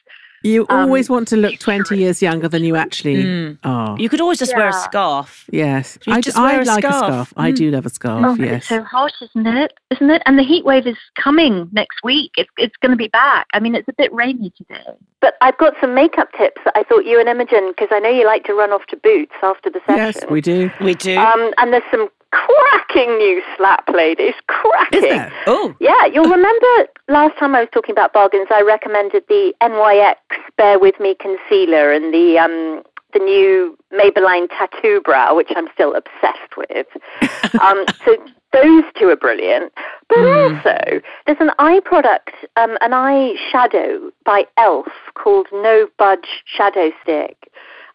You 0.42 0.66
um, 0.68 0.80
always 0.80 1.08
want 1.10 1.26
to 1.28 1.36
look 1.36 1.52
history. 1.52 1.78
20 1.78 1.96
years 1.98 2.22
younger 2.22 2.46
than 2.46 2.62
you 2.62 2.76
actually 2.76 3.16
Mm. 3.24 3.58
are. 3.64 3.98
You 3.98 4.08
could 4.08 4.20
always 4.20 4.38
just 4.38 4.54
wear 4.54 4.68
a 4.68 4.72
scarf. 4.72 5.44
yes. 5.50 5.98
You 6.06 6.12
I, 6.12 6.20
just 6.20 6.36
I 6.38 6.52
wear 6.52 6.60
a 6.60 6.64
like 6.64 6.84
a 6.84 6.88
scarf. 6.92 7.04
scarf. 7.06 7.34
I 7.36 7.50
Mm. 7.50 7.56
do 7.56 7.70
love 7.70 7.86
a 7.86 7.88
scarf, 7.88 8.24
Oh, 8.24 8.34
yes. 8.38 8.56
it's 8.58 8.68
so 8.68 8.82
hot, 8.82 9.12
isn't 9.22 9.46
it? 9.46 9.72
Isn't 9.90 10.10
it? 10.10 10.22
And 10.26 10.38
the 10.38 10.44
heat 10.44 10.64
wave 10.64 10.86
is 10.86 10.98
coming 11.18 11.68
next 11.72 11.98
week. 12.04 12.30
It's 12.36 12.50
it's 12.58 12.76
going 12.76 12.90
to 12.92 12.96
be 12.96 13.08
back. 13.08 13.46
I 13.54 13.58
mean, 13.60 13.74
it's 13.74 13.88
a 13.88 13.94
bit 13.94 14.12
rainy 14.12 14.52
today. 14.56 14.84
But 15.20 15.34
I've 15.40 15.58
got 15.58 15.72
some 15.80 15.94
makeup 15.94 16.28
tips 16.38 16.60
that 16.64 16.74
I 16.76 16.82
thought 16.84 17.06
you 17.06 17.18
and 17.18 17.28
Imogen, 17.28 17.68
because 17.70 17.88
I 17.90 17.98
know 17.98 18.10
you 18.10 18.24
like 18.26 18.44
to 18.44 18.54
run 18.54 18.72
off 18.72 18.86
to 18.90 18.96
Boots 18.96 19.34
after 19.42 19.68
the 19.70 19.80
session. 19.86 19.96
yes, 20.20 20.30
we 20.30 20.40
do. 20.42 20.70
We 20.80 20.94
do. 20.94 21.16
Um, 21.18 21.52
and 21.58 21.72
there's 21.72 21.82
some 21.90 22.08
cracking 22.36 23.16
new 23.18 23.42
slap 23.56 23.88
ladies. 23.92 24.34
Cracking. 24.46 25.04
Is 25.04 25.32
oh, 25.46 25.74
Yeah, 25.80 26.06
you'll 26.06 26.28
remember 26.38 26.66
last 27.08 27.38
time 27.38 27.54
I 27.54 27.60
was 27.60 27.68
talking 27.72 27.92
about 27.92 28.12
bargains, 28.12 28.48
I 28.50 28.62
recommended 28.62 29.24
the 29.28 29.54
NYX 29.62 30.16
Bare 30.56 30.78
With 30.78 30.98
Me 31.00 31.14
concealer 31.18 31.92
and 31.92 32.12
the 32.12 32.38
um, 32.38 32.82
the 33.12 33.18
new 33.20 33.76
Maybelline 33.92 34.48
Tattoo 34.50 35.00
Brow, 35.02 35.34
which 35.34 35.48
I'm 35.56 35.68
still 35.72 35.94
obsessed 35.94 36.56
with. 36.56 36.86
um, 37.60 37.86
so 38.04 38.16
those 38.52 38.84
two 38.98 39.08
are 39.08 39.16
brilliant. 39.16 39.72
But 40.08 40.18
Mm. 40.18 40.56
also, 40.56 41.00
there's 41.26 41.38
an 41.40 41.50
eye 41.58 41.80
product, 41.84 42.30
um, 42.56 42.76
an 42.80 42.92
eye 42.92 43.34
shadow 43.50 44.10
by 44.24 44.46
Elf 44.56 44.86
called 45.14 45.46
No 45.52 45.88
Budge 45.98 46.28
Shadow 46.44 46.90
Stick. 47.02 47.36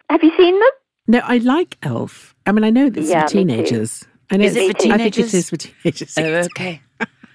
Have 0.09 0.23
you 0.23 0.31
seen 0.37 0.59
them? 0.59 0.69
No, 1.07 1.19
I 1.23 1.37
like 1.37 1.77
Elf. 1.83 2.35
I 2.45 2.51
mean, 2.51 2.63
I 2.63 2.69
know 2.69 2.89
this 2.89 3.09
Yeah, 3.09 3.25
is 3.25 3.31
for 3.31 3.37
me 3.37 3.43
too. 4.31 4.37
teenagers. 4.37 4.39
And 4.39 4.43
Is 4.43 4.55
it 4.55 4.59
for 4.87 4.93
I 4.93 4.97
think 4.97 5.07
it 5.07 5.13
teenagers? 5.13 5.33
is 5.33 5.49
for 5.49 5.57
teenagers. 5.57 6.17
oh, 6.17 6.47
okay. 6.55 6.81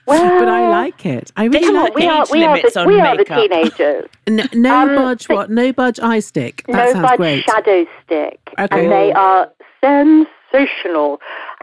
Well, 0.06 0.38
but 0.38 0.48
I 0.48 0.68
like 0.68 1.04
it. 1.04 1.32
I 1.37 1.44
really 1.46 1.61
Come 1.66 1.74
Come 1.74 1.76
on, 1.78 1.82
like 1.85 1.94
we 1.96 2.02
age 2.04 2.09
are 2.09 2.26
we 2.30 2.44
are 2.44 2.62
the, 2.62 2.80
on 2.80 2.87
we 2.87 3.00
are 3.00 3.16
the 3.16 3.24
teenagers. 3.24 4.09
No, 4.28 4.44
no 4.54 4.74
Um, 4.82 4.94
budge. 4.94 5.28
What? 5.28 5.50
No 5.50 5.72
budge 5.72 5.98
eye 6.00 6.20
stick. 6.20 6.62
That 6.68 6.72
no 6.87 6.92
sounds 6.92 7.09
Budge 7.09 7.16
great. 7.16 7.44
Shadow 7.44 7.87
Stick, 8.04 8.38
Okay. 8.59 8.82
and 8.85 8.92
they 8.92 9.12
are 9.12 9.50
sensational. 9.80 10.26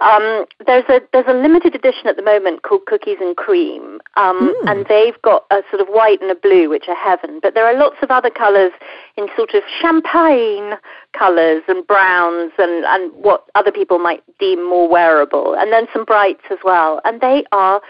Um, 0.01 0.45
there's 0.65 0.83
a 0.89 1.01
there's 1.13 1.27
a 1.27 1.33
limited 1.33 1.75
edition 1.75 2.07
at 2.07 2.15
the 2.15 2.21
moment 2.23 2.63
called 2.63 2.85
Cookies 2.85 3.17
and 3.21 3.35
Cream, 3.35 3.99
um, 4.17 4.53
Mm. 4.63 4.71
and 4.71 4.85
they've 4.87 5.19
got 5.21 5.45
a 5.51 5.63
sort 5.69 5.81
of 5.81 5.87
white 5.87 6.21
and 6.21 6.29
a 6.31 6.35
blue, 6.35 6.69
which 6.69 6.87
are 6.87 6.95
heaven. 6.95 7.39
But 7.41 7.53
there 7.53 7.65
are 7.65 7.73
lots 7.73 7.97
of 8.01 8.11
other 8.11 8.29
colours 8.29 8.71
in 9.17 9.27
sort 9.35 9.53
of 9.53 9.63
champagne 9.81 10.77
colours 11.13 11.63
and 11.67 11.85
browns 11.87 12.51
and 12.57 12.85
and 12.85 13.11
what 13.13 13.45
other 13.55 13.71
people 13.71 13.99
might 13.99 14.23
deem 14.39 14.67
more 14.67 14.87
wearable, 14.87 15.53
and 15.55 15.71
then 15.71 15.87
some 15.93 16.05
brights 16.05 16.43
as 16.49 16.59
well, 16.63 17.01
and 17.05 17.21
they 17.21 17.43
are 17.51 17.81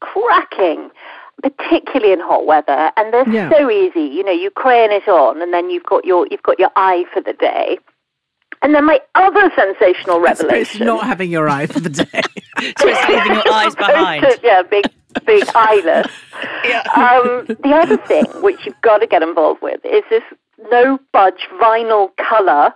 cracking. 0.00 0.90
Particularly 1.42 2.14
in 2.14 2.20
hot 2.20 2.46
weather, 2.46 2.90
and 2.96 3.12
they're 3.12 3.28
Yeah. 3.28 3.50
so 3.50 3.70
easy. 3.70 4.00
You 4.00 4.24
know, 4.24 4.32
you 4.32 4.48
crayon 4.50 4.90
it 4.90 5.06
on, 5.06 5.42
and 5.42 5.52
then 5.52 5.68
you've 5.68 5.84
got 5.84 6.06
your 6.06 6.26
you've 6.30 6.42
got 6.42 6.58
your 6.58 6.70
eye 6.76 7.04
for 7.12 7.20
the 7.20 7.34
day. 7.34 7.78
And 8.66 8.74
then 8.74 8.84
my 8.84 9.00
other 9.14 9.48
sensational 9.54 10.18
revelation. 10.18 10.58
It's 10.60 10.80
not 10.80 11.06
having 11.06 11.30
your 11.30 11.48
eye 11.48 11.66
for 11.66 11.78
the 11.78 11.88
day. 12.04 12.22
So 12.80 12.88
it's 12.88 13.08
leaving 13.08 13.34
your 13.34 13.52
eyes 13.52 13.76
behind. 13.76 14.26
yeah, 14.42 14.62
big, 14.62 14.86
big 15.24 15.44
eyeless. 15.54 16.10
Yeah. 16.64 16.82
Um, 16.96 17.46
the 17.62 17.70
other 17.72 17.96
thing 17.96 18.24
which 18.42 18.66
you've 18.66 18.80
got 18.80 18.98
to 18.98 19.06
get 19.06 19.22
involved 19.22 19.62
with 19.62 19.78
is 19.84 20.02
this 20.10 20.24
No 20.72 20.98
Budge 21.12 21.46
vinyl 21.62 22.08
color 22.16 22.74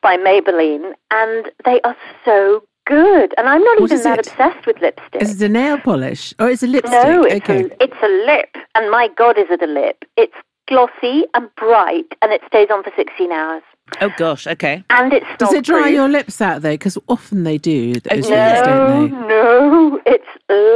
by 0.00 0.16
Maybelline, 0.16 0.92
and 1.10 1.50
they 1.64 1.80
are 1.80 1.96
so 2.24 2.62
good. 2.86 3.34
And 3.36 3.48
I'm 3.48 3.64
not 3.64 3.80
What 3.80 3.90
even 3.90 4.04
that 4.04 4.20
it? 4.20 4.28
obsessed 4.28 4.64
with 4.64 4.80
lipstick. 4.80 5.22
Is 5.22 5.42
it 5.42 5.46
a 5.46 5.52
nail 5.52 5.76
polish 5.78 6.32
or 6.38 6.50
is 6.50 6.62
it 6.62 6.70
lipstick? 6.70 6.92
No, 7.02 7.24
it's, 7.24 7.34
okay. 7.50 7.64
a, 7.64 7.82
it's 7.82 8.00
a 8.00 8.26
lip, 8.30 8.54
and 8.76 8.92
my 8.92 9.08
God, 9.16 9.38
is 9.38 9.46
it 9.50 9.60
a 9.60 9.66
lip? 9.66 10.04
It's 10.16 10.34
glossy 10.68 11.24
and 11.34 11.52
bright, 11.56 12.06
and 12.22 12.30
it 12.32 12.42
stays 12.46 12.68
on 12.70 12.84
for 12.84 12.92
16 12.94 13.32
hours. 13.32 13.64
Oh 14.00 14.10
gosh. 14.16 14.46
Okay. 14.46 14.82
And 14.90 15.12
it's 15.12 15.26
Does 15.38 15.52
it 15.52 15.64
dry 15.64 15.90
smell-proof. 15.90 15.94
your 15.94 16.08
lips 16.08 16.40
out 16.40 16.62
though? 16.62 16.72
Because 16.72 16.96
often 17.08 17.44
they 17.44 17.58
do. 17.58 17.94
Those 18.00 18.28
no. 18.28 18.36
things, 18.36 18.60
No, 18.66 18.66
don't 18.66 19.10
they? 19.10 19.16
no, 19.28 20.00
it's 20.06 20.26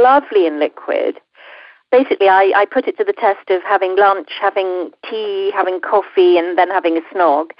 lovely 0.03 0.45
in 0.45 0.59
liquid. 0.59 1.19
basically 1.91 2.29
I, 2.29 2.51
I 2.55 2.65
put 2.65 2.87
it 2.87 2.97
to 2.97 3.03
the 3.03 3.13
test 3.13 3.49
of 3.49 3.61
having 3.63 3.95
lunch, 3.97 4.29
having 4.39 4.91
tea, 5.09 5.51
having 5.53 5.79
coffee, 5.81 6.37
and 6.37 6.57
then 6.57 6.69
having 6.69 6.97
a 6.97 7.01
snog. 7.13 7.51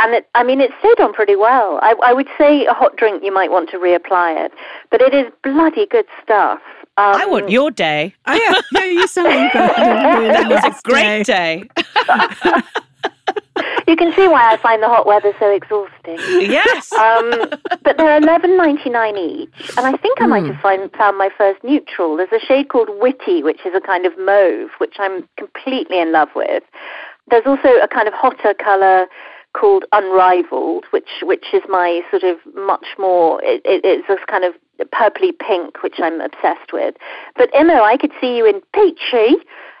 And 0.00 0.14
it, 0.14 0.28
I 0.34 0.44
mean, 0.44 0.60
it 0.60 0.70
stayed 0.80 1.00
on 1.00 1.12
pretty 1.12 1.36
well. 1.36 1.78
I, 1.82 1.94
I 2.04 2.12
would 2.12 2.28
say 2.38 2.66
a 2.66 2.74
hot 2.74 2.96
drink, 2.96 3.24
you 3.24 3.32
might 3.32 3.50
want 3.50 3.70
to 3.70 3.78
reapply 3.78 4.44
it, 4.46 4.52
but 4.90 5.00
it 5.00 5.14
is 5.14 5.32
bloody 5.42 5.86
good 5.86 6.06
stuff. 6.22 6.60
Um, 6.98 7.14
I 7.16 7.26
want 7.26 7.50
your 7.50 7.70
day. 7.70 8.14
Oh, 8.26 8.34
yeah, 8.34 8.60
yeah, 8.72 8.84
you 8.84 9.06
sound 9.08 9.28
like 9.28 9.42
you've 9.44 9.52
got 9.52 10.42
It 10.42 10.48
was 10.48 10.64
a 10.64 10.80
great 10.88 11.26
day. 11.26 11.64
You 13.86 13.96
can 13.96 14.12
see 14.14 14.28
why 14.28 14.52
I 14.52 14.56
find 14.58 14.82
the 14.82 14.86
hot 14.88 15.06
weather 15.06 15.32
so 15.40 15.50
exhausting. 15.50 16.18
Yes. 16.50 16.92
Um, 16.92 17.30
but 17.82 17.96
they're 17.96 18.18
eleven 18.18 18.56
ninety 18.56 18.90
nine 18.90 19.16
each, 19.16 19.48
and 19.76 19.86
I 19.86 19.96
think 19.96 20.20
I 20.20 20.26
might 20.26 20.42
Hmm. 20.42 20.52
have 20.52 20.60
find, 20.60 20.92
found 20.92 21.16
my 21.16 21.30
first 21.36 21.64
neutral. 21.64 22.16
There's 22.16 22.32
a 22.32 22.44
shade 22.44 22.68
called 22.68 22.88
Witty, 23.00 23.42
which 23.42 23.60
is 23.64 23.74
a 23.74 23.80
kind 23.80 24.04
of 24.06 24.12
mauve, 24.18 24.70
which 24.78 24.96
I'm 24.98 25.26
completely 25.38 26.00
in 26.00 26.12
love 26.12 26.28
with. 26.36 26.62
There's 27.30 27.46
also 27.46 27.68
a 27.82 27.88
kind 27.88 28.06
of 28.08 28.14
hotter 28.14 28.52
colour 28.54 29.06
called 29.54 29.84
Unrivaled, 29.92 30.84
which 30.90 31.08
which 31.22 31.46
is 31.54 31.62
my 31.68 32.02
sort 32.10 32.22
of 32.24 32.36
much 32.54 32.86
more. 32.98 33.42
It, 33.42 33.62
it, 33.64 33.80
it's 33.84 34.06
this 34.06 34.20
kind 34.28 34.44
of 34.44 34.52
purpley 34.92 35.32
pink, 35.38 35.82
which 35.82 35.96
I'm 35.98 36.20
obsessed 36.20 36.72
with. 36.72 36.94
But 37.36 37.50
Emma, 37.54 37.80
I 37.82 37.96
could 37.96 38.12
see 38.20 38.36
you 38.36 38.44
in 38.46 38.60
peachy. 38.74 39.36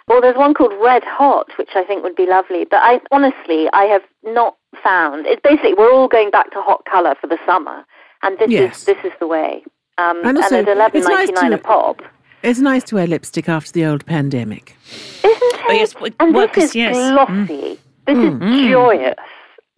Well, 0.08 0.20
there's 0.22 0.36
one 0.36 0.54
called 0.54 0.72
Red 0.82 1.04
Hot, 1.04 1.48
which 1.58 1.70
I 1.74 1.84
think 1.84 2.02
would 2.02 2.16
be 2.16 2.26
lovely. 2.26 2.64
But 2.64 2.80
I 2.82 3.00
honestly, 3.10 3.68
I 3.72 3.84
have 3.84 4.02
not 4.24 4.56
found. 4.82 5.26
It's 5.26 5.40
basically 5.42 5.74
we're 5.74 5.92
all 5.92 6.08
going 6.08 6.30
back 6.30 6.50
to 6.52 6.62
hot 6.62 6.84
colour 6.90 7.14
for 7.20 7.26
the 7.26 7.38
summer, 7.44 7.84
and 8.22 8.38
this 8.38 8.50
Yes. 8.50 8.78
is 8.80 8.84
this 8.84 9.04
is 9.04 9.12
the 9.20 9.26
way. 9.26 9.62
Um, 9.98 10.20
And 10.24 10.38
also, 10.38 10.60
at 10.60 10.68
eleven 10.68 10.98
it's 10.98 11.08
nice 11.08 11.28
to- 11.30 11.54
a 11.54 11.58
pop, 11.58 12.02
It's 12.42 12.60
nice 12.60 12.84
to 12.84 12.94
wear 12.94 13.06
lipstick 13.06 13.48
after 13.48 13.72
the 13.72 13.84
old 13.84 14.06
pandemic. 14.06 14.76
isn't 15.24 15.42
it? 15.42 15.60
Oh, 15.68 15.72
yes, 15.72 15.94
and 16.20 16.34
workers, 16.34 16.62
this 16.62 16.70
is 16.70 16.76
yes. 16.76 17.10
glossy. 17.12 17.78
This 18.06 18.16
is 18.18 18.70
joyous. 18.70 19.14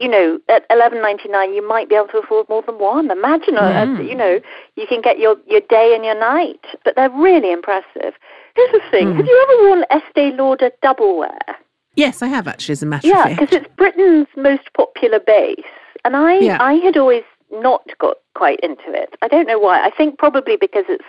You 0.01 0.09
know, 0.09 0.39
at 0.49 0.65
eleven 0.71 1.03
ninety 1.03 1.29
nine, 1.29 1.53
you 1.55 1.67
might 1.67 1.89
be 1.89 1.95
able 1.95 2.09
to 2.09 2.19
afford 2.19 2.49
more 2.49 2.63
than 2.63 2.79
one. 2.79 3.11
Imagine, 3.11 3.57
a, 3.57 3.85
a- 3.85 4.03
you 4.03 4.15
know, 4.15 4.41
you 4.77 4.87
can 4.87 5.01
get 5.03 5.19
your 5.19 5.37
your 5.47 5.61
day 5.69 5.95
and 5.95 6.05
your 6.05 6.19
night. 6.19 6.65
But 6.85 6.97
they're 6.97 7.11
really 7.11 7.53
impressive. 7.53 8.15
Here's 8.57 8.73
the 8.73 8.81
thing: 8.91 9.15
Have 9.15 9.27
you 9.27 9.47
ever 9.49 9.69
worn 9.69 9.85
Estee 9.91 10.33
Lauder 10.37 10.71
double 10.83 11.19
wear? 11.19 11.39
Yes, 11.97 12.23
I 12.23 12.29
have 12.29 12.49
actually, 12.49 12.73
as 12.73 12.83
a 12.83 12.87
matter 12.87 13.07
Yeah, 13.09 13.29
of 13.29 13.39
because 13.39 13.55
it's 13.57 13.69
Britain's 13.77 14.29
most 14.37 14.73
popular 14.75 15.21
base, 15.21 15.61
and 16.05 16.17
I 16.17 16.35
Yeah. 16.39 16.57
I 16.61 16.75
had 16.75 16.97
always 16.97 17.25
not 17.53 17.83
got 17.99 18.17
quite 18.35 18.61
into 18.61 18.93
it. 18.93 19.17
I 19.23 19.29
don't 19.29 19.47
know 19.49 19.59
why. 19.59 19.85
I 19.85 19.91
think 19.91 20.17
probably 20.19 20.57
because 20.57 20.85
its 20.89 21.05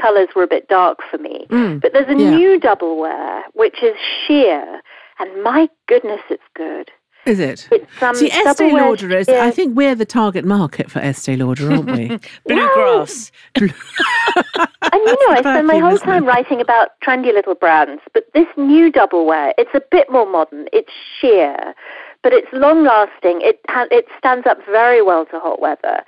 colours 0.00 0.28
were 0.36 0.42
a 0.44 0.46
bit 0.46 0.68
dark 0.68 0.98
for 1.10 1.16
me. 1.18 1.46
Mm, 1.48 1.80
But 1.80 1.94
there's 1.94 2.08
a 2.08 2.14
yeah. 2.20 2.36
new 2.36 2.60
double 2.60 2.96
wear 2.98 3.42
which 3.54 3.82
is 3.82 3.96
sheer, 4.26 4.80
and 5.18 5.42
my 5.42 5.68
goodness, 5.88 6.20
it's 6.30 6.42
good. 6.54 6.92
Is 7.26 7.40
it? 7.40 7.68
It's 7.72 8.02
um, 8.02 8.14
See, 8.14 8.30
Estee 8.30 8.72
Lauder 8.72 9.16
is, 9.16 9.26
sheer. 9.26 9.40
I 9.40 9.50
think 9.50 9.76
we're 9.76 9.96
the 9.96 10.06
target 10.06 10.44
market 10.44 10.90
for 10.90 11.00
Estee 11.00 11.36
Lauder, 11.36 11.72
aren't 11.72 11.90
we? 11.90 12.18
Bluegrass. 12.46 13.32
And 14.92 15.02
you 15.04 15.28
know, 15.28 15.34
I 15.34 15.40
spend 15.40 15.66
my 15.66 15.78
whole 15.78 15.98
time 15.98 16.24
it? 16.24 16.26
writing 16.26 16.60
about 16.60 16.90
trendy 17.04 17.32
little 17.32 17.54
brands, 17.54 18.02
but 18.14 18.24
this 18.34 18.46
new 18.56 18.90
double 18.90 19.26
wear, 19.26 19.52
it's 19.58 19.74
a 19.74 19.80
bit 19.90 20.10
more 20.10 20.30
modern. 20.30 20.68
It's 20.72 20.92
sheer, 21.20 21.74
but 22.22 22.32
it's 22.32 22.46
long 22.52 22.84
lasting. 22.84 23.40
It 23.42 23.60
ha- 23.68 23.88
it 23.90 24.06
stands 24.16 24.46
up 24.46 24.58
very 24.66 25.02
well 25.02 25.26
to 25.26 25.40
hot 25.40 25.60
weather, 25.60 26.02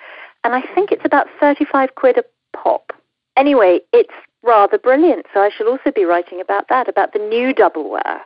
and 0.45 0.55
I 0.55 0.63
think 0.75 0.93
it's 0.93 1.05
about 1.05 1.27
thirty 1.41 1.65
five 1.65 1.95
quid 1.97 2.19
a 2.19 2.25
pop. 2.57 2.93
Anyway, 3.37 3.81
it's 3.93 4.15
rather 4.43 4.79
brilliant. 4.79 5.27
So 5.35 5.41
I 5.41 5.51
shall 5.51 5.69
also 5.69 5.91
be 5.91 6.05
writing 6.05 6.41
about 6.41 6.69
that, 6.69 6.89
about 6.89 7.13
the 7.13 7.19
new 7.19 7.53
double 7.53 7.91
wear. 7.91 8.21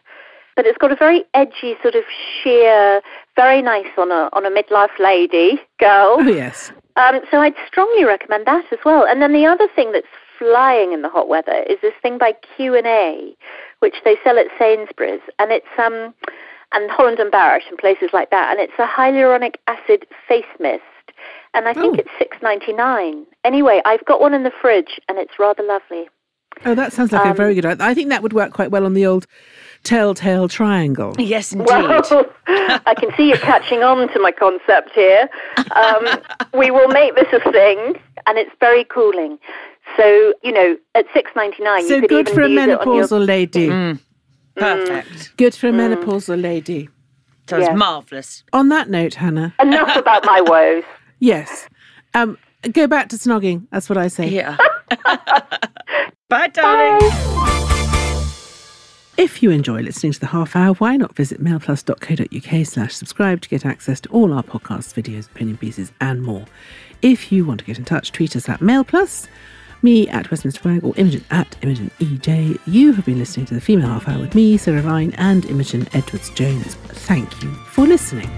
But 0.56 0.66
it's 0.66 0.78
got 0.78 0.92
a 0.92 0.96
very 0.96 1.24
edgy 1.34 1.76
sort 1.82 1.94
of 1.94 2.04
sheer, 2.42 3.00
very 3.36 3.62
nice 3.62 3.86
on 3.96 4.10
a 4.10 4.28
on 4.32 4.44
a 4.44 4.50
midlife 4.50 4.98
lady 4.98 5.60
girl. 5.80 6.16
oh, 6.18 6.22
yes. 6.28 6.72
Um, 6.96 7.20
so 7.30 7.40
I'd 7.40 7.54
strongly 7.66 8.04
recommend 8.04 8.46
that 8.46 8.64
as 8.70 8.78
well. 8.84 9.06
And 9.06 9.22
then 9.22 9.32
the 9.32 9.46
other 9.46 9.66
thing 9.74 9.92
that's 9.92 10.06
flying 10.38 10.92
in 10.92 11.00
the 11.02 11.08
hot 11.08 11.26
weather 11.28 11.64
is 11.70 11.78
this 11.80 11.94
thing 12.02 12.18
by 12.18 12.32
Q 12.56 12.74
and 12.74 12.86
A, 12.86 13.34
which 13.78 13.96
they 14.04 14.16
sell 14.22 14.38
at 14.38 14.46
Sainsbury's, 14.58 15.20
and 15.38 15.50
it's 15.52 15.66
um, 15.78 16.12
and 16.74 16.90
Holland 16.90 17.18
and 17.18 17.30
Barrett 17.30 17.64
and 17.70 17.78
places 17.78 18.10
like 18.12 18.30
that, 18.30 18.50
and 18.50 18.60
it's 18.60 18.78
a 18.78 18.86
hyaluronic 18.86 19.54
acid 19.68 20.06
face 20.28 20.44
mist, 20.60 20.82
and 21.54 21.66
I 21.68 21.72
think 21.74 21.94
Oh. 21.96 22.00
it's 22.00 22.10
six 22.18 22.36
ninety 22.42 22.72
nine. 22.74 23.24
Anyway, 23.44 23.80
I've 23.86 24.04
got 24.04 24.20
one 24.20 24.34
in 24.34 24.42
the 24.42 24.52
fridge, 24.60 25.00
and 25.08 25.18
it's 25.18 25.38
rather 25.38 25.62
lovely. 25.62 26.08
Oh, 26.64 26.74
that 26.74 26.92
sounds 26.92 27.12
like 27.12 27.24
a 27.24 27.30
Um, 27.30 27.36
very 27.36 27.54
good 27.54 27.66
idea. 27.66 27.84
I 27.86 27.94
think 27.94 28.08
that 28.10 28.22
would 28.22 28.32
work 28.32 28.52
quite 28.52 28.70
well 28.70 28.84
on 28.84 28.94
the 28.94 29.06
old 29.06 29.26
telltale 29.84 30.48
triangle. 30.48 31.14
Yes, 31.18 31.52
indeed. 31.52 31.66
Well, 31.68 32.26
I 32.86 32.94
can 32.98 33.10
see 33.16 33.28
you're 33.28 33.38
catching 33.38 33.82
on 33.82 34.08
to 34.12 34.18
my 34.20 34.32
concept 34.32 34.90
here. 34.94 35.28
Um, 35.74 36.06
we 36.54 36.70
will 36.70 36.88
make 36.88 37.14
this 37.14 37.28
a 37.32 37.40
thing, 37.52 37.94
and 38.26 38.38
it's 38.38 38.52
very 38.60 38.84
cooling. 38.84 39.38
So 39.96 40.34
you 40.42 40.52
know, 40.52 40.76
at 40.94 41.06
six 41.12 41.30
ninety 41.34 41.62
nine, 41.62 41.86
So 41.88 41.94
you 41.96 42.00
could 42.02 42.10
good 42.10 42.28
even 42.28 42.34
for 42.34 42.42
a 42.42 42.48
use 42.48 42.68
it 42.68 42.80
on 42.80 42.94
your 42.94 43.04
menopausal 43.06 43.26
lady. 43.26 43.68
Mm. 43.68 43.98
Perfect. 44.54 45.36
Good 45.36 45.54
for 45.54 45.68
a 45.68 45.72
menopausal 45.72 46.40
lady. 46.40 46.88
So 47.48 47.56
it's 47.58 47.66
Yeah. 47.68 47.74
marvellous. 47.74 48.44
On 48.52 48.68
that 48.68 48.88
note, 48.88 49.14
Hannah, 49.14 49.52
Enough 49.60 49.96
about 49.96 50.24
my 50.24 50.40
woes. 50.42 50.84
yes. 51.18 51.68
Um, 52.14 52.38
go 52.70 52.86
back 52.86 53.08
to 53.08 53.16
snogging. 53.16 53.66
That's 53.72 53.88
what 53.88 53.98
I 53.98 54.08
say. 54.08 54.28
Yeah. 54.28 54.56
Bye, 56.32 56.48
darling. 56.48 57.12
If 59.18 59.42
you 59.42 59.50
enjoy 59.50 59.82
listening 59.82 60.12
to 60.12 60.20
the 60.20 60.28
half 60.28 60.56
hour, 60.56 60.72
why 60.76 60.96
not 60.96 61.14
visit 61.14 61.44
mailplus.co.uk 61.44 62.66
slash 62.66 62.94
subscribe 62.94 63.42
to 63.42 63.50
get 63.50 63.66
access 63.66 64.00
to 64.00 64.08
all 64.08 64.32
our 64.32 64.42
podcasts, 64.42 64.94
videos, 64.94 65.26
opinion 65.26 65.58
pieces, 65.58 65.92
and 66.00 66.22
more. 66.22 66.46
If 67.02 67.32
you 67.32 67.44
want 67.44 67.60
to 67.60 67.66
get 67.66 67.76
in 67.76 67.84
touch, 67.84 68.12
tweet 68.12 68.34
us 68.34 68.48
at 68.48 68.60
mailplus, 68.60 69.28
me 69.82 70.08
at 70.08 70.30
Westminster 70.30 70.66
Wag, 70.66 70.82
or 70.82 70.94
Imogen 70.96 71.22
at 71.30 71.54
Imogen 71.60 71.90
EJ. 72.00 72.58
You 72.64 72.94
have 72.94 73.04
been 73.04 73.18
listening 73.18 73.44
to 73.44 73.54
the 73.54 73.60
female 73.60 73.88
half 73.88 74.08
hour 74.08 74.18
with 74.18 74.34
me, 74.34 74.56
Sarah 74.56 74.80
Vine, 74.80 75.12
and 75.18 75.44
Imogen 75.44 75.86
Edwards 75.92 76.30
Jones. 76.30 76.76
Thank 76.76 77.42
you 77.42 77.52
for 77.66 77.86
listening. 77.86 78.30